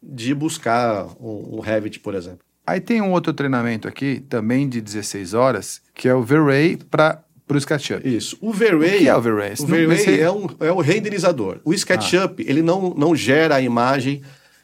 de 0.01 0.33
buscar 0.33 1.07
um, 1.19 1.57
um 1.57 1.59
Revit, 1.59 1.99
por 1.99 2.15
exemplo. 2.15 2.39
Aí 2.65 2.79
tem 2.79 3.01
um 3.01 3.11
outro 3.11 3.33
treinamento 3.33 3.85
aqui, 3.85 4.21
também 4.29 4.69
de 4.69 4.79
16 4.79 5.33
horas, 5.33 5.81
que 5.93 6.07
é 6.07 6.15
o 6.15 6.21
V-Ray 6.21 6.77
para 6.77 7.21
para 7.51 7.57
o 7.57 7.59
SketchUp. 7.59 8.07
Isso. 8.07 8.37
O 8.39 8.53
V-Ray... 8.53 8.95
O 8.95 8.99
que 8.99 9.09
é 9.09 9.15
o 9.15 9.21
V-Ray? 9.21 9.53
O 9.59 9.65
V-Ray 9.65 10.21
é, 10.21 10.31
um, 10.31 10.47
é 10.61 10.71
o 10.71 10.79
renderizador. 10.79 11.59
O 11.65 11.73
SketchUp, 11.73 12.41
ah. 12.41 12.49
ele 12.49 12.61
não, 12.61 12.93
não 12.93 13.13
gera 13.13 13.55
a 13.55 13.61
imagem 13.61 14.21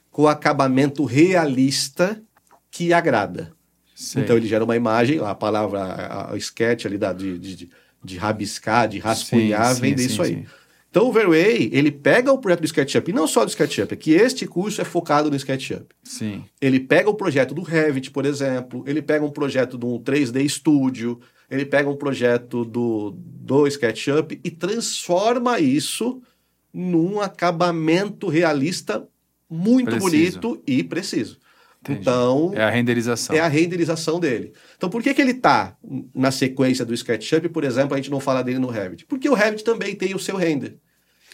com 0.10 0.26
acabamento 0.26 1.04
realista 1.04 2.22
que 2.72 2.94
agrada. 2.94 3.52
Sei. 3.94 4.24
Então 4.24 4.38
ele 4.38 4.48
gera 4.48 4.64
uma 4.64 4.76
imagem, 4.76 5.20
a 5.20 5.36
palavra 5.36 5.82
a, 5.82 6.34
a 6.34 6.38
sketch 6.38 6.86
ali 6.86 6.98
da, 6.98 7.12
de, 7.12 7.38
de, 7.38 7.70
de 8.04 8.18
rabiscar, 8.18 8.88
de 8.88 9.00
rascunhar, 9.00 9.76
sim, 9.76 9.82
vem 9.82 9.98
sim, 9.98 10.08
disso 10.08 10.24
sim, 10.24 10.36
aí. 10.36 10.46
Então 10.90 11.10
o 11.10 11.12
V-Ray, 11.12 11.70
ele 11.74 11.92
pega 11.92 12.32
o 12.32 12.38
projeto 12.38 12.62
do 12.62 12.68
SketchUp, 12.68 13.10
e 13.10 13.14
não 13.14 13.28
só 13.28 13.44
do 13.44 13.50
SketchUp, 13.50 13.94
é 13.94 13.96
que 13.98 14.12
este 14.12 14.48
curso 14.48 14.80
é 14.80 14.86
focado 14.86 15.30
no 15.30 15.36
SketchUp. 15.36 15.94
Sim. 16.04 16.46
Ele 16.62 16.80
pega 16.80 17.10
o 17.10 17.14
projeto 17.14 17.54
do 17.54 17.62
Revit, 17.62 18.12
por 18.12 18.26
exemplo, 18.26 18.84
ele 18.88 19.02
pega 19.02 19.26
um 19.26 19.30
projeto 19.30 19.78
do 19.78 20.00
3D 20.00 20.48
Studio, 20.48 21.20
ele 21.50 21.66
pega 21.66 21.90
um 21.90 21.96
projeto 21.96 22.66
do, 22.66 23.16
do 23.18 23.68
SketchUp 23.68 24.40
e 24.44 24.52
transforma 24.52 25.60
isso 25.60 26.22
num 26.74 27.22
acabamento 27.22 28.28
realista 28.28 29.08
muito 29.50 29.92
preciso. 29.92 30.40
bonito 30.40 30.64
e 30.68 30.84
preciso. 30.84 31.38
Entendi. 31.82 32.02
Então, 32.02 32.52
é 32.54 32.64
a 32.64 32.70
renderização. 32.70 33.36
É 33.36 33.40
a 33.40 33.48
renderização 33.48 34.20
dele. 34.20 34.52
Então, 34.76 34.90
por 34.90 35.02
que, 35.02 35.14
que 35.14 35.22
ele 35.22 35.32
está 35.32 35.78
na 36.14 36.32
sequência 36.32 36.84
do 36.84 36.94
SketchUp, 36.94 37.50
por 37.50 37.64
exemplo, 37.64 37.94
a 37.94 37.98
gente 37.98 38.12
não 38.12 38.20
fala 38.20 38.44
dele 38.44 38.60
no 38.60 38.68
Revit? 38.68 39.06
Porque 39.06 39.30
o 39.30 39.34
Revit 39.34 39.64
também 39.64 39.96
tem 39.96 40.14
o 40.14 40.20
seu 40.20 40.36
render. 40.36 40.78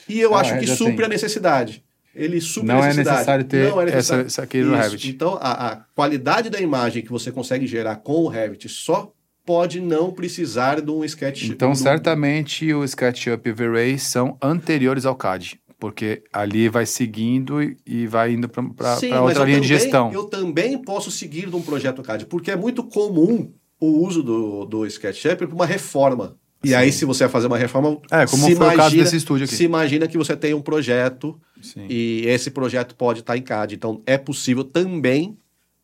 E 0.08 0.20
eu 0.20 0.36
ah, 0.36 0.42
acho 0.42 0.60
que 0.60 0.68
supre 0.68 0.98
tem. 0.98 1.06
a 1.06 1.10
necessidade. 1.10 1.84
Ele 2.14 2.40
supre 2.40 2.68
não 2.68 2.82
a 2.82 2.88
necessidade. 2.88 3.10
É 3.10 3.14
necessário 3.14 3.46
ter 3.46 3.70
não 3.70 3.82
é 3.82 3.86
necessário. 3.86 4.26
Essa, 4.28 4.42
essa 4.44 4.58
no 4.58 4.76
Revit. 4.76 5.10
Então, 5.10 5.40
a, 5.42 5.72
a 5.72 5.76
qualidade 5.96 6.50
da 6.50 6.62
imagem 6.62 7.02
que 7.02 7.10
você 7.10 7.32
consegue 7.32 7.66
gerar 7.66 7.96
com 7.98 8.24
o 8.24 8.28
Revit 8.28 8.70
só 8.70 9.12
pode 9.46 9.80
não 9.80 10.12
precisar 10.12 10.82
de 10.82 10.92
um 10.92 11.04
SketchUp. 11.04 11.52
Então, 11.52 11.76
certamente 11.76 12.74
o 12.74 12.84
SketchUp 12.84 13.48
e 13.48 13.52
o 13.52 13.56
V-Ray 13.56 14.00
são 14.00 14.38
anteriores 14.42 15.06
ao 15.06 15.16
CAD 15.16 15.60
porque 15.80 16.24
ali 16.32 16.70
vai 16.70 16.86
seguindo 16.86 17.60
e 17.86 18.08
vai 18.08 18.32
indo 18.32 18.48
para 18.48 18.64
outra 18.64 19.20
linha 19.20 19.34
também, 19.34 19.60
de 19.60 19.68
gestão. 19.68 20.14
Eu 20.14 20.24
também 20.24 20.78
posso 20.78 21.12
seguir 21.12 21.50
de 21.50 21.58
um 21.58 21.62
projeto 21.62 22.02
CAD, 22.02 22.26
porque 22.28 22.50
é 22.50 22.56
muito 22.56 22.86
comum 22.86 23.52
o 23.82 24.06
uso 24.06 24.24
do, 24.24 24.64
do 24.64 24.86
SketchUp 24.86 25.46
para 25.46 25.54
uma 25.54 25.66
reforma. 25.66 26.38
E 26.64 26.74
aí, 26.74 26.90
se 26.94 27.04
você 27.04 27.26
vai 27.26 27.32
fazer 27.32 27.48
uma 27.48 27.58
reforma. 27.58 28.00
É, 28.10 28.26
como 28.26 28.44
foi 28.44 28.52
imagina, 28.54 28.74
o 28.74 28.78
caso 28.78 28.96
desse 28.96 29.18
estúdio 29.18 29.44
aqui. 29.44 29.56
Se 29.56 29.66
imagina 29.66 30.08
que 30.08 30.18
você 30.18 30.38
tem 30.38 30.54
um 30.54 30.62
projeto 30.62 31.38
Sim. 31.62 31.86
e 31.90 32.24
esse 32.28 32.50
projeto 32.50 32.96
pode 32.96 33.20
estar 33.20 33.36
em 33.36 33.42
CAD. 33.42 33.76
Então, 33.76 34.02
é 34.06 34.18
possível 34.18 34.64
também 34.64 35.38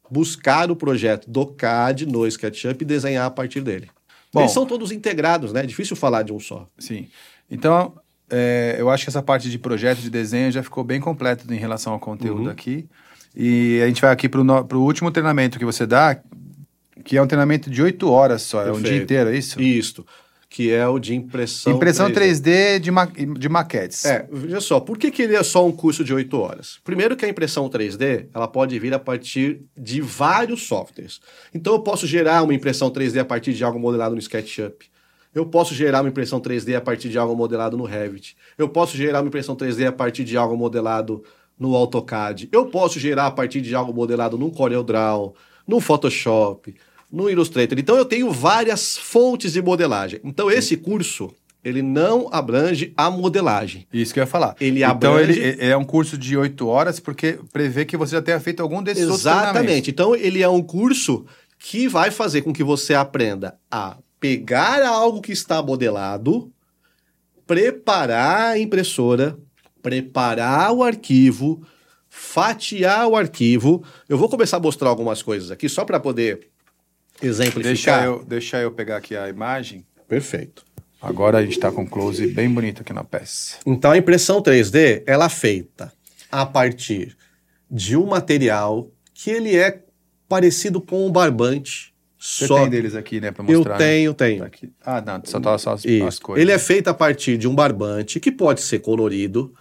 buscar 0.10 0.72
o 0.72 0.76
projeto 0.76 1.30
do 1.30 1.45
CAD 1.45 2.05
no 2.05 2.26
SketchUp 2.28 2.82
e 2.82 2.86
desenhar 2.86 3.26
a 3.26 3.32
partir 3.32 3.62
dele. 3.62 3.89
Bom, 4.34 4.41
Eles 4.41 4.51
são 4.51 4.66
todos 4.66 4.91
integrados, 4.91 5.51
né? 5.51 5.62
É 5.62 5.66
difícil 5.66 5.95
falar 5.95 6.24
de 6.24 6.32
um 6.32 6.39
só. 6.39 6.68
Sim. 6.78 7.07
Então, 7.49 7.93
é, 8.30 8.76
eu 8.78 8.89
acho 8.89 9.03
que 9.03 9.10
essa 9.10 9.24
parte 9.24 9.49
de 9.49 9.57
projeto 9.57 9.99
de 9.99 10.10
desenho 10.10 10.51
já 10.51 10.62
ficou 10.62 10.84
bem 10.84 10.99
completa 10.99 11.51
em 11.53 11.57
relação 11.57 11.93
ao 11.93 11.99
conteúdo 11.99 12.43
uhum. 12.43 12.49
aqui. 12.49 12.88
E 13.36 13.82
a 13.84 13.88
gente 13.88 14.01
vai 14.01 14.12
aqui 14.12 14.30
para 14.30 14.41
o 14.41 14.84
último 14.84 15.12
treinamento 15.12 15.57
que 15.57 15.66
você 15.66 15.86
dá, 15.86 16.20
que 17.03 17.18
é 17.18 17.22
um 17.22 17.28
treinamento 17.28 17.70
de 17.70 17.82
oito 17.82 18.10
horas 18.10 18.41
só, 18.41 18.64
Perfeito. 18.64 18.78
é 18.78 18.80
um 18.80 18.84
dia 18.84 19.01
inteiro, 19.01 19.30
é 19.30 19.38
isso? 19.38 19.62
Isso 19.62 20.05
que 20.50 20.72
é 20.72 20.88
o 20.88 20.97
de 20.97 21.14
impressão 21.14 21.74
Impressão 21.74 22.10
3D, 22.10 22.41
3D 22.41 22.80
de, 22.80 22.89
ma 22.89 23.06
de 23.06 23.47
maquetes. 23.47 24.04
É, 24.04 24.28
veja 24.32 24.60
só, 24.60 24.80
por 24.80 24.97
que, 24.97 25.12
que 25.12 25.22
ele 25.22 25.36
é 25.36 25.43
só 25.43 25.66
um 25.66 25.72
curso 25.72 26.04
de 26.04 26.12
8 26.12 26.38
horas? 26.39 26.80
Primeiro 26.84 27.16
que 27.16 27.24
a 27.24 27.30
impressão 27.30 27.70
3D, 27.70 28.28
ela 28.34 28.47
pode 28.47 28.78
vir 28.80 28.93
a 28.93 29.00
partir 29.00 29.62
de 29.78 30.02
vários 30.02 30.64
softwares. 30.68 31.20
Então 31.54 31.74
eu 31.74 31.80
posso 31.80 32.08
gerar 32.08 32.41
uma 32.41 32.54
impressão 32.54 32.89
3D 32.89 33.20
a 33.20 33.26
partir 33.26 33.54
de 33.54 33.64
algo 33.64 33.80
modelado 33.80 34.16
no 34.16 34.22
SketchUp. 34.22 34.86
Eu 35.36 35.45
posso 35.45 35.76
gerar 35.76 36.02
uma 36.02 36.10
impressão 36.10 36.41
3D 36.41 36.76
a 36.76 36.82
partir 36.82 37.10
de 37.10 37.20
algo 37.20 37.36
modelado 37.36 37.78
no 37.78 37.84
Revit. 37.84 38.36
Eu 38.58 38.68
posso 38.68 38.97
gerar 38.97 39.22
uma 39.22 39.28
impressão 39.28 39.56
3D 39.56 39.88
a 39.88 39.91
partir 39.91 40.24
de 40.24 40.36
algo 40.36 40.58
modelado 40.58 41.24
no 41.60 41.76
AutoCAD. 41.76 42.50
Eu 42.52 42.66
posso 42.66 43.00
gerar 43.00 43.28
a 43.28 43.32
partir 43.32 43.62
de 43.62 43.76
algo 43.76 43.93
modelado 43.93 44.38
no 44.38 44.50
CorelDRAW, 44.50 45.36
no 45.68 45.80
Photoshop, 45.80 46.74
no 47.12 47.30
Illustrator. 47.30 47.78
Então 47.80 47.97
eu 47.97 48.05
tenho 48.05 48.32
várias 48.32 48.97
fontes 48.97 49.53
de 49.53 49.62
modelagem. 49.62 50.20
Então 50.24 50.49
esse 50.49 50.78
curso 50.78 51.34
ele 51.64 51.82
não 51.82 52.30
abrange 52.32 52.93
a 52.95 53.10
modelagem. 53.10 53.86
Isso 53.91 54.14
que 54.14 54.20
eu 54.20 54.24
ia 54.24 54.28
falar. 54.28 54.55
Ele 54.62 54.84
então 54.84 55.14
abrange... 55.14 55.39
ele 55.39 55.66
é 55.66 55.76
um 55.76 55.84
curso 55.84 56.18
de 56.18 56.38
oito 56.38 56.68
horas 56.68 56.99
porque 56.99 57.39
prevê 57.51 57.84
que 57.86 57.97
você 57.97 58.16
já 58.16 58.22
tenha 58.22 58.39
feito 58.39 58.62
algum 58.62 58.82
desses 58.82 59.03
Exatamente. 59.03 59.89
Então 59.89 60.16
ele 60.16 60.41
é 60.41 60.49
um 60.49 60.62
curso 60.62 61.26
que 61.57 61.88
vai 61.88 62.12
fazer 62.12 62.41
com 62.41 62.53
que 62.53 62.64
você 62.64 62.93
aprenda 62.93 63.57
a 63.70 63.97
pegar 64.20 64.86
algo 64.86 65.22
que 65.22 65.32
está 65.32 65.62
modelado, 65.62 66.51
preparar 67.45 68.53
a 68.53 68.60
impressora, 68.60 69.38
preparar 69.82 70.72
o 70.72 70.84
arquivo, 70.84 71.62
fatiar 72.10 73.07
o 73.07 73.16
arquivo. 73.16 73.84
Eu 74.07 74.18
vou 74.18 74.30
começar 74.30 74.57
a 74.57 74.62
mostrar 74.62 74.89
algumas 74.89 75.22
coisas 75.22 75.51
aqui 75.51 75.68
só 75.68 75.84
para 75.84 75.99
poder 75.99 76.49
exemplificar. 77.22 77.99
Deixa 78.01 78.05
eu, 78.05 78.24
deixa 78.24 78.57
eu 78.57 78.72
pegar 78.72 78.97
aqui 78.97 79.15
a 79.15 79.30
imagem. 79.30 79.86
Perfeito. 80.07 80.65
Agora 81.01 81.38
a 81.38 81.41
gente 81.41 81.53
está 81.53 81.72
com 81.72 81.84
um 81.84 81.88
close 81.88 82.28
bem 82.28 82.49
bonito 82.49 82.82
aqui 82.82 82.91
na 82.91 83.03
peça. 83.03 83.57
Então 83.65 83.91
a 83.91 83.97
impressão 83.97 84.41
3D 84.41 85.03
ela 85.05 85.26
é 85.26 85.30
feita 85.30 85.93
a 86.32 86.45
partir 86.45 87.15
de 87.72 87.95
um 87.95 88.05
material 88.05 88.91
que 89.13 89.30
ele 89.30 89.55
é 89.55 89.82
parecido 90.28 90.82
com 90.82 91.05
um 91.05 91.11
barbante 91.11 91.93
você 92.20 92.47
só... 92.47 92.59
tem 92.59 92.70
deles 92.70 92.95
aqui, 92.95 93.22
né, 93.22 93.32
para 93.32 93.43
mostrar? 93.43 93.76
Eu 93.76 93.78
tenho, 93.78 94.13
tenho. 94.13 94.43
Tá 94.84 94.97
ah, 94.97 95.01
não, 95.01 95.22
só 95.24 95.39
tá 95.39 95.57
só 95.57 95.72
as, 95.74 95.86
as, 95.86 96.20
coisas. 96.20 96.41
Ele 96.41 96.51
é 96.51 96.59
feito 96.59 96.89
a 96.89 96.93
partir 96.93 97.38
de 97.38 97.47
um 97.47 97.55
barbante 97.55 98.20
que 98.20 98.30
pode 98.30 98.59
ser 98.59 98.80
colorido. 98.80 99.53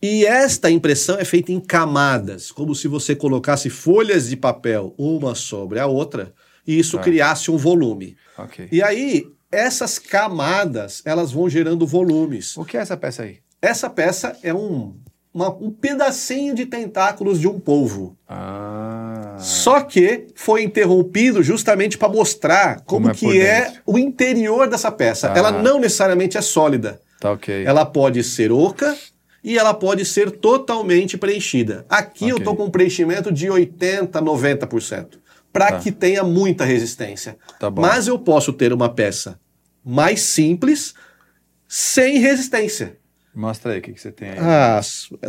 E 0.00 0.26
esta 0.26 0.70
impressão 0.70 1.18
é 1.18 1.24
feita 1.24 1.50
em 1.50 1.58
camadas, 1.58 2.52
como 2.52 2.74
se 2.74 2.86
você 2.86 3.16
colocasse 3.16 3.70
folhas 3.70 4.28
de 4.28 4.36
papel 4.36 4.94
uma 4.98 5.34
sobre 5.34 5.80
a 5.80 5.86
outra 5.86 6.32
e 6.68 6.78
isso 6.78 6.98
criasse 6.98 7.50
um 7.50 7.56
volume. 7.56 8.14
Okay. 8.38 8.68
E 8.70 8.82
aí, 8.82 9.24
essas 9.50 9.98
camadas, 9.98 11.00
elas 11.02 11.32
vão 11.32 11.48
gerando 11.48 11.86
volumes. 11.86 12.54
O 12.58 12.64
que 12.64 12.76
é 12.76 12.80
essa 12.80 12.94
peça 12.94 13.22
aí? 13.22 13.38
Essa 13.60 13.88
peça 13.88 14.36
é 14.42 14.52
um, 14.52 14.94
uma, 15.32 15.48
um 15.48 15.70
pedacinho 15.70 16.54
de 16.54 16.66
tentáculos 16.66 17.40
de 17.40 17.48
um 17.48 17.58
polvo. 17.58 18.18
Ah. 18.28 19.36
Só 19.38 19.80
que 19.80 20.26
foi 20.34 20.62
interrompido 20.62 21.42
justamente 21.42 21.96
para 21.96 22.10
mostrar 22.10 22.82
como, 22.82 23.06
como 23.06 23.10
é 23.10 23.14
que 23.14 23.40
é 23.40 23.72
o 23.86 23.98
interior 23.98 24.68
dessa 24.68 24.92
peça. 24.92 25.32
Ah. 25.32 25.38
Ela 25.38 25.50
não 25.50 25.80
necessariamente 25.80 26.36
é 26.36 26.42
sólida. 26.42 27.00
Tá 27.18 27.32
ok. 27.32 27.64
Ela 27.64 27.86
pode 27.86 28.22
ser 28.22 28.52
oca 28.52 28.94
e 29.42 29.56
ela 29.56 29.72
pode 29.72 30.04
ser 30.04 30.30
totalmente 30.32 31.16
preenchida. 31.16 31.86
Aqui 31.88 32.24
okay. 32.24 32.32
eu 32.32 32.36
estou 32.36 32.54
com 32.54 32.64
um 32.64 32.70
preenchimento 32.70 33.32
de 33.32 33.46
80%, 33.46 34.10
90%, 34.10 35.06
para 35.52 35.72
tá. 35.72 35.78
que 35.80 35.90
tenha 35.90 36.22
muita 36.22 36.64
resistência. 36.64 37.36
Tá 37.58 37.70
Mas 37.70 38.06
eu 38.06 38.18
posso 38.18 38.52
ter 38.52 38.72
uma 38.72 38.88
peça 38.88 39.38
mais 39.84 40.20
simples, 40.20 40.94
sem 41.66 42.18
resistência. 42.18 42.96
Mostra 43.34 43.72
aí 43.72 43.78
o 43.78 43.82
que, 43.82 43.92
que 43.92 44.00
você 44.00 44.10
tem 44.10 44.30
aí. 44.30 44.38
Ah, 44.40 44.80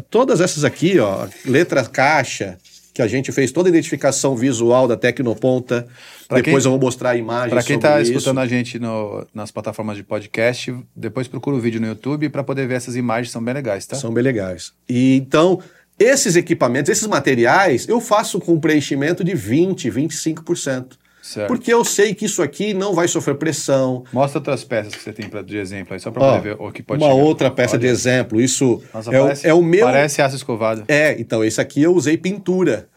todas 0.09 0.41
essas 0.41 0.63
aqui, 0.63 0.99
ó, 0.99 1.27
letra 1.45 1.85
caixa, 1.85 2.57
que 2.93 3.01
a 3.01 3.07
gente 3.07 3.31
fez 3.31 3.51
toda 3.51 3.69
a 3.69 3.71
identificação 3.71 4.35
visual 4.35 4.87
da 4.87 4.97
Tecnoponta. 4.97 5.87
Pra 6.27 6.37
depois 6.41 6.63
quem, 6.63 6.71
eu 6.71 6.77
vou 6.77 6.87
mostrar 6.87 7.11
a 7.11 7.15
imagem 7.15 7.49
Para 7.49 7.63
quem 7.63 7.77
está 7.77 8.01
escutando 8.01 8.39
a 8.39 8.45
gente 8.45 8.77
no, 8.77 9.25
nas 9.33 9.51
plataformas 9.51 9.95
de 9.95 10.03
podcast, 10.03 10.75
depois 10.95 11.27
procura 11.27 11.55
o 11.55 11.59
vídeo 11.59 11.79
no 11.79 11.87
YouTube 11.87 12.29
para 12.29 12.43
poder 12.43 12.67
ver 12.67 12.75
essas 12.75 12.95
imagens, 12.95 13.31
são 13.31 13.43
bem 13.43 13.53
legais, 13.53 13.85
tá? 13.85 13.95
São 13.95 14.13
bem 14.13 14.23
legais. 14.23 14.73
E 14.87 15.15
então, 15.15 15.61
esses 15.99 16.35
equipamentos, 16.35 16.89
esses 16.89 17.07
materiais, 17.07 17.87
eu 17.87 17.99
faço 17.99 18.39
com 18.39 18.59
preenchimento 18.59 19.23
de 19.23 19.35
20, 19.35 19.91
25%. 19.91 20.93
Certo. 21.21 21.47
Porque 21.47 21.71
eu 21.71 21.83
sei 21.83 22.15
que 22.15 22.25
isso 22.25 22.41
aqui 22.41 22.73
não 22.73 22.93
vai 22.93 23.07
sofrer 23.07 23.35
pressão. 23.35 24.03
Mostra 24.11 24.39
outras 24.39 24.63
peças 24.63 24.95
que 24.95 25.03
você 25.03 25.13
tem 25.13 25.29
pra, 25.29 25.41
de 25.41 25.57
exemplo 25.57 25.93
aí, 25.93 25.99
só 25.99 26.09
para 26.09 26.21
poder 26.21 26.41
ver 26.41 26.55
o 26.57 26.71
que 26.71 26.81
pode 26.81 27.03
Uma 27.03 27.11
chegar. 27.11 27.23
outra 27.23 27.51
peça 27.51 27.73
Olha. 27.73 27.81
de 27.81 27.87
exemplo. 27.87 28.41
Isso 28.41 28.81
Nossa, 28.93 29.13
é, 29.13 29.19
parece, 29.19 29.45
o, 29.45 29.49
é 29.49 29.53
o 29.53 29.61
meu. 29.61 29.85
Parece 29.85 30.21
aço 30.21 30.35
escovado. 30.35 30.85
É, 30.87 31.19
então 31.19 31.43
esse 31.43 31.59
aqui 31.61 31.83
eu 31.83 31.93
usei 31.93 32.17
pintura. 32.17 32.87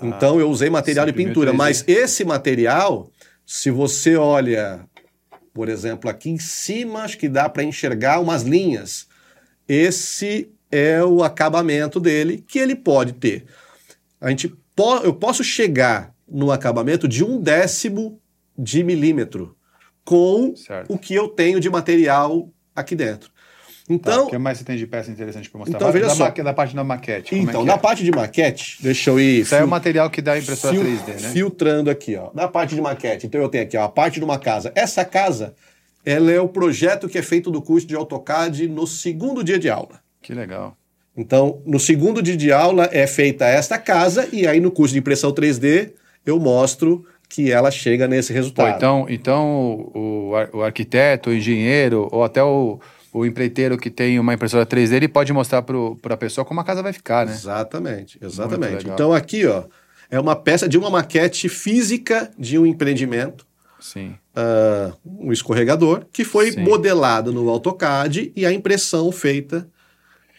Ah, 0.00 0.06
então 0.06 0.40
eu 0.40 0.48
usei 0.48 0.70
material 0.70 1.04
de 1.04 1.12
pintura. 1.12 1.52
Mas 1.52 1.84
esse 1.86 2.24
material, 2.24 3.10
se 3.44 3.70
você 3.70 4.16
olha, 4.16 4.80
por 5.52 5.68
exemplo, 5.68 6.08
aqui 6.08 6.30
em 6.30 6.38
cima, 6.38 7.00
acho 7.00 7.18
que 7.18 7.28
dá 7.28 7.48
para 7.48 7.62
enxergar 7.62 8.20
umas 8.20 8.42
linhas. 8.42 9.06
Esse 9.68 10.48
é 10.72 11.04
o 11.04 11.22
acabamento 11.22 12.00
dele 12.00 12.42
que 12.48 12.58
ele 12.58 12.74
pode 12.74 13.12
ter. 13.12 13.44
A 14.18 14.30
gente 14.30 14.48
po 14.74 14.96
eu 15.04 15.12
posso 15.12 15.44
chegar 15.44 16.14
no 16.26 16.50
acabamento 16.50 17.06
de 17.06 17.22
um 17.22 17.38
décimo 17.38 18.18
de 18.58 18.82
milímetro 18.82 19.54
com 20.04 20.56
certo. 20.56 20.92
o 20.92 20.98
que 20.98 21.14
eu 21.14 21.28
tenho 21.28 21.60
de 21.60 21.68
material 21.68 22.48
aqui 22.74 22.96
dentro. 22.96 23.30
Então, 23.88 24.18
tá, 24.18 24.22
o 24.22 24.26
que 24.28 24.38
mais 24.38 24.58
você 24.58 24.64
tem 24.64 24.76
de 24.76 24.86
peça 24.86 25.10
interessante 25.10 25.50
para 25.50 25.58
mostrar? 25.58 25.76
Então, 25.76 25.92
veja 25.92 26.06
da, 26.06 26.14
só. 26.14 26.30
da 26.30 26.54
parte 26.54 26.74
da 26.74 26.84
maquete. 26.84 27.34
Então, 27.34 27.62
é 27.62 27.64
na 27.64 27.74
é? 27.74 27.78
parte 27.78 28.04
de 28.04 28.10
maquete, 28.10 28.78
deixa 28.80 29.10
eu 29.10 29.20
ir. 29.20 29.40
Isso 29.40 29.54
é 29.54 29.62
o 29.62 29.68
material 29.68 30.08
que 30.08 30.22
dá 30.22 30.32
a 30.32 30.38
impressora 30.38 30.74
fil 30.74 30.84
3D, 30.84 31.20
né? 31.20 31.30
Filtrando 31.30 31.90
aqui, 31.90 32.16
ó. 32.16 32.30
Na 32.32 32.48
parte 32.48 32.74
de 32.74 32.80
maquete, 32.80 33.26
então 33.26 33.40
eu 33.40 33.48
tenho 33.48 33.64
aqui, 33.64 33.76
ó, 33.76 33.84
a 33.84 33.88
parte 33.88 34.18
de 34.18 34.24
uma 34.24 34.38
casa. 34.38 34.72
Essa 34.74 35.04
casa, 35.04 35.54
ela 36.04 36.30
é 36.30 36.40
o 36.40 36.48
projeto 36.48 37.08
que 37.08 37.18
é 37.18 37.22
feito 37.22 37.50
do 37.50 37.60
curso 37.60 37.86
de 37.86 37.94
AutoCAD 37.94 38.68
no 38.68 38.86
segundo 38.86 39.42
dia 39.42 39.58
de 39.58 39.68
aula. 39.68 40.00
Que 40.22 40.32
legal. 40.32 40.76
Então, 41.16 41.60
no 41.66 41.78
segundo 41.78 42.22
dia 42.22 42.36
de 42.36 42.50
aula 42.50 42.88
é 42.90 43.06
feita 43.06 43.44
esta 43.44 43.78
casa, 43.78 44.28
e 44.32 44.46
aí 44.46 44.60
no 44.60 44.70
curso 44.70 44.94
de 44.94 45.00
impressão 45.00 45.32
3D 45.32 45.92
eu 46.24 46.38
mostro 46.38 47.04
que 47.28 47.50
ela 47.50 47.70
chega 47.70 48.06
nesse 48.06 48.32
resultado. 48.32 48.70
Pô, 48.70 48.76
então, 48.76 49.06
então 49.08 49.90
o, 49.94 50.32
o 50.52 50.62
arquiteto, 50.62 51.30
o 51.30 51.34
engenheiro 51.34 52.08
ou 52.10 52.24
até 52.24 52.42
o, 52.42 52.78
o 53.12 53.26
empreiteiro 53.26 53.76
que 53.76 53.90
tem 53.90 54.18
uma 54.18 54.34
impressora 54.34 54.64
3D, 54.64 54.92
ele 54.92 55.08
pode 55.08 55.32
mostrar 55.32 55.62
para 55.62 56.14
a 56.14 56.16
pessoa 56.16 56.44
como 56.44 56.60
a 56.60 56.64
casa 56.64 56.82
vai 56.82 56.92
ficar, 56.92 57.26
né? 57.26 57.32
Exatamente, 57.32 58.18
exatamente. 58.22 58.86
Então 58.88 59.12
aqui, 59.12 59.46
ó, 59.46 59.64
é 60.10 60.20
uma 60.20 60.36
peça 60.36 60.68
de 60.68 60.78
uma 60.78 60.90
maquete 60.90 61.48
física 61.48 62.30
de 62.38 62.58
um 62.58 62.66
empreendimento. 62.66 63.46
uh, 64.36 64.96
um 65.04 65.32
escorregador, 65.32 66.06
que 66.12 66.24
foi 66.24 66.52
Sim. 66.52 66.60
modelado 66.60 67.32
no 67.32 67.48
AutoCAD 67.50 68.32
e 68.36 68.46
a 68.46 68.52
impressão 68.52 69.10
feita 69.10 69.66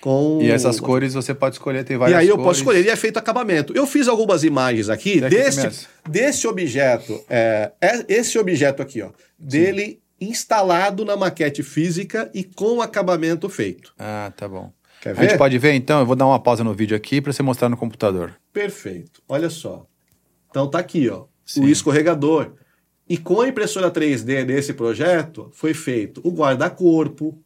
com... 0.04 0.39
E 0.41 0.51
essas 0.51 0.82
cores 0.82 1.14
você 1.14 1.34
pode 1.34 1.56
escolher, 1.56 1.86
tem 1.86 1.95
várias 1.95 2.18
E 2.18 2.20
aí 2.20 2.28
eu 2.28 2.36
cores. 2.36 2.45
posso 2.45 2.60
escolher, 2.60 2.84
e 2.84 2.89
é 2.89 2.95
feito 2.97 3.18
acabamento. 3.18 3.72
Eu 3.74 3.88
fiz 3.88 4.10
algumas 4.10 4.43
imagens 4.43 4.89
aqui 4.89 5.22
desse, 5.22 5.88
desse 6.10 6.45
objeto, 6.45 7.24
é, 7.30 7.72
é, 7.80 8.04
esse 8.10 8.38
objeto 8.38 8.82
aqui, 8.82 9.01
ó, 9.01 9.12
dele 9.39 10.01
Sim. 10.20 10.30
instalado 10.30 11.06
na 11.06 11.16
maquete 11.16 11.64
física 11.64 12.30
e 12.34 12.43
com 12.43 12.82
acabamento 12.82 13.47
feito. 13.47 13.93
Ah, 13.97 14.34
tá 14.36 14.45
bom. 14.45 14.74
Quer 14.99 15.16
ver? 15.16 15.22
A 15.22 15.24
gente 15.30 15.38
pode 15.38 15.58
ver 15.58 15.72
então? 15.72 16.01
Eu 16.01 16.06
vou 16.06 16.18
dar 16.18 16.26
uma 16.26 16.39
pausa 16.39 16.66
no 16.66 16.74
vídeo 16.74 16.97
aqui 16.97 17.22
para 17.22 17.32
você 17.32 17.41
mostrar 17.41 17.70
no 17.70 17.78
computador. 17.78 18.36
Perfeito. 18.51 19.24
Olha 19.26 19.49
só. 19.49 19.86
Então 20.49 20.70
tá 20.70 20.80
aqui, 20.80 21.10
ó, 21.10 21.24
Sim. 21.45 21.64
o 21.64 21.70
escorregador. 21.70 22.51
E 23.08 23.18
com 23.18 23.39
a 23.39 23.47
impressora 23.47 23.89
3D 23.89 24.43
desse 24.43 24.74
projeto, 24.74 25.49
foi 25.54 25.74
feito 25.74 26.20
o 26.26 26.30
guarda-corpo, 26.30 27.41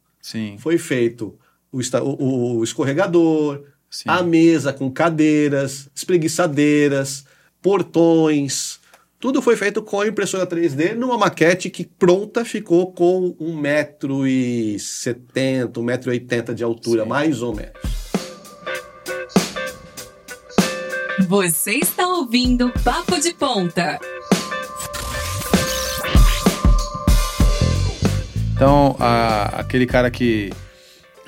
foi 0.58 0.76
feito 0.76 1.38
o, 1.72 1.80
o, 2.02 2.58
o 2.58 2.64
escorregador, 2.64 3.62
Sim. 3.90 4.04
a 4.06 4.22
mesa 4.22 4.72
com 4.72 4.90
cadeiras, 4.90 5.88
espreguiçadeiras, 5.94 7.24
portões. 7.62 8.78
Tudo 9.20 9.42
foi 9.42 9.56
feito 9.56 9.82
com 9.82 10.00
a 10.00 10.06
impressora 10.06 10.46
3D 10.46 10.94
numa 10.94 11.18
maquete 11.18 11.68
que 11.68 11.84
pronta 11.84 12.44
ficou 12.44 12.92
com 12.92 13.34
1,70m, 13.40 15.72
1,80m 15.72 16.54
de 16.54 16.62
altura, 16.62 17.02
Sim. 17.02 17.08
mais 17.08 17.42
ou 17.42 17.52
menos. 17.54 17.98
Você 21.26 21.72
está 21.72 22.06
ouvindo 22.06 22.72
Papo 22.84 23.18
de 23.20 23.34
Ponta. 23.34 23.98
Então, 28.54 28.96
a, 28.98 29.60
aquele 29.60 29.86
cara 29.86 30.10
que 30.10 30.50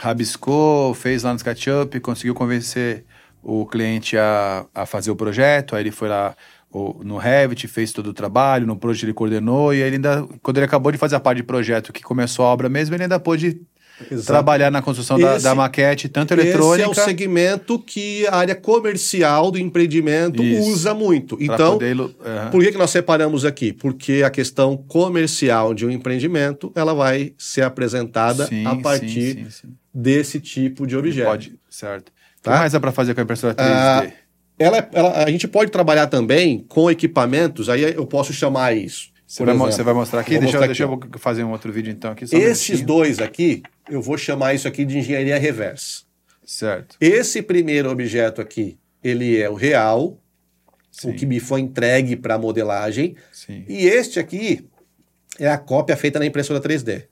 rabiscou, 0.00 0.94
fez 0.94 1.22
lá 1.22 1.32
no 1.32 1.36
SketchUp, 1.36 2.00
conseguiu 2.00 2.34
convencer 2.34 3.04
o 3.42 3.66
cliente 3.66 4.16
a, 4.16 4.66
a 4.74 4.86
fazer 4.86 5.10
o 5.10 5.16
projeto, 5.16 5.76
aí 5.76 5.82
ele 5.82 5.90
foi 5.90 6.08
lá 6.08 6.34
no 7.04 7.18
Revit, 7.18 7.66
fez 7.68 7.92
todo 7.92 8.08
o 8.08 8.14
trabalho, 8.14 8.66
no 8.66 8.76
projeto 8.76 9.04
ele 9.04 9.12
coordenou, 9.12 9.74
e 9.74 9.82
ele 9.82 9.96
ainda, 9.96 10.26
quando 10.42 10.56
ele 10.56 10.66
acabou 10.66 10.90
de 10.90 10.96
fazer 10.96 11.16
a 11.16 11.20
parte 11.20 11.38
de 11.38 11.42
projeto 11.42 11.92
que 11.92 12.02
começou 12.02 12.44
a 12.44 12.48
obra 12.48 12.68
mesmo, 12.68 12.94
ele 12.94 13.02
ainda 13.02 13.20
pôde 13.20 13.60
Exato. 14.10 14.26
trabalhar 14.26 14.70
na 14.70 14.80
construção 14.80 15.18
esse, 15.18 15.26
da, 15.26 15.38
da, 15.38 15.54
maquete, 15.54 16.08
tanto 16.08 16.32
eletrônica. 16.32 16.90
Esse 16.90 17.00
é 17.00 17.02
o 17.02 17.04
segmento 17.04 17.78
que 17.78 18.26
a 18.28 18.36
área 18.36 18.54
comercial 18.54 19.50
do 19.50 19.58
empreendimento 19.58 20.42
Isso. 20.42 20.70
usa 20.70 20.94
muito. 20.94 21.36
Então, 21.40 21.72
poder, 21.72 22.00
uhum. 22.00 22.10
por 22.50 22.62
que, 22.62 22.72
que 22.72 22.78
nós 22.78 22.90
separamos 22.90 23.44
aqui? 23.44 23.72
Porque 23.72 24.22
a 24.24 24.30
questão 24.30 24.76
comercial 24.76 25.74
de 25.74 25.84
um 25.84 25.90
empreendimento 25.90 26.72
ela 26.74 26.94
vai 26.94 27.34
ser 27.36 27.62
apresentada 27.62 28.46
sim, 28.46 28.64
a 28.64 28.76
partir 28.76 29.34
sim, 29.34 29.50
sim, 29.50 29.68
desse 29.92 30.40
tipo 30.40 30.86
de 30.86 30.96
objeto. 30.96 31.28
Pode, 31.28 31.58
certo. 31.68 32.12
Tá? 32.42 32.50
O 32.50 32.54
que 32.54 32.60
mais 32.60 32.74
é 32.74 32.78
para 32.78 32.92
fazer 32.92 33.14
com 33.14 33.20
a 33.20 33.24
impressora 33.24 33.54
3D? 33.54 33.66
Ah, 33.68 34.12
ela, 34.58 34.88
ela, 34.92 35.24
a 35.24 35.30
gente 35.30 35.48
pode 35.48 35.70
trabalhar 35.70 36.06
também 36.06 36.64
com 36.68 36.90
equipamentos, 36.90 37.68
aí 37.68 37.82
eu 37.82 38.06
posso 38.06 38.32
chamar 38.32 38.76
isso. 38.76 39.10
Você 39.26 39.44
vai, 39.44 39.54
você 39.56 39.82
vai, 39.82 39.94
mostrar 39.94 40.20
aqui? 40.20 40.30
Deixa, 40.32 40.44
mostrar 40.44 40.66
deixa 40.66 40.84
aqui. 40.84 41.08
eu 41.14 41.18
fazer 41.20 41.44
um 41.44 41.52
outro 41.52 41.72
vídeo 41.72 41.92
então 41.92 42.10
aqui. 42.10 42.24
Esses 42.24 42.80
um 42.80 42.84
dois 42.84 43.20
aqui, 43.20 43.62
eu 43.88 44.02
vou 44.02 44.18
chamar 44.18 44.54
isso 44.54 44.66
aqui 44.66 44.84
de 44.84 44.98
engenharia 44.98 45.38
reversa. 45.38 46.02
Certo. 46.44 46.96
Esse 47.00 47.40
primeiro 47.40 47.88
objeto 47.90 48.40
aqui, 48.40 48.76
ele 49.04 49.40
é 49.40 49.48
o 49.48 49.54
real, 49.54 50.20
Sim. 50.90 51.10
o 51.10 51.14
que 51.14 51.24
me 51.24 51.38
foi 51.38 51.60
entregue 51.60 52.16
para 52.16 52.36
modelagem. 52.36 53.14
Sim. 53.32 53.64
E 53.68 53.86
este 53.86 54.18
aqui 54.18 54.68
é 55.38 55.48
a 55.48 55.56
cópia 55.56 55.96
feita 55.96 56.18
na 56.18 56.26
impressora 56.26 56.60
3D. 56.60 57.04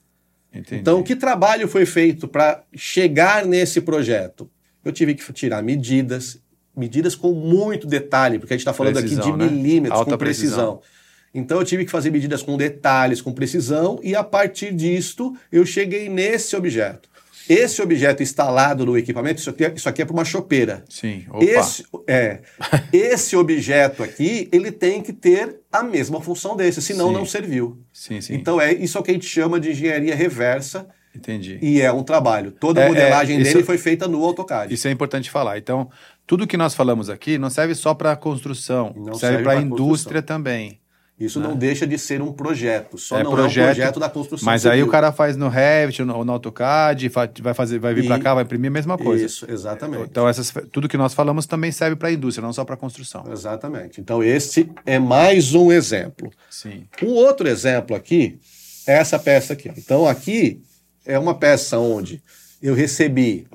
Entendi. 0.59 0.81
Então, 0.81 1.03
que 1.03 1.15
trabalho 1.15 1.69
foi 1.69 1.87
feito 1.87 2.27
para 2.27 2.65
chegar 2.75 3.47
nesse 3.47 3.81
projeto? 3.81 4.51
Eu 4.85 4.93
tive 4.93 5.15
que 5.15 5.33
tirar 5.33 5.63
medidas, 5.63 6.41
medidas 6.77 7.15
com 7.15 7.33
muito 7.33 7.87
detalhe, 7.87 8.39
porque 8.39 8.55
a 8.55 8.57
gente 8.57 8.63
está 8.63 8.73
falando 8.73 8.99
precisão, 8.99 9.23
aqui 9.23 9.33
de 9.33 9.39
né? 9.39 9.51
milímetros, 9.51 9.99
Alta 9.99 10.13
com 10.13 10.19
precisão. 10.19 10.77
precisão. 10.77 10.99
Então 11.33 11.59
eu 11.61 11.65
tive 11.65 11.85
que 11.85 11.91
fazer 11.91 12.11
medidas 12.11 12.43
com 12.43 12.57
detalhes, 12.57 13.21
com 13.21 13.33
precisão, 13.33 14.01
e 14.03 14.17
a 14.17 14.25
partir 14.25 14.75
disto 14.75 15.37
eu 15.53 15.65
cheguei 15.65 16.09
nesse 16.09 16.57
objeto. 16.57 17.09
Esse 17.49 17.81
objeto 17.81 18.23
instalado 18.23 18.85
no 18.85 18.97
equipamento, 18.97 19.41
isso 19.41 19.51
aqui, 19.51 19.65
é, 19.65 19.73
isso 19.75 19.89
aqui 19.89 20.03
é 20.03 20.05
para 20.05 20.15
uma 20.15 20.25
chopeira. 20.25 20.85
Sim. 20.89 21.25
Opa. 21.31 21.45
Esse, 21.45 21.85
é, 22.07 22.41
esse 22.93 23.37
objeto 23.37 24.03
aqui, 24.03 24.49
ele 24.53 24.71
tem 24.71 25.03
que 25.03 25.13
ter 25.13 25.61
a 25.73 25.83
mesma 25.83 26.21
função 26.21 26.57
desse, 26.57 26.83
senão 26.83 27.09
sim. 27.09 27.15
não 27.15 27.25
serviu. 27.25 27.79
Sim, 27.93 28.21
sim. 28.21 28.35
Então 28.35 28.61
é 28.61 28.73
isso 28.73 29.03
que 29.03 29.11
a 29.11 29.15
gente 29.15 29.27
chama 29.27 29.59
de 29.59 29.71
engenharia 29.71 30.15
reversa. 30.15 30.87
Entendi. 31.15 31.59
E 31.61 31.81
é 31.81 31.91
um 31.93 32.03
trabalho. 32.03 32.53
Toda 32.53 32.81
a 32.81 32.85
é, 32.85 32.89
modelagem 32.89 33.41
é, 33.41 33.43
dele 33.43 33.65
foi 33.65 33.79
feita 33.79 34.07
no 34.07 34.23
AutoCAD. 34.25 34.73
Isso 34.73 34.87
é 34.87 34.91
importante 34.91 35.31
falar. 35.31 35.59
Então, 35.59 35.91
tudo 36.27 36.47
que 36.47 36.57
nós 36.57 36.75
falamos 36.75 37.09
aqui 37.09 37.39
não 37.39 37.51
serve 37.51 37.75
só 37.75 37.95
para 37.95 38.15
construção, 38.15 38.93
não 38.95 39.15
serve, 39.15 39.19
serve 39.19 39.43
para 39.43 39.53
a 39.53 39.63
indústria 39.63 40.23
também. 40.23 40.79
Isso 41.19 41.41
não 41.41 41.51
né? 41.51 41.57
deixa 41.57 41.85
de 41.85 41.99
ser 41.99 42.23
um 42.23 42.33
projeto, 42.33 42.97
só 42.97 43.19
é 43.19 43.25
não 43.25 43.33
projeto, 43.33 43.59
é 43.59 43.63
um 43.63 43.75
projeto 43.75 44.01
da 44.01 44.09
construção 44.09 44.47
Mas 44.47 44.63
civil. 44.63 44.75
aí 44.75 44.83
o 44.85 44.89
cara 44.89 45.11
faz 45.11 45.37
no 45.37 45.49
Revit 45.49 46.03
ou 46.03 46.25
no 46.25 46.33
AutoCAD, 46.33 47.09
vai, 47.09 47.55
fazer, 47.55 47.81
vai 47.81 47.93
vir 47.93 48.07
para 48.07 48.21
cá, 48.21 48.35
vai 48.35 48.45
imprimir 48.45 48.71
a 48.71 48.73
mesma 48.73 48.97
coisa. 48.97 49.25
Isso, 49.25 49.45
exatamente. 49.51 50.05
Então 50.05 50.29
essas, 50.29 50.53
tudo 50.71 50.89
que 50.89 50.97
nós 50.97 51.15
falamos 51.15 51.45
também 51.45 51.73
serve 51.73 51.97
para 51.97 52.09
a 52.09 52.13
indústria, 52.13 52.45
não 52.47 52.53
só 52.53 52.65
para 52.65 52.75
a 52.75 52.79
construção. 52.79 53.25
Exatamente. 53.33 54.01
Então 54.01 54.23
esse 54.23 54.71
é 54.87 55.01
mais 55.01 55.55
um 55.55 55.73
exemplo. 55.73 56.31
Sim. 56.49 56.85
Um 57.03 57.11
outro 57.15 57.49
exemplo 57.49 57.97
aqui 57.97 58.39
é 58.87 58.93
essa 58.93 59.19
peça 59.19 59.55
aqui. 59.55 59.73
Então 59.77 60.07
aqui 60.07 60.63
é 61.05 61.19
uma 61.19 61.35
peça 61.35 61.79
onde 61.79 62.23
eu 62.63 62.75
recebi 62.75 63.49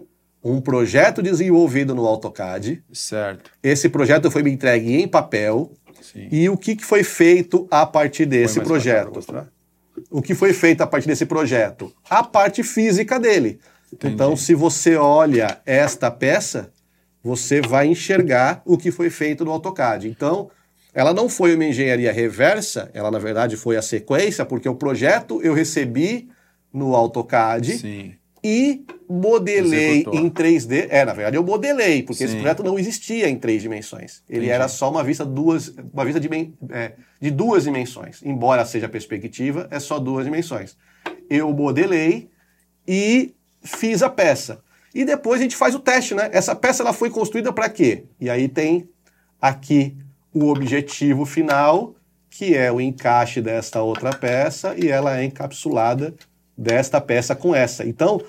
um 0.43 0.59
projeto 0.59 1.21
desenvolvido 1.21 1.95
no 1.95 2.05
AutoCAD. 2.05 2.83
Certo. 2.91 3.51
Esse 3.61 3.87
projeto 3.87 4.29
foi 4.29 4.43
me 4.43 4.51
entregue 4.51 4.93
em 4.93 5.07
papel 5.07 5.71
Sim. 6.03 6.27
E 6.31 6.49
o 6.49 6.57
que, 6.57 6.75
que 6.75 6.85
foi 6.85 7.03
feito 7.03 7.65
a 7.71 7.85
partir 7.85 8.25
desse 8.25 8.59
projeto? 8.59 9.19
O 10.11 10.21
que 10.21 10.35
foi 10.35 10.53
feito 10.53 10.81
a 10.81 10.87
partir 10.87 11.07
desse 11.07 11.25
projeto? 11.25 11.93
A 12.09 12.21
parte 12.21 12.61
física 12.61 13.19
dele. 13.19 13.59
Entendi. 13.91 14.13
Então, 14.13 14.35
se 14.35 14.53
você 14.53 14.95
olha 14.95 15.61
esta 15.65 16.11
peça, 16.11 16.71
você 17.23 17.61
vai 17.61 17.87
enxergar 17.87 18.61
o 18.65 18.77
que 18.77 18.91
foi 18.91 19.09
feito 19.09 19.45
no 19.45 19.51
AutoCAD. 19.51 20.09
Então, 20.09 20.51
ela 20.93 21.13
não 21.13 21.29
foi 21.29 21.55
uma 21.55 21.65
engenharia 21.65 22.11
reversa, 22.11 22.91
ela 22.93 23.09
na 23.09 23.17
verdade 23.17 23.55
foi 23.55 23.77
a 23.77 23.81
sequência, 23.81 24.45
porque 24.45 24.67
o 24.67 24.75
projeto 24.75 25.41
eu 25.41 25.53
recebi 25.53 26.29
no 26.71 26.95
AutoCAD 26.95 27.77
Sim 27.77 28.13
e 28.43 28.83
modelei 29.09 30.01
Executou. 30.01 30.19
em 30.19 30.29
3D. 30.29 30.87
É, 30.89 31.05
na 31.05 31.13
verdade, 31.13 31.37
eu 31.37 31.43
modelei, 31.43 32.03
porque 32.03 32.19
Sim. 32.19 32.25
esse 32.25 32.35
projeto 32.35 32.61
não 32.61 32.77
existia 32.77 33.29
em 33.29 33.37
três 33.37 33.61
dimensões. 33.61 34.21
Ele 34.27 34.39
Entendi. 34.39 34.51
era 34.51 34.67
só 34.67 34.91
uma 34.91 35.03
vista 35.03 35.23
duas, 35.23 35.73
uma 35.93 36.03
vista 36.03 36.19
de, 36.19 36.27
é, 36.69 36.93
de 37.21 37.31
duas 37.31 37.63
dimensões. 37.63 38.21
Embora 38.21 38.65
seja 38.65 38.89
perspectiva, 38.89 39.67
é 39.71 39.79
só 39.79 39.97
duas 39.97 40.25
dimensões. 40.25 40.75
Eu 41.29 41.53
modelei 41.53 42.29
e 42.85 43.33
fiz 43.63 44.03
a 44.03 44.09
peça. 44.09 44.61
E 44.93 45.05
depois 45.05 45.39
a 45.39 45.43
gente 45.43 45.55
faz 45.55 45.73
o 45.73 45.79
teste, 45.79 46.13
né? 46.13 46.29
Essa 46.33 46.53
peça 46.53 46.83
ela 46.83 46.93
foi 46.93 47.09
construída 47.09 47.53
para 47.53 47.69
quê? 47.69 48.03
E 48.19 48.29
aí 48.29 48.49
tem 48.49 48.89
aqui 49.41 49.95
o 50.33 50.49
objetivo 50.49 51.25
final, 51.25 51.95
que 52.29 52.55
é 52.55 52.71
o 52.71 52.81
encaixe 52.81 53.41
desta 53.41 53.81
outra 53.81 54.13
peça, 54.13 54.75
e 54.77 54.89
ela 54.89 55.17
é 55.17 55.23
encapsulada 55.23 56.13
desta 56.57 57.01
peça 57.01 57.35
com 57.35 57.53
essa. 57.55 57.85
Então, 57.85 58.21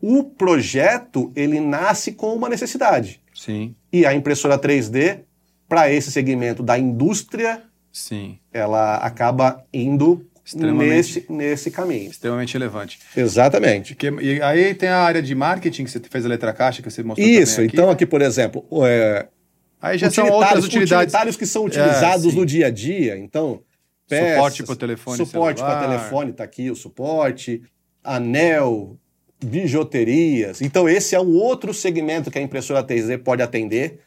o 0.00 0.24
projeto 0.24 1.32
ele 1.34 1.60
nasce 1.60 2.12
com 2.12 2.34
uma 2.34 2.48
necessidade. 2.48 3.20
Sim. 3.34 3.74
E 3.92 4.04
a 4.04 4.14
impressora 4.14 4.58
3D 4.58 5.20
para 5.68 5.90
esse 5.90 6.10
segmento 6.12 6.62
da 6.62 6.78
indústria, 6.78 7.62
Sim. 7.92 8.38
ela 8.52 8.96
acaba 8.96 9.64
indo 9.72 10.26
nesse, 10.54 11.24
nesse 11.30 11.70
caminho. 11.70 12.10
Extremamente 12.10 12.52
relevante. 12.52 12.98
Exatamente. 13.16 13.94
Que, 13.94 14.10
e 14.20 14.42
aí 14.42 14.74
tem 14.74 14.88
a 14.88 14.98
área 14.98 15.22
de 15.22 15.34
marketing 15.34 15.84
que 15.84 15.90
você 15.90 16.00
fez 16.00 16.26
a 16.26 16.28
letra 16.28 16.52
caixa 16.52 16.82
que 16.82 16.90
você 16.90 17.02
mostrou 17.02 17.26
Isso, 17.26 17.60
aqui. 17.60 17.70
então 17.72 17.88
aqui, 17.88 18.04
por 18.04 18.20
exemplo, 18.20 18.64
é, 18.84 19.26
aí 19.80 19.96
já 19.96 20.10
são 20.10 20.28
outras 20.28 20.64
utilidades. 20.64 21.04
utilitários 21.04 21.36
que 21.36 21.46
são 21.46 21.64
utilizados 21.64 22.32
é, 22.32 22.36
no 22.36 22.44
dia 22.44 22.66
a 22.66 22.70
dia, 22.70 23.16
então 23.16 23.62
peças, 24.08 24.34
suporte 24.34 24.62
para 24.62 24.76
telefone, 24.76 25.16
suporte 25.16 25.60
para 25.60 25.80
telefone, 25.80 26.30
está 26.30 26.44
aqui 26.44 26.70
o 26.70 26.76
suporte, 26.76 27.62
anel, 28.02 28.98
bijuterias. 29.44 30.60
Então, 30.62 30.88
esse 30.88 31.14
é 31.14 31.20
um 31.20 31.34
outro 31.34 31.72
segmento 31.74 32.30
que 32.30 32.38
a 32.38 32.42
impressora 32.42 32.82
3D 32.82 33.18
pode 33.18 33.42
atender. 33.42 34.00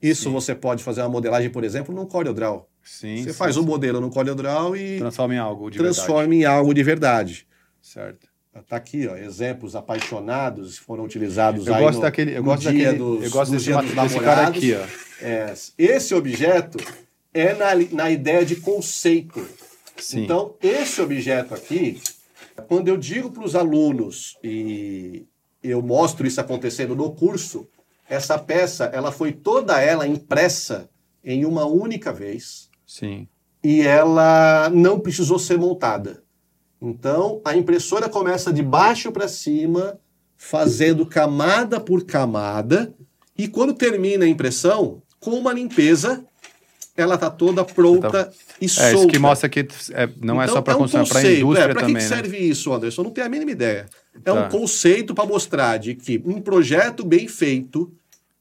Isso 0.00 0.24
sim. 0.24 0.32
você 0.32 0.54
pode 0.54 0.82
fazer 0.82 1.00
uma 1.00 1.08
modelagem, 1.08 1.50
por 1.50 1.64
exemplo, 1.64 1.94
no 1.94 2.06
CorelDRAW. 2.06 2.68
Sim, 2.82 3.16
você 3.16 3.30
sim, 3.30 3.36
faz 3.36 3.56
o 3.56 3.62
um 3.62 3.64
modelo 3.64 4.00
no 4.00 4.10
CorelDRAW 4.10 4.76
e 4.76 4.98
transforma 4.98 5.34
em 5.34 5.38
algo 5.38 5.70
de 5.70 5.78
transforma 5.78 6.20
verdade. 6.20 6.42
em 6.42 6.44
algo 6.44 6.74
de 6.74 6.82
verdade. 6.82 7.46
Certo. 7.80 8.28
Tá 8.66 8.76
aqui, 8.76 9.06
ó, 9.06 9.16
exemplos 9.16 9.76
apaixonados 9.76 10.78
foram 10.78 11.04
utilizados 11.04 11.66
eu 11.66 11.74
aí 11.74 11.82
gosto 11.82 11.96
no, 11.96 12.02
daquele, 12.02 12.32
eu 12.32 12.38
no 12.38 12.44
gosto 12.44 12.60
dia 12.62 12.72
daquele, 12.72 12.98
dos, 12.98 13.24
eu 13.24 13.30
gosto 13.30 13.52
desse, 13.52 13.70
dos 13.70 13.94
desse 13.94 14.20
cara 14.20 14.46
aqui, 14.46 14.74
ó. 14.74 14.86
É, 15.20 15.52
esse 15.76 16.14
objeto 16.14 16.78
é 17.36 17.54
na, 17.54 17.74
na 17.92 18.10
ideia 18.10 18.44
de 18.44 18.56
conceito. 18.56 19.46
Sim. 19.98 20.24
Então, 20.24 20.54
esse 20.62 21.00
objeto 21.00 21.54
aqui, 21.54 22.00
quando 22.66 22.88
eu 22.88 22.96
digo 22.96 23.30
para 23.30 23.44
os 23.44 23.54
alunos 23.54 24.36
e 24.42 25.26
eu 25.62 25.82
mostro 25.82 26.26
isso 26.26 26.40
acontecendo 26.40 26.96
no 26.96 27.12
curso, 27.12 27.68
essa 28.08 28.38
peça, 28.38 28.84
ela 28.86 29.12
foi 29.12 29.32
toda 29.32 29.80
ela 29.80 30.06
impressa 30.06 30.88
em 31.24 31.44
uma 31.44 31.66
única 31.66 32.12
vez. 32.12 32.70
Sim. 32.86 33.28
E 33.62 33.82
ela 33.82 34.70
não 34.70 35.00
precisou 35.00 35.38
ser 35.38 35.58
montada. 35.58 36.22
Então, 36.80 37.40
a 37.44 37.56
impressora 37.56 38.08
começa 38.08 38.52
de 38.52 38.62
baixo 38.62 39.10
para 39.10 39.26
cima, 39.26 39.98
fazendo 40.36 41.04
camada 41.04 41.80
por 41.80 42.04
camada, 42.04 42.94
e 43.36 43.48
quando 43.48 43.74
termina 43.74 44.24
a 44.24 44.28
impressão, 44.28 45.02
com 45.18 45.32
uma 45.32 45.52
limpeza, 45.52 46.24
ela 46.96 47.14
está 47.16 47.30
toda 47.30 47.64
pronta 47.64 48.10
tá... 48.10 48.30
e 48.60 48.68
solta. 48.68 48.90
É, 48.90 48.94
isso 48.94 49.06
que 49.08 49.18
mostra 49.18 49.48
que 49.48 49.60
é, 49.60 50.08
não 50.20 50.40
é 50.40 50.44
então, 50.44 50.44
é 50.44 50.48
só 50.48 50.62
para 50.62 50.74
é 50.74 50.76
um 50.76 50.84
é 50.84 50.88
para 50.88 51.32
indústria 51.32 51.64
é, 51.64 51.68
pra 51.68 51.74
também. 51.74 51.74
Para 51.74 51.86
que, 51.86 51.92
né? 51.92 52.00
serve 52.00 52.38
isso, 52.38 52.72
Anderson? 52.72 53.02
Não 53.02 53.10
tenho 53.10 53.26
a 53.26 53.30
mínima 53.30 53.50
ideia. 53.50 53.86
É 54.14 54.18
tá. 54.20 54.34
um 54.34 54.48
conceito 54.48 55.14
para 55.14 55.26
mostrar 55.26 55.78
de 55.78 55.94
que 55.94 56.22
um 56.24 56.40
projeto 56.40 57.04
bem 57.04 57.28
feito 57.28 57.92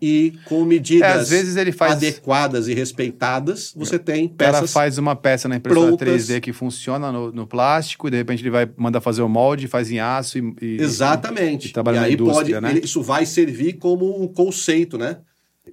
e 0.01 0.33
com 0.45 0.65
medidas 0.65 1.07
é, 1.07 1.13
às 1.13 1.29
vezes 1.29 1.55
ele 1.55 1.71
faz... 1.71 1.93
adequadas 1.93 2.67
e 2.67 2.73
respeitadas, 2.73 3.73
você 3.75 3.97
tem 3.97 4.27
peças. 4.27 4.55
Ela 4.55 4.67
faz 4.67 4.97
uma 4.97 5.15
peça 5.15 5.47
na 5.47 5.55
impressora 5.55 5.87
prontas. 5.87 6.27
3D 6.27 6.41
que 6.41 6.51
funciona 6.51 7.11
no, 7.11 7.31
no, 7.31 7.47
plástico, 7.47 8.07
e 8.07 8.11
de 8.11 8.17
repente 8.17 8.43
ele 8.43 8.49
vai 8.49 8.69
mandar 8.75 8.99
fazer 8.99 9.21
o 9.21 9.29
molde, 9.29 9.67
faz 9.67 9.89
em 9.89 9.99
aço 9.99 10.37
e. 10.37 10.55
e 10.61 10.81
Exatamente. 10.81 11.73
E, 11.75 11.79
e 11.79 11.93
e 11.93 11.97
aí 11.97 12.13
indústria, 12.13 12.55
pode, 12.55 12.61
né? 12.61 12.71
Ele, 12.71 12.85
isso 12.85 13.01
vai 13.01 13.25
servir 13.25 13.73
como 13.73 14.21
um 14.21 14.27
conceito, 14.27 14.97
né? 14.97 15.17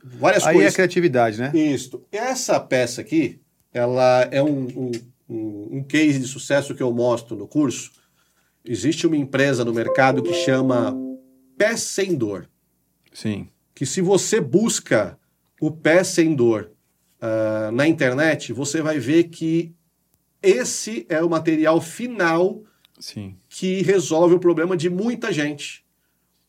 Várias 0.03 0.47
aí 0.47 0.55
coisas. 0.55 0.73
é 0.73 0.77
criatividade, 0.77 1.39
né? 1.39 1.51
Isso. 1.55 2.03
Essa 2.11 2.59
peça 2.61 3.01
aqui, 3.01 3.41
ela 3.73 4.29
é 4.31 4.43
um, 4.43 4.91
um, 5.29 5.79
um 5.79 5.83
case 5.85 6.19
de 6.19 6.27
sucesso 6.27 6.75
que 6.75 6.83
eu 6.83 6.93
mostro 6.93 7.37
no 7.37 7.47
curso. 7.47 7.93
Existe 8.65 9.07
uma 9.07 9.17
empresa 9.17 9.65
no 9.65 9.73
mercado 9.73 10.23
que 10.23 10.33
chama 10.33 10.97
Pé 11.57 11.77
Sem 11.77 12.15
Dor. 12.15 12.49
Sim 13.13 13.49
que 13.75 13.87
se 13.87 14.01
você 14.01 14.41
busca 14.41 15.19
o 15.61 15.71
pé 15.71 16.05
sem 16.05 16.35
dor 16.35 16.71
uh, 17.21 17.73
na 17.73 17.87
internet, 17.87 18.53
você 18.53 18.83
vai 18.83 18.99
ver 18.99 19.25
que 19.25 19.75
esse 20.43 21.07
é 21.09 21.23
o 21.23 21.31
material 21.31 21.81
final 21.81 22.63
Sim. 22.99 23.37
que 23.49 23.83
resolve 23.83 24.35
o 24.35 24.41
problema 24.41 24.77
de 24.77 24.91
muita 24.91 25.33
gente. 25.33 25.85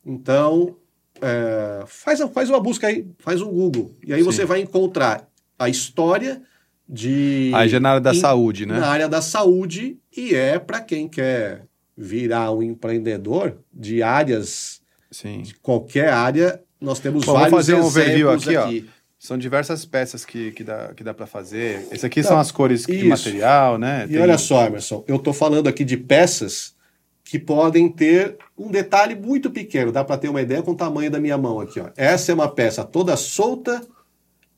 Então, 0.05 0.75
é, 1.23 1.83
faz, 1.87 2.19
faz 2.33 2.49
uma 2.49 2.59
busca 2.59 2.87
aí, 2.87 3.07
faz 3.19 3.41
um 3.41 3.49
Google. 3.49 3.95
E 4.05 4.13
aí 4.13 4.19
Sim. 4.19 4.25
você 4.25 4.45
vai 4.45 4.59
encontrar 4.59 5.25
a 5.57 5.69
história 5.69 6.41
de. 6.87 7.51
Aí 7.53 7.69
já 7.69 7.79
na 7.79 7.91
área 7.91 8.01
da 8.01 8.13
saúde, 8.13 8.65
né? 8.65 8.79
Na 8.79 8.87
área 8.87 9.07
da 9.07 9.21
saúde, 9.21 9.97
e 10.15 10.35
é 10.35 10.59
para 10.59 10.81
quem 10.81 11.07
quer 11.07 11.65
virar 11.95 12.51
um 12.51 12.61
empreendedor 12.61 13.57
de 13.73 14.03
áreas, 14.03 14.81
Sim. 15.09 15.43
de 15.43 15.55
qualquer 15.55 16.09
área, 16.09 16.61
nós 16.81 16.99
temos 16.99 17.23
Bom, 17.23 17.33
vários 17.33 17.51
vou 17.51 17.59
fazer 17.59 17.75
um 17.75 17.85
overview 17.85 18.29
aqui, 18.29 18.55
aqui. 18.55 18.85
Ó. 18.87 18.93
São 19.17 19.37
diversas 19.37 19.85
peças 19.85 20.25
que, 20.25 20.51
que 20.51 20.65
dá, 20.65 20.93
que 20.93 21.01
dá 21.01 21.13
para 21.13 21.25
fazer. 21.25 21.87
Esse 21.89 22.05
aqui 22.05 22.21
são 22.21 22.37
as 22.37 22.51
cores 22.51 22.83
de 22.83 23.05
material, 23.05 23.77
né? 23.77 24.03
E 24.09 24.13
Tem... 24.13 24.21
olha 24.21 24.37
só, 24.37 24.65
Emerson, 24.65 25.05
eu 25.07 25.15
estou 25.15 25.31
falando 25.31 25.69
aqui 25.69 25.85
de 25.85 25.95
peças 25.95 26.75
que 27.23 27.39
podem 27.39 27.89
ter 27.89 28.37
um 28.57 28.69
detalhe 28.69 29.15
muito 29.15 29.49
pequeno. 29.49 29.91
Dá 29.91 30.03
para 30.03 30.17
ter 30.17 30.29
uma 30.29 30.41
ideia 30.41 30.61
com 30.61 30.71
o 30.71 30.75
tamanho 30.75 31.09
da 31.09 31.19
minha 31.19 31.37
mão 31.37 31.59
aqui. 31.59 31.79
Ó. 31.79 31.89
Essa 31.95 32.31
é 32.31 32.35
uma 32.35 32.49
peça 32.49 32.83
toda 32.83 33.15
solta 33.15 33.81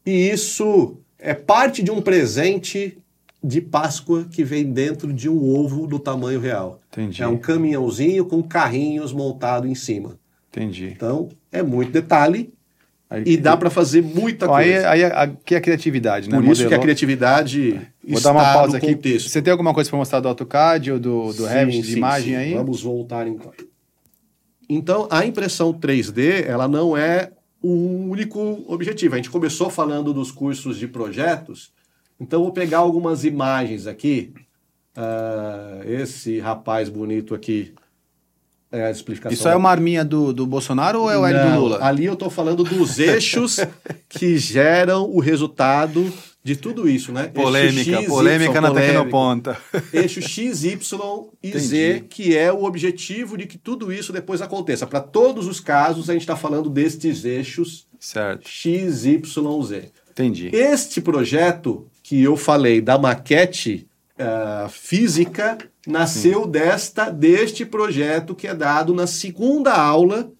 e 0.05 0.29
isso 0.29 0.97
é 1.17 1.33
parte 1.33 1.83
de 1.83 1.91
um 1.91 2.01
presente 2.01 2.97
de 3.43 3.61
Páscoa 3.61 4.25
que 4.29 4.43
vem 4.43 4.73
dentro 4.73 5.13
de 5.13 5.29
um 5.29 5.55
ovo 5.55 5.85
do 5.85 5.99
tamanho 5.99 6.39
real. 6.39 6.81
Entendi. 6.91 7.21
É 7.21 7.27
um 7.27 7.37
caminhãozinho 7.37 8.25
com 8.25 8.41
carrinhos 8.41 9.13
montado 9.13 9.67
em 9.67 9.75
cima. 9.75 10.19
Entendi. 10.49 10.87
Então, 10.87 11.29
é 11.51 11.61
muito 11.61 11.91
detalhe 11.91 12.54
aí, 13.15 13.23
e 13.25 13.37
dá 13.37 13.55
para 13.55 13.69
fazer 13.69 14.01
muita 14.01 14.47
coisa. 14.47 14.89
Aí, 14.89 15.03
aí 15.03 15.11
aqui 15.11 15.55
é 15.55 15.57
a 15.57 15.61
criatividade, 15.61 16.29
né? 16.29 16.35
Por 16.37 16.45
isso 16.51 16.67
que 16.67 16.73
a 16.73 16.79
criatividade 16.79 17.79
Vou 18.07 18.21
dar 18.21 18.31
uma 18.31 18.53
pausa 18.53 18.77
aqui. 18.77 18.93
Contexto. 18.93 19.29
Você 19.29 19.41
tem 19.41 19.51
alguma 19.51 19.73
coisa 19.73 19.89
para 19.89 19.97
mostrar 19.97 20.19
do 20.19 20.27
AutoCAD 20.27 20.91
ou 20.91 20.99
do, 20.99 21.33
do 21.33 21.45
Revit 21.45 21.81
de 21.81 21.91
sim, 21.93 21.97
imagem 21.97 22.33
sim. 22.33 22.35
aí? 22.35 22.53
Vamos 22.53 22.81
voltar 22.81 23.27
então. 23.27 23.51
Então, 24.69 25.07
a 25.11 25.25
impressão 25.25 25.73
3D, 25.73 26.45
ela 26.45 26.67
não 26.67 26.95
é 26.95 27.31
o 27.61 28.09
único 28.09 28.63
objetivo. 28.67 29.15
A 29.15 29.17
gente 29.17 29.29
começou 29.29 29.69
falando 29.69 30.13
dos 30.13 30.31
cursos 30.31 30.77
de 30.77 30.87
projetos, 30.87 31.71
então 32.19 32.43
vou 32.43 32.51
pegar 32.51 32.79
algumas 32.79 33.23
imagens 33.23 33.87
aqui. 33.87 34.33
Uh, 34.97 35.83
esse 35.89 36.39
rapaz 36.39 36.87
bonito 36.87 37.35
aqui 37.35 37.73
é 38.75 38.85
a 38.85 38.91
explicação. 38.91 39.33
Isso 39.33 39.47
é 39.47 39.55
uma 39.55 39.69
arminha 39.69 40.03
do, 40.03 40.33
do 40.33 40.45
Bolsonaro 40.45 41.01
ou 41.01 41.11
é 41.11 41.17
o 41.17 41.25
L 41.25 41.51
do 41.51 41.59
Lula? 41.59 41.79
Ali 41.81 42.05
eu 42.05 42.13
estou 42.13 42.29
falando 42.29 42.63
dos 42.63 42.97
eixos 42.99 43.59
que 44.09 44.37
geram 44.37 45.09
o 45.09 45.19
resultado 45.19 46.11
de 46.43 46.55
tudo 46.55 46.87
isso, 46.87 47.11
né? 47.11 47.27
Polêmica, 47.27 48.01
X, 48.01 48.07
polêmica 48.07 48.51
y, 48.51 48.61
na 48.61 48.67
polêmica. 48.67 48.93
Tecnoponta. 48.93 49.57
Eixo 49.91 50.21
X, 50.21 50.63
Y 50.63 51.29
e 51.41 51.49
Entendi. 51.49 51.65
Z, 51.65 52.05
que 52.07 52.37
é 52.37 52.53
o 52.53 52.65
objetivo 52.65 53.35
de 53.35 53.47
que 53.47 53.57
tudo 53.57 53.91
isso 53.91 54.13
depois 54.13 54.43
aconteça. 54.43 54.85
Para 54.85 54.99
todos 54.99 55.47
os 55.47 55.59
casos, 55.59 56.07
a 56.07 56.13
gente 56.13 56.21
está 56.21 56.35
falando 56.35 56.69
destes 56.69 57.25
eixos 57.25 57.87
certo. 57.99 58.47
X, 58.47 59.05
Y, 59.05 59.63
Z. 59.63 59.91
Entendi. 60.11 60.49
Este 60.53 61.01
projeto 61.01 61.87
que 62.03 62.21
eu 62.21 62.37
falei 62.37 62.79
da 62.79 62.99
maquete 62.99 63.87
uh, 64.19 64.69
física 64.69 65.57
nasceu 65.87 66.43
Sim. 66.43 66.51
desta 66.51 67.09
deste 67.09 67.65
projeto 67.65 68.33
que 68.35 68.47
é 68.47 68.53
dado 68.53 68.93
na 68.93 69.07
segunda 69.07 69.73
aula 69.73 70.31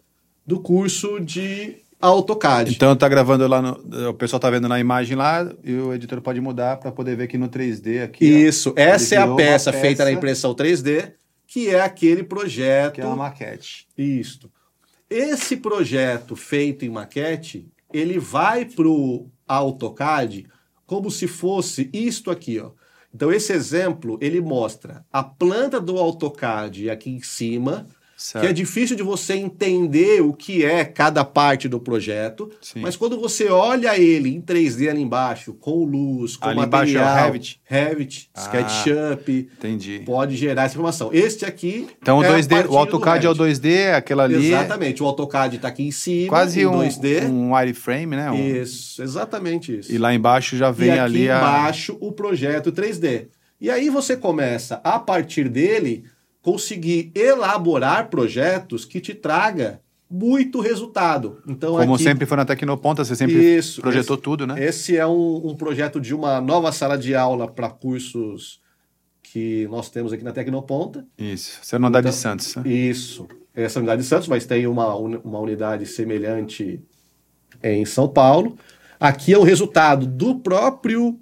do 0.45 0.59
curso 0.59 1.19
de 1.19 1.77
AutoCAD. 1.99 2.73
Então 2.73 2.95
tá 2.95 3.07
gravando 3.07 3.47
lá, 3.47 3.61
no, 3.61 4.09
o 4.09 4.13
pessoal 4.13 4.39
tá 4.39 4.49
vendo 4.49 4.67
na 4.67 4.79
imagem 4.79 5.15
lá 5.15 5.49
e 5.63 5.73
o 5.73 5.93
editor 5.93 6.21
pode 6.21 6.39
mudar 6.39 6.77
para 6.77 6.91
poder 6.91 7.15
ver 7.15 7.23
aqui 7.23 7.37
no 7.37 7.49
3D 7.49 8.03
aqui. 8.03 8.25
Isso, 8.25 8.71
ó, 8.71 8.73
essa 8.75 9.15
é 9.15 9.17
a 9.17 9.27
peça, 9.27 9.71
peça, 9.71 9.73
feita 9.73 10.03
na 10.03 10.11
impressão 10.11 10.53
3D, 10.53 11.13
que 11.47 11.69
é 11.69 11.81
aquele 11.81 12.23
projeto. 12.23 12.95
Que 12.95 13.01
é 13.01 13.05
uma 13.05 13.15
maquete. 13.15 13.87
Isso. 13.97 14.51
Esse 15.09 15.57
projeto 15.57 16.35
feito 16.35 16.85
em 16.85 16.89
maquete, 16.89 17.67
ele 17.93 18.19
vai 18.19 18.65
pro 18.65 19.27
AutoCAD 19.47 20.47
como 20.85 21.09
se 21.09 21.27
fosse 21.27 21.89
isto 21.91 22.29
aqui, 22.29 22.59
ó. 22.59 22.71
Então 23.15 23.31
esse 23.31 23.53
exemplo, 23.53 24.17
ele 24.19 24.41
mostra 24.41 25.05
a 25.09 25.23
planta 25.23 25.79
do 25.79 25.97
AutoCAD 25.97 26.89
aqui 26.89 27.09
em 27.09 27.21
cima, 27.21 27.87
Certo. 28.17 28.45
que 28.45 28.49
é 28.49 28.53
difícil 28.53 28.95
de 28.95 29.03
você 29.03 29.33
entender 29.33 30.21
o 30.21 30.31
que 30.31 30.63
é 30.63 30.85
cada 30.85 31.25
parte 31.25 31.67
do 31.67 31.81
projeto, 31.81 32.49
Sim. 32.61 32.79
mas 32.79 32.95
quando 32.95 33.19
você 33.19 33.49
olha 33.49 33.99
ele 33.99 34.33
em 34.33 34.41
3D 34.41 34.89
ali 34.89 35.01
embaixo, 35.01 35.53
com 35.53 35.83
luz, 35.83 36.37
com 36.37 36.47
ali 36.47 36.59
material, 36.59 37.03
embaixo 37.03 37.17
é 37.17 37.21
o 37.21 37.25
Revit, 37.25 37.61
Revit 37.65 38.29
ah, 38.33 38.39
SketchUp, 38.39 39.49
entendi. 39.57 40.01
pode 40.05 40.37
gerar 40.37 40.63
essa 40.63 40.75
informação. 40.75 41.09
Este 41.11 41.45
aqui 41.45 41.87
Então 42.01 42.23
é 42.23 42.29
o 42.29 42.33
2D, 42.33 42.69
o 42.69 42.77
AutoCAD 42.77 43.25
é 43.25 43.29
o 43.29 43.35
2D, 43.35 43.93
aquela 43.93 44.23
ali. 44.23 44.47
Exatamente, 44.47 45.03
o 45.03 45.05
AutoCAD 45.05 45.57
está 45.57 45.67
aqui 45.67 45.83
em 45.83 45.91
cima, 45.91 46.29
quase 46.29 46.65
um, 46.65 46.79
2D. 46.79 47.29
um 47.29 47.53
wireframe, 47.53 48.15
né? 48.15 48.31
Um... 48.31 48.61
Isso, 48.61 49.03
exatamente 49.03 49.77
isso. 49.77 49.91
E 49.91 49.97
lá 49.97 50.13
embaixo 50.13 50.55
já 50.55 50.71
vem 50.71 50.87
e 50.87 50.91
aqui 50.91 50.99
ali 50.99 51.23
embaixo 51.25 51.97
a... 52.01 52.05
o 52.05 52.13
projeto 52.13 52.71
3D. 52.71 53.27
E 53.59 53.69
aí 53.69 53.89
você 53.89 54.15
começa 54.15 54.79
a 54.83 54.99
partir 54.99 55.49
dele 55.49 56.05
conseguir 56.45 57.11
elaborar 57.15 58.07
projetos 58.07 58.85
que 58.85 59.01
te 59.01 59.15
traga 59.15 59.81
muito 60.07 60.61
resultado. 60.61 61.41
Então, 61.47 61.75
Como 61.75 61.95
aqui, 61.95 62.03
sempre 62.03 62.27
foi 62.27 62.37
na 62.37 62.45
Tecnoponta, 62.45 63.03
você 63.03 63.15
sempre 63.15 63.57
isso, 63.57 63.81
projetou 63.81 64.15
esse, 64.15 64.23
tudo, 64.23 64.45
né? 64.45 64.63
Esse 64.63 64.95
é 64.95 65.07
um, 65.07 65.41
um 65.43 65.55
projeto 65.55 65.99
de 65.99 66.13
uma 66.13 66.39
nova 66.39 66.71
sala 66.71 66.99
de 66.99 67.15
aula 67.15 67.47
para 67.47 67.67
cursos 67.67 68.61
que 69.23 69.67
nós 69.71 69.89
temos 69.89 70.13
aqui 70.13 70.23
na 70.23 70.31
Tecnoponta. 70.31 71.03
Isso, 71.17 71.57
você 71.63 71.77
é 71.77 71.79
na 71.79 71.87
unidade 71.87 72.09
então, 72.09 72.15
de 72.15 72.21
Santos, 72.21 72.55
né? 72.57 72.71
Isso, 72.71 73.27
essa 73.51 73.79
é 73.79 73.81
unidade 73.81 74.03
de 74.03 74.07
Santos, 74.07 74.27
mas 74.27 74.45
tem 74.45 74.67
uma, 74.67 74.93
uma 74.95 75.39
unidade 75.39 75.87
semelhante 75.87 76.79
em 77.63 77.83
São 77.85 78.07
Paulo. 78.07 78.55
Aqui 78.99 79.33
é 79.33 79.37
o 79.39 79.43
resultado 79.43 80.05
do 80.05 80.35
próprio 80.35 81.19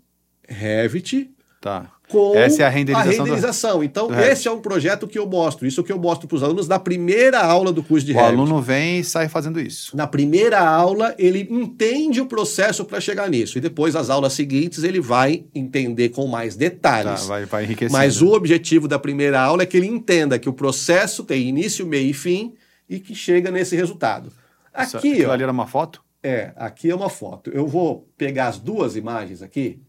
Revit. 0.50 1.32
Tá 1.62 1.93
com 2.14 2.38
Essa 2.38 2.62
é 2.62 2.66
a 2.66 2.70
renderização. 2.70 3.12
A 3.12 3.26
renderização. 3.26 3.78
Do... 3.80 3.84
Então, 3.84 4.08
do 4.08 4.20
esse 4.20 4.48
é 4.48 4.52
um 4.52 4.60
projeto 4.60 5.08
que 5.08 5.18
eu 5.18 5.26
mostro. 5.26 5.66
Isso 5.66 5.82
é 5.82 5.84
que 5.84 5.92
eu 5.92 5.98
mostro 5.98 6.28
para 6.28 6.36
os 6.36 6.44
alunos 6.44 6.68
na 6.68 6.78
primeira 6.78 7.40
aula 7.44 7.74
do 7.74 7.82
curso 7.82 8.06
de 8.06 8.12
o 8.12 8.16
Revit. 8.16 8.32
O 8.32 8.42
aluno 8.42 8.62
vem 8.62 9.00
e 9.00 9.04
sai 9.04 9.28
fazendo 9.28 9.60
isso. 9.60 9.98
Na 9.98 10.06
primeira 10.06 10.60
aula, 10.60 11.16
ele 11.18 11.48
entende 11.50 12.22
o 12.22 12.28
processo 12.28 12.86
para 12.86 13.02
chegar 13.02 13.28
nisso. 13.28 13.58
E 13.58 13.62
depois, 13.62 13.96
as 13.96 14.12
aulas 14.12 14.34
seguintes, 14.34 14.84
ele 14.84 15.02
vai 15.02 15.46
entender 15.56 16.10
com 16.10 16.28
mais 16.28 16.56
detalhes. 16.56 17.22
Tá, 17.22 17.28
vai, 17.28 17.46
vai 17.46 17.64
enriquecer. 17.64 17.92
Mas 17.92 18.22
o 18.22 18.32
objetivo 18.34 18.88
da 18.88 19.00
primeira 19.00 19.42
aula 19.42 19.64
é 19.64 19.66
que 19.66 19.76
ele 19.76 19.88
entenda 19.88 20.38
que 20.38 20.48
o 20.48 20.54
processo 20.54 21.24
tem 21.24 21.48
início, 21.48 21.86
meio 21.88 22.12
e 22.12 22.14
fim 22.14 22.54
e 22.88 23.00
que 23.00 23.16
chega 23.16 23.50
nesse 23.50 23.76
resultado. 23.76 24.32
Aqui, 24.72 25.10
Isso, 25.10 25.28
ó, 25.28 25.32
ali 25.32 25.42
era 25.42 25.52
uma 25.52 25.66
foto? 25.66 26.04
É, 26.22 26.52
aqui 26.56 26.90
é 26.92 26.96
uma 26.96 27.10
foto. 27.10 27.50
Eu 27.50 27.68
vou 27.68 28.08
pegar 28.18 28.48
as 28.48 28.60
duas 28.60 28.96
imagens 28.96 29.42
aqui 29.42 29.82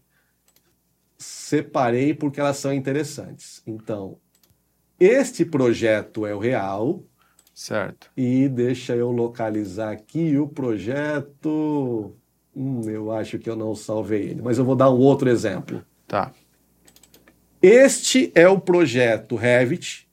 separei 1.17 2.13
porque 2.13 2.39
elas 2.39 2.57
são 2.57 2.73
interessantes. 2.73 3.61
Então, 3.65 4.17
este 4.99 5.45
projeto 5.45 6.25
é 6.25 6.33
o 6.33 6.39
real. 6.39 7.03
Certo. 7.53 8.11
E 8.15 8.49
deixa 8.49 8.95
eu 8.95 9.11
localizar 9.11 9.91
aqui 9.91 10.37
o 10.37 10.47
projeto. 10.47 12.13
Hum, 12.55 12.81
eu 12.89 13.11
acho 13.11 13.39
que 13.39 13.49
eu 13.49 13.55
não 13.55 13.75
salvei 13.75 14.23
ele, 14.29 14.41
mas 14.41 14.57
eu 14.57 14.65
vou 14.65 14.75
dar 14.75 14.89
um 14.89 14.99
outro 14.99 15.29
exemplo. 15.29 15.83
Tá. 16.07 16.31
Este 17.61 18.31
é 18.35 18.47
o 18.47 18.59
projeto 18.59 19.35
Revit 19.35 20.07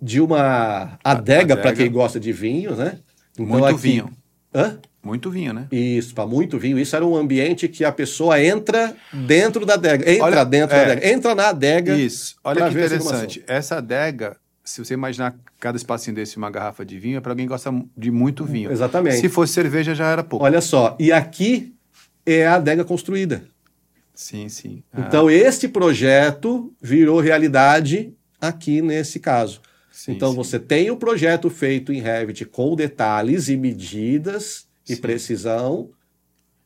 de 0.00 0.20
uma 0.20 0.98
adega, 1.02 1.56
para 1.56 1.74
quem 1.74 1.90
gosta 1.90 2.20
de 2.20 2.32
vinho, 2.32 2.76
né? 2.76 2.98
Então, 3.32 3.46
Muito 3.46 3.66
aqui... 3.66 3.78
vinho. 3.78 4.10
Hã? 4.54 4.78
Muito 5.06 5.30
vinho, 5.30 5.52
né? 5.52 5.68
Isso, 5.70 6.12
para 6.12 6.26
muito 6.26 6.58
vinho. 6.58 6.76
Isso 6.76 6.96
era 6.96 7.06
um 7.06 7.14
ambiente 7.14 7.68
que 7.68 7.84
a 7.84 7.92
pessoa 7.92 8.42
entra 8.42 8.96
dentro 9.12 9.64
da 9.64 9.74
adega. 9.74 10.10
Entra 10.10 10.24
Olha, 10.24 10.44
dentro 10.44 10.76
é, 10.76 10.78
da 10.78 10.92
adega. 10.92 11.08
Entra 11.08 11.34
na 11.36 11.48
adega. 11.48 11.96
Isso. 11.96 12.34
Olha 12.42 12.68
que 12.68 12.76
interessante. 12.76 13.44
Essa 13.46 13.76
adega, 13.76 14.36
se 14.64 14.84
você 14.84 14.94
imaginar 14.94 15.36
cada 15.60 15.76
espacinho 15.76 16.16
desse 16.16 16.36
uma 16.36 16.50
garrafa 16.50 16.84
de 16.84 16.98
vinho, 16.98 17.18
é 17.18 17.20
para 17.20 17.30
alguém 17.30 17.46
que 17.46 17.50
gosta 17.50 17.72
de 17.96 18.10
muito 18.10 18.44
vinho. 18.44 18.72
Exatamente. 18.72 19.20
Se 19.20 19.28
fosse 19.28 19.52
cerveja, 19.52 19.94
já 19.94 20.10
era 20.10 20.24
pouco. 20.24 20.44
Olha 20.44 20.60
só. 20.60 20.96
E 20.98 21.12
aqui 21.12 21.72
é 22.26 22.44
a 22.44 22.56
adega 22.56 22.84
construída. 22.84 23.44
Sim, 24.12 24.48
sim. 24.48 24.82
Ah. 24.92 25.04
Então, 25.06 25.30
este 25.30 25.68
projeto 25.68 26.74
virou 26.82 27.20
realidade 27.20 28.12
aqui 28.40 28.82
nesse 28.82 29.20
caso. 29.20 29.60
Sim, 29.92 30.12
então, 30.12 30.30
sim. 30.30 30.36
você 30.36 30.58
tem 30.58 30.90
o 30.90 30.96
projeto 30.96 31.48
feito 31.48 31.92
em 31.92 32.00
Revit 32.00 32.44
com 32.46 32.74
detalhes 32.74 33.48
e 33.48 33.56
medidas 33.56 34.65
e 34.88 34.94
Sim. 34.94 35.00
precisão. 35.00 35.90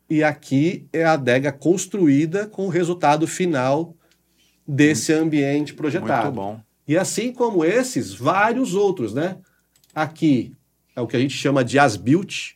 E 0.08 0.24
aqui 0.24 0.86
é 0.92 1.04
a 1.04 1.12
adega 1.12 1.52
construída 1.52 2.46
com 2.46 2.66
o 2.66 2.68
resultado 2.68 3.26
final 3.26 3.94
desse 4.66 5.12
ambiente 5.12 5.74
projetado. 5.74 6.24
Muito 6.24 6.36
bom. 6.36 6.60
E 6.86 6.96
assim 6.96 7.32
como 7.32 7.64
esses, 7.64 8.12
vários 8.12 8.74
outros, 8.74 9.14
né? 9.14 9.36
Aqui 9.94 10.52
é 10.94 11.00
o 11.00 11.06
que 11.06 11.16
a 11.16 11.20
gente 11.20 11.34
chama 11.34 11.64
de 11.64 11.78
as-built. 11.78 12.54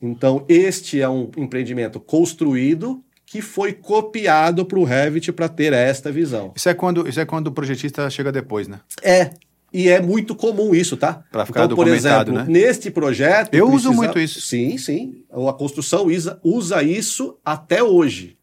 Então, 0.00 0.44
este 0.48 1.00
é 1.00 1.08
um 1.08 1.30
empreendimento 1.36 1.98
construído 2.00 3.02
que 3.24 3.40
foi 3.40 3.72
copiado 3.72 4.66
para 4.66 4.78
o 4.78 4.84
Revit 4.84 5.32
para 5.32 5.48
ter 5.48 5.72
esta 5.72 6.12
visão. 6.12 6.52
Isso 6.54 6.68
é, 6.68 6.74
quando, 6.74 7.08
isso 7.08 7.18
é 7.18 7.24
quando 7.24 7.46
o 7.46 7.52
projetista 7.52 8.10
chega 8.10 8.30
depois, 8.30 8.68
né? 8.68 8.80
É, 9.02 9.30
e 9.72 9.88
é 9.88 10.00
muito 10.00 10.34
comum 10.34 10.74
isso, 10.74 10.96
tá? 10.96 11.24
Para 11.30 11.46
ficar 11.46 11.64
então, 11.64 11.76
por 11.76 11.88
exemplo, 11.88 12.34
né? 12.34 12.44
neste 12.46 12.90
projeto. 12.90 13.54
Eu 13.54 13.68
precisa... 13.68 13.88
uso 13.90 13.96
muito 13.96 14.18
isso. 14.18 14.40
Sim, 14.40 14.76
sim. 14.76 15.24
A 15.30 15.52
construção 15.52 16.06
usa, 16.06 16.38
usa 16.42 16.82
isso 16.82 17.38
até 17.44 17.82
hoje. 17.82 18.36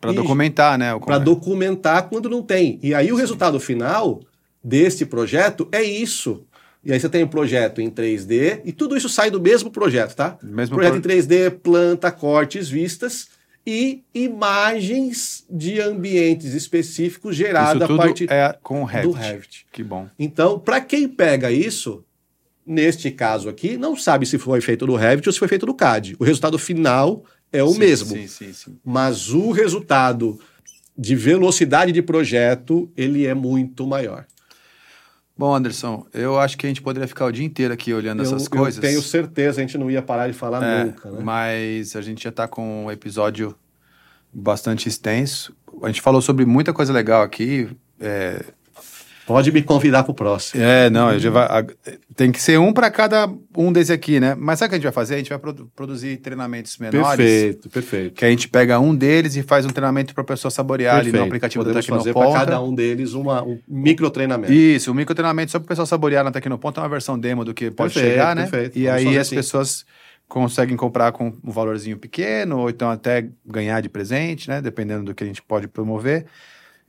Para 0.00 0.12
documentar, 0.12 0.78
né? 0.78 0.98
Para 0.98 1.18
documentar 1.18 2.08
quando 2.08 2.30
não 2.30 2.42
tem. 2.42 2.78
E 2.82 2.94
aí 2.94 3.12
o 3.12 3.16
sim. 3.16 3.20
resultado 3.20 3.58
final 3.58 4.20
deste 4.62 5.04
projeto 5.04 5.68
é 5.72 5.82
isso. 5.82 6.44
E 6.82 6.92
aí 6.92 6.98
você 6.98 7.08
tem 7.08 7.24
um 7.24 7.28
projeto 7.28 7.80
em 7.80 7.90
3D 7.90 8.62
e 8.64 8.72
tudo 8.72 8.96
isso 8.96 9.08
sai 9.08 9.30
do 9.30 9.40
mesmo 9.40 9.70
projeto, 9.70 10.14
tá? 10.14 10.38
Mesmo 10.42 10.76
projeto 10.76 11.02
pro... 11.02 11.12
em 11.12 11.16
3D, 11.16 11.50
planta, 11.62 12.10
cortes, 12.10 12.68
vistas 12.68 13.28
e 13.66 14.02
imagens 14.14 15.44
de 15.48 15.80
ambientes 15.80 16.54
específicos 16.54 17.36
geradas 17.36 17.82
a 17.82 17.96
partir 17.96 18.30
é 18.30 18.56
com 18.62 18.84
Revit. 18.84 19.08
do 19.08 19.12
Revit. 19.12 19.66
Que 19.70 19.82
bom. 19.82 20.08
Então, 20.18 20.58
para 20.58 20.80
quem 20.80 21.08
pega 21.08 21.52
isso, 21.52 22.04
neste 22.66 23.10
caso 23.10 23.48
aqui, 23.48 23.76
não 23.76 23.96
sabe 23.96 24.26
se 24.26 24.38
foi 24.38 24.60
feito 24.60 24.86
no 24.86 24.96
Revit 24.96 25.28
ou 25.28 25.32
se 25.32 25.38
foi 25.38 25.48
feito 25.48 25.66
no 25.66 25.74
CAD. 25.74 26.16
O 26.18 26.24
resultado 26.24 26.58
final 26.58 27.24
é 27.52 27.62
o 27.62 27.72
sim, 27.72 27.78
mesmo. 27.78 28.16
Sim, 28.16 28.26
sim, 28.26 28.52
sim. 28.52 28.78
Mas 28.84 29.30
o 29.30 29.50
resultado 29.50 30.40
de 30.96 31.14
velocidade 31.14 31.92
de 31.92 32.02
projeto, 32.02 32.90
ele 32.96 33.26
é 33.26 33.34
muito 33.34 33.86
maior. 33.86 34.26
Bom, 35.40 35.54
Anderson, 35.54 36.06
eu 36.12 36.38
acho 36.38 36.58
que 36.58 36.66
a 36.66 36.68
gente 36.68 36.82
poderia 36.82 37.08
ficar 37.08 37.24
o 37.24 37.32
dia 37.32 37.46
inteiro 37.46 37.72
aqui 37.72 37.94
olhando 37.94 38.22
eu, 38.22 38.26
essas 38.26 38.46
coisas. 38.46 38.76
Eu 38.76 38.82
tenho 38.82 39.00
certeza, 39.00 39.58
a 39.58 39.62
gente 39.62 39.78
não 39.78 39.90
ia 39.90 40.02
parar 40.02 40.28
de 40.28 40.34
falar 40.34 40.62
é, 40.62 40.84
nunca, 40.84 41.10
né? 41.10 41.18
Mas 41.24 41.96
a 41.96 42.02
gente 42.02 42.22
já 42.22 42.28
está 42.28 42.46
com 42.46 42.84
um 42.84 42.90
episódio 42.90 43.56
bastante 44.30 44.86
extenso. 44.86 45.56
A 45.82 45.86
gente 45.86 46.02
falou 46.02 46.20
sobre 46.20 46.44
muita 46.44 46.74
coisa 46.74 46.92
legal 46.92 47.22
aqui. 47.22 47.74
É, 47.98 48.44
Pode 49.30 49.52
me 49.52 49.62
convidar 49.62 50.02
para 50.02 50.10
o 50.10 50.14
próximo. 50.14 50.60
É, 50.60 50.90
não, 50.90 51.06
vai, 51.30 51.64
tem 52.16 52.32
que 52.32 52.42
ser 52.42 52.58
um 52.58 52.72
para 52.72 52.90
cada 52.90 53.32
um 53.56 53.72
desse 53.72 53.92
aqui, 53.92 54.18
né? 54.18 54.34
Mas 54.36 54.58
sabe 54.58 54.66
o 54.66 54.70
que 54.70 54.74
a 54.74 54.78
gente 54.78 54.84
vai 54.84 54.92
fazer? 54.92 55.14
A 55.14 55.18
gente 55.18 55.28
vai 55.28 55.38
produ 55.38 55.70
produzir 55.76 56.16
treinamentos 56.16 56.76
menores. 56.78 57.16
Perfeito, 57.16 57.70
perfeito. 57.70 58.14
Que 58.14 58.24
a 58.24 58.28
gente 58.28 58.48
pega 58.48 58.80
um 58.80 58.92
deles 58.92 59.36
e 59.36 59.42
faz 59.44 59.64
um 59.64 59.68
treinamento 59.68 60.14
para 60.14 60.22
a 60.22 60.26
pessoa 60.26 60.50
saborear 60.50 60.96
perfeito. 60.96 61.14
ali 61.14 61.22
no 61.22 61.28
aplicativo 61.28 61.62
Podemos 61.62 61.86
da 61.86 61.92
Tecnoponta. 61.92 62.12
fazer 62.18 62.34
para 62.34 62.46
cada 62.46 62.60
um 62.60 62.74
deles 62.74 63.12
uma, 63.12 63.44
um 63.44 63.56
micro 63.68 64.10
treinamento. 64.10 64.52
Isso, 64.52 64.90
um 64.90 64.94
micro 64.94 65.14
treinamento 65.14 65.52
só 65.52 65.60
para 65.60 65.64
o 65.66 65.68
pessoal 65.68 65.86
saborear 65.86 66.24
na 66.24 66.32
Tecnoponta, 66.32 66.80
é 66.80 66.82
uma 66.82 66.88
versão 66.88 67.16
demo 67.16 67.44
do 67.44 67.54
que 67.54 67.70
pode 67.70 67.94
perfeito, 67.94 68.14
chegar, 68.14 68.34
né? 68.34 68.48
Perfeito. 68.48 68.76
E 68.80 68.86
Vamos 68.86 69.00
aí 69.00 69.16
as 69.16 69.28
assim. 69.28 69.36
pessoas 69.36 69.84
conseguem 70.28 70.76
comprar 70.76 71.12
com 71.12 71.32
um 71.44 71.52
valorzinho 71.52 71.96
pequeno, 71.96 72.58
ou 72.58 72.68
então 72.68 72.90
até 72.90 73.28
ganhar 73.46 73.80
de 73.80 73.88
presente, 73.88 74.48
né? 74.48 74.60
Dependendo 74.60 75.04
do 75.04 75.14
que 75.14 75.22
a 75.22 75.26
gente 75.26 75.40
pode 75.40 75.68
promover 75.68 76.26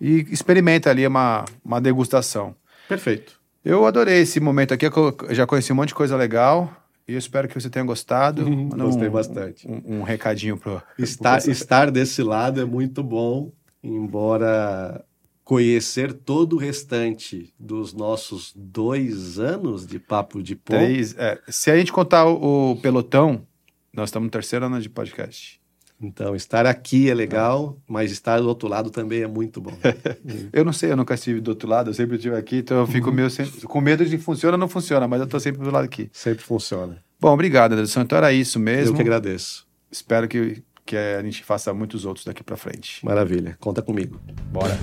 e 0.02 0.26
experimenta 0.32 0.90
ali 0.90 1.06
uma, 1.06 1.46
uma 1.64 1.80
degustação. 1.80 2.56
Perfeito. 2.90 3.40
Eu 3.64 3.86
adorei 3.86 4.22
esse 4.22 4.40
momento 4.40 4.74
aqui, 4.74 4.88
eu 4.88 5.16
já 5.30 5.46
conheci 5.46 5.72
um 5.72 5.76
monte 5.76 5.90
de 5.90 5.96
coisa 5.96 6.18
legal. 6.18 6.76
E 7.08 7.14
eu 7.14 7.20
espero 7.20 7.48
que 7.48 7.54
você 7.54 7.70
tenha 7.70 7.86
gostado. 7.86 8.44
Uhum, 8.44 8.70
gostei 8.70 9.08
um, 9.08 9.12
bastante. 9.12 9.68
Um, 9.68 10.00
um, 10.00 10.04
recadinho 10.04 10.58
pro. 10.58 10.82
Estar, 10.98 11.38
estar 11.48 11.92
desse 11.92 12.24
lado 12.24 12.60
é 12.60 12.66
muito 12.66 13.04
bom, 13.04 13.52
embora 13.84 15.04
conhecer 15.44 16.14
todo 16.14 16.54
o 16.54 16.60
restante 16.60 17.54
dos 17.60 17.94
nossos 17.94 18.54
dois 18.56 19.38
anos 19.38 19.86
de 19.86 20.00
Papo 20.00 20.42
de 20.42 20.56
Pão. 20.56 20.80
É, 20.80 21.40
se 21.50 21.70
a 21.70 21.78
gente 21.78 21.92
contar 21.92 22.26
o, 22.26 22.72
o 22.72 22.76
pelotão, 22.78 23.46
nós 23.94 24.10
estamos 24.10 24.28
no 24.28 24.32
terceiro 24.32 24.66
ano 24.66 24.82
de 24.82 24.90
podcast. 24.90 25.61
Então, 26.02 26.36
estar 26.36 26.66
aqui 26.66 27.10
é 27.10 27.14
legal, 27.14 27.78
mas 27.88 28.12
estar 28.12 28.40
do 28.40 28.48
outro 28.48 28.68
lado 28.68 28.90
também 28.90 29.22
é 29.22 29.28
muito 29.28 29.62
bom. 29.62 29.74
eu 30.52 30.66
não 30.66 30.74
sei, 30.74 30.92
eu 30.92 30.98
nunca 30.98 31.14
estive 31.14 31.40
do 31.40 31.50
outro 31.50 31.70
lado, 31.70 31.92
eu 31.92 31.94
sempre 31.94 32.16
estive 32.16 32.36
aqui, 32.36 32.58
então 32.58 32.80
eu 32.80 32.88
fico 32.88 33.10
uhum. 33.10 33.16
meio 33.16 33.30
sempre, 33.30 33.62
com 33.62 33.80
medo 33.80 34.04
de 34.04 34.18
funciona 34.18 34.56
ou 34.56 34.60
não 34.60 34.68
funciona, 34.68 35.08
mas 35.08 35.20
eu 35.20 35.26
estou 35.26 35.40
sempre 35.40 35.62
do 35.62 35.70
lado 35.70 35.86
aqui. 35.86 36.10
Sempre 36.12 36.44
funciona. 36.44 36.98
Bom, 37.20 37.32
obrigado, 37.32 37.74
Anderson. 37.74 38.02
Então 38.02 38.18
era 38.18 38.34
isso 38.34 38.60
mesmo. 38.60 38.94
Eu 38.94 38.96
que 38.96 39.02
agradeço. 39.02 39.68
Espero 39.92 40.28
que, 40.28 40.64
que 40.84 40.98
a 40.98 41.22
gente 41.22 41.44
faça 41.44 41.72
muitos 41.72 42.04
outros 42.04 42.26
daqui 42.26 42.44
para 42.44 42.58
frente. 42.58 43.06
Maravilha. 43.06 43.56
Conta 43.60 43.84
comigo. 43.84 44.20
Bora. 44.52 44.78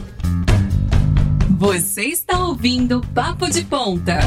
Você 1.59 2.05
está 2.05 2.45
ouvindo 2.45 3.01
Papo 3.13 3.51
de 3.51 3.65
Ponta. 3.65 4.21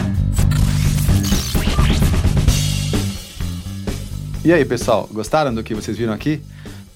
E 4.43 4.51
aí, 4.51 4.65
pessoal, 4.65 5.07
gostaram 5.09 5.53
do 5.53 5.63
que 5.63 5.73
vocês 5.73 5.95
viram 5.95 6.11
aqui? 6.11 6.41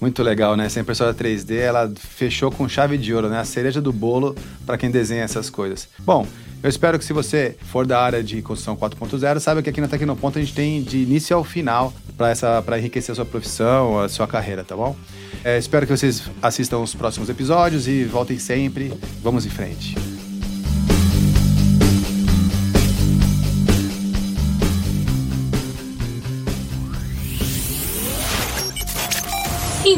Muito 0.00 0.22
legal, 0.22 0.56
né? 0.56 0.66
Essa 0.66 0.80
impressora 0.80 1.14
3D, 1.14 1.56
ela 1.56 1.90
fechou 1.96 2.50
com 2.50 2.68
chave 2.68 2.98
de 2.98 3.14
ouro, 3.14 3.28
né? 3.28 3.40
A 3.40 3.44
cereja 3.44 3.80
do 3.80 3.92
bolo 3.92 4.36
para 4.66 4.76
quem 4.76 4.90
desenha 4.90 5.22
essas 5.22 5.48
coisas. 5.48 5.88
Bom, 5.98 6.26
eu 6.62 6.68
espero 6.68 6.98
que 6.98 7.04
se 7.04 7.12
você 7.12 7.56
for 7.70 7.86
da 7.86 8.00
área 8.00 8.22
de 8.22 8.42
construção 8.42 8.76
4.0, 8.76 9.40
saiba 9.40 9.62
que 9.62 9.70
aqui 9.70 9.80
na 9.80 9.88
Tecnoponto 9.88 10.38
a 10.38 10.42
gente 10.42 10.54
tem 10.54 10.82
de 10.82 10.98
início 10.98 11.36
ao 11.36 11.44
final 11.44 11.94
para 12.16 12.78
enriquecer 12.78 13.12
a 13.12 13.16
sua 13.16 13.24
profissão, 13.24 14.00
a 14.00 14.08
sua 14.08 14.26
carreira, 14.26 14.64
tá 14.64 14.76
bom? 14.76 14.96
É, 15.44 15.58
espero 15.58 15.86
que 15.86 15.96
vocês 15.96 16.22
assistam 16.42 16.78
os 16.78 16.94
próximos 16.94 17.28
episódios 17.28 17.86
e 17.86 18.04
voltem 18.04 18.38
sempre. 18.38 18.92
Vamos 19.22 19.46
em 19.46 19.50
frente. 19.50 20.15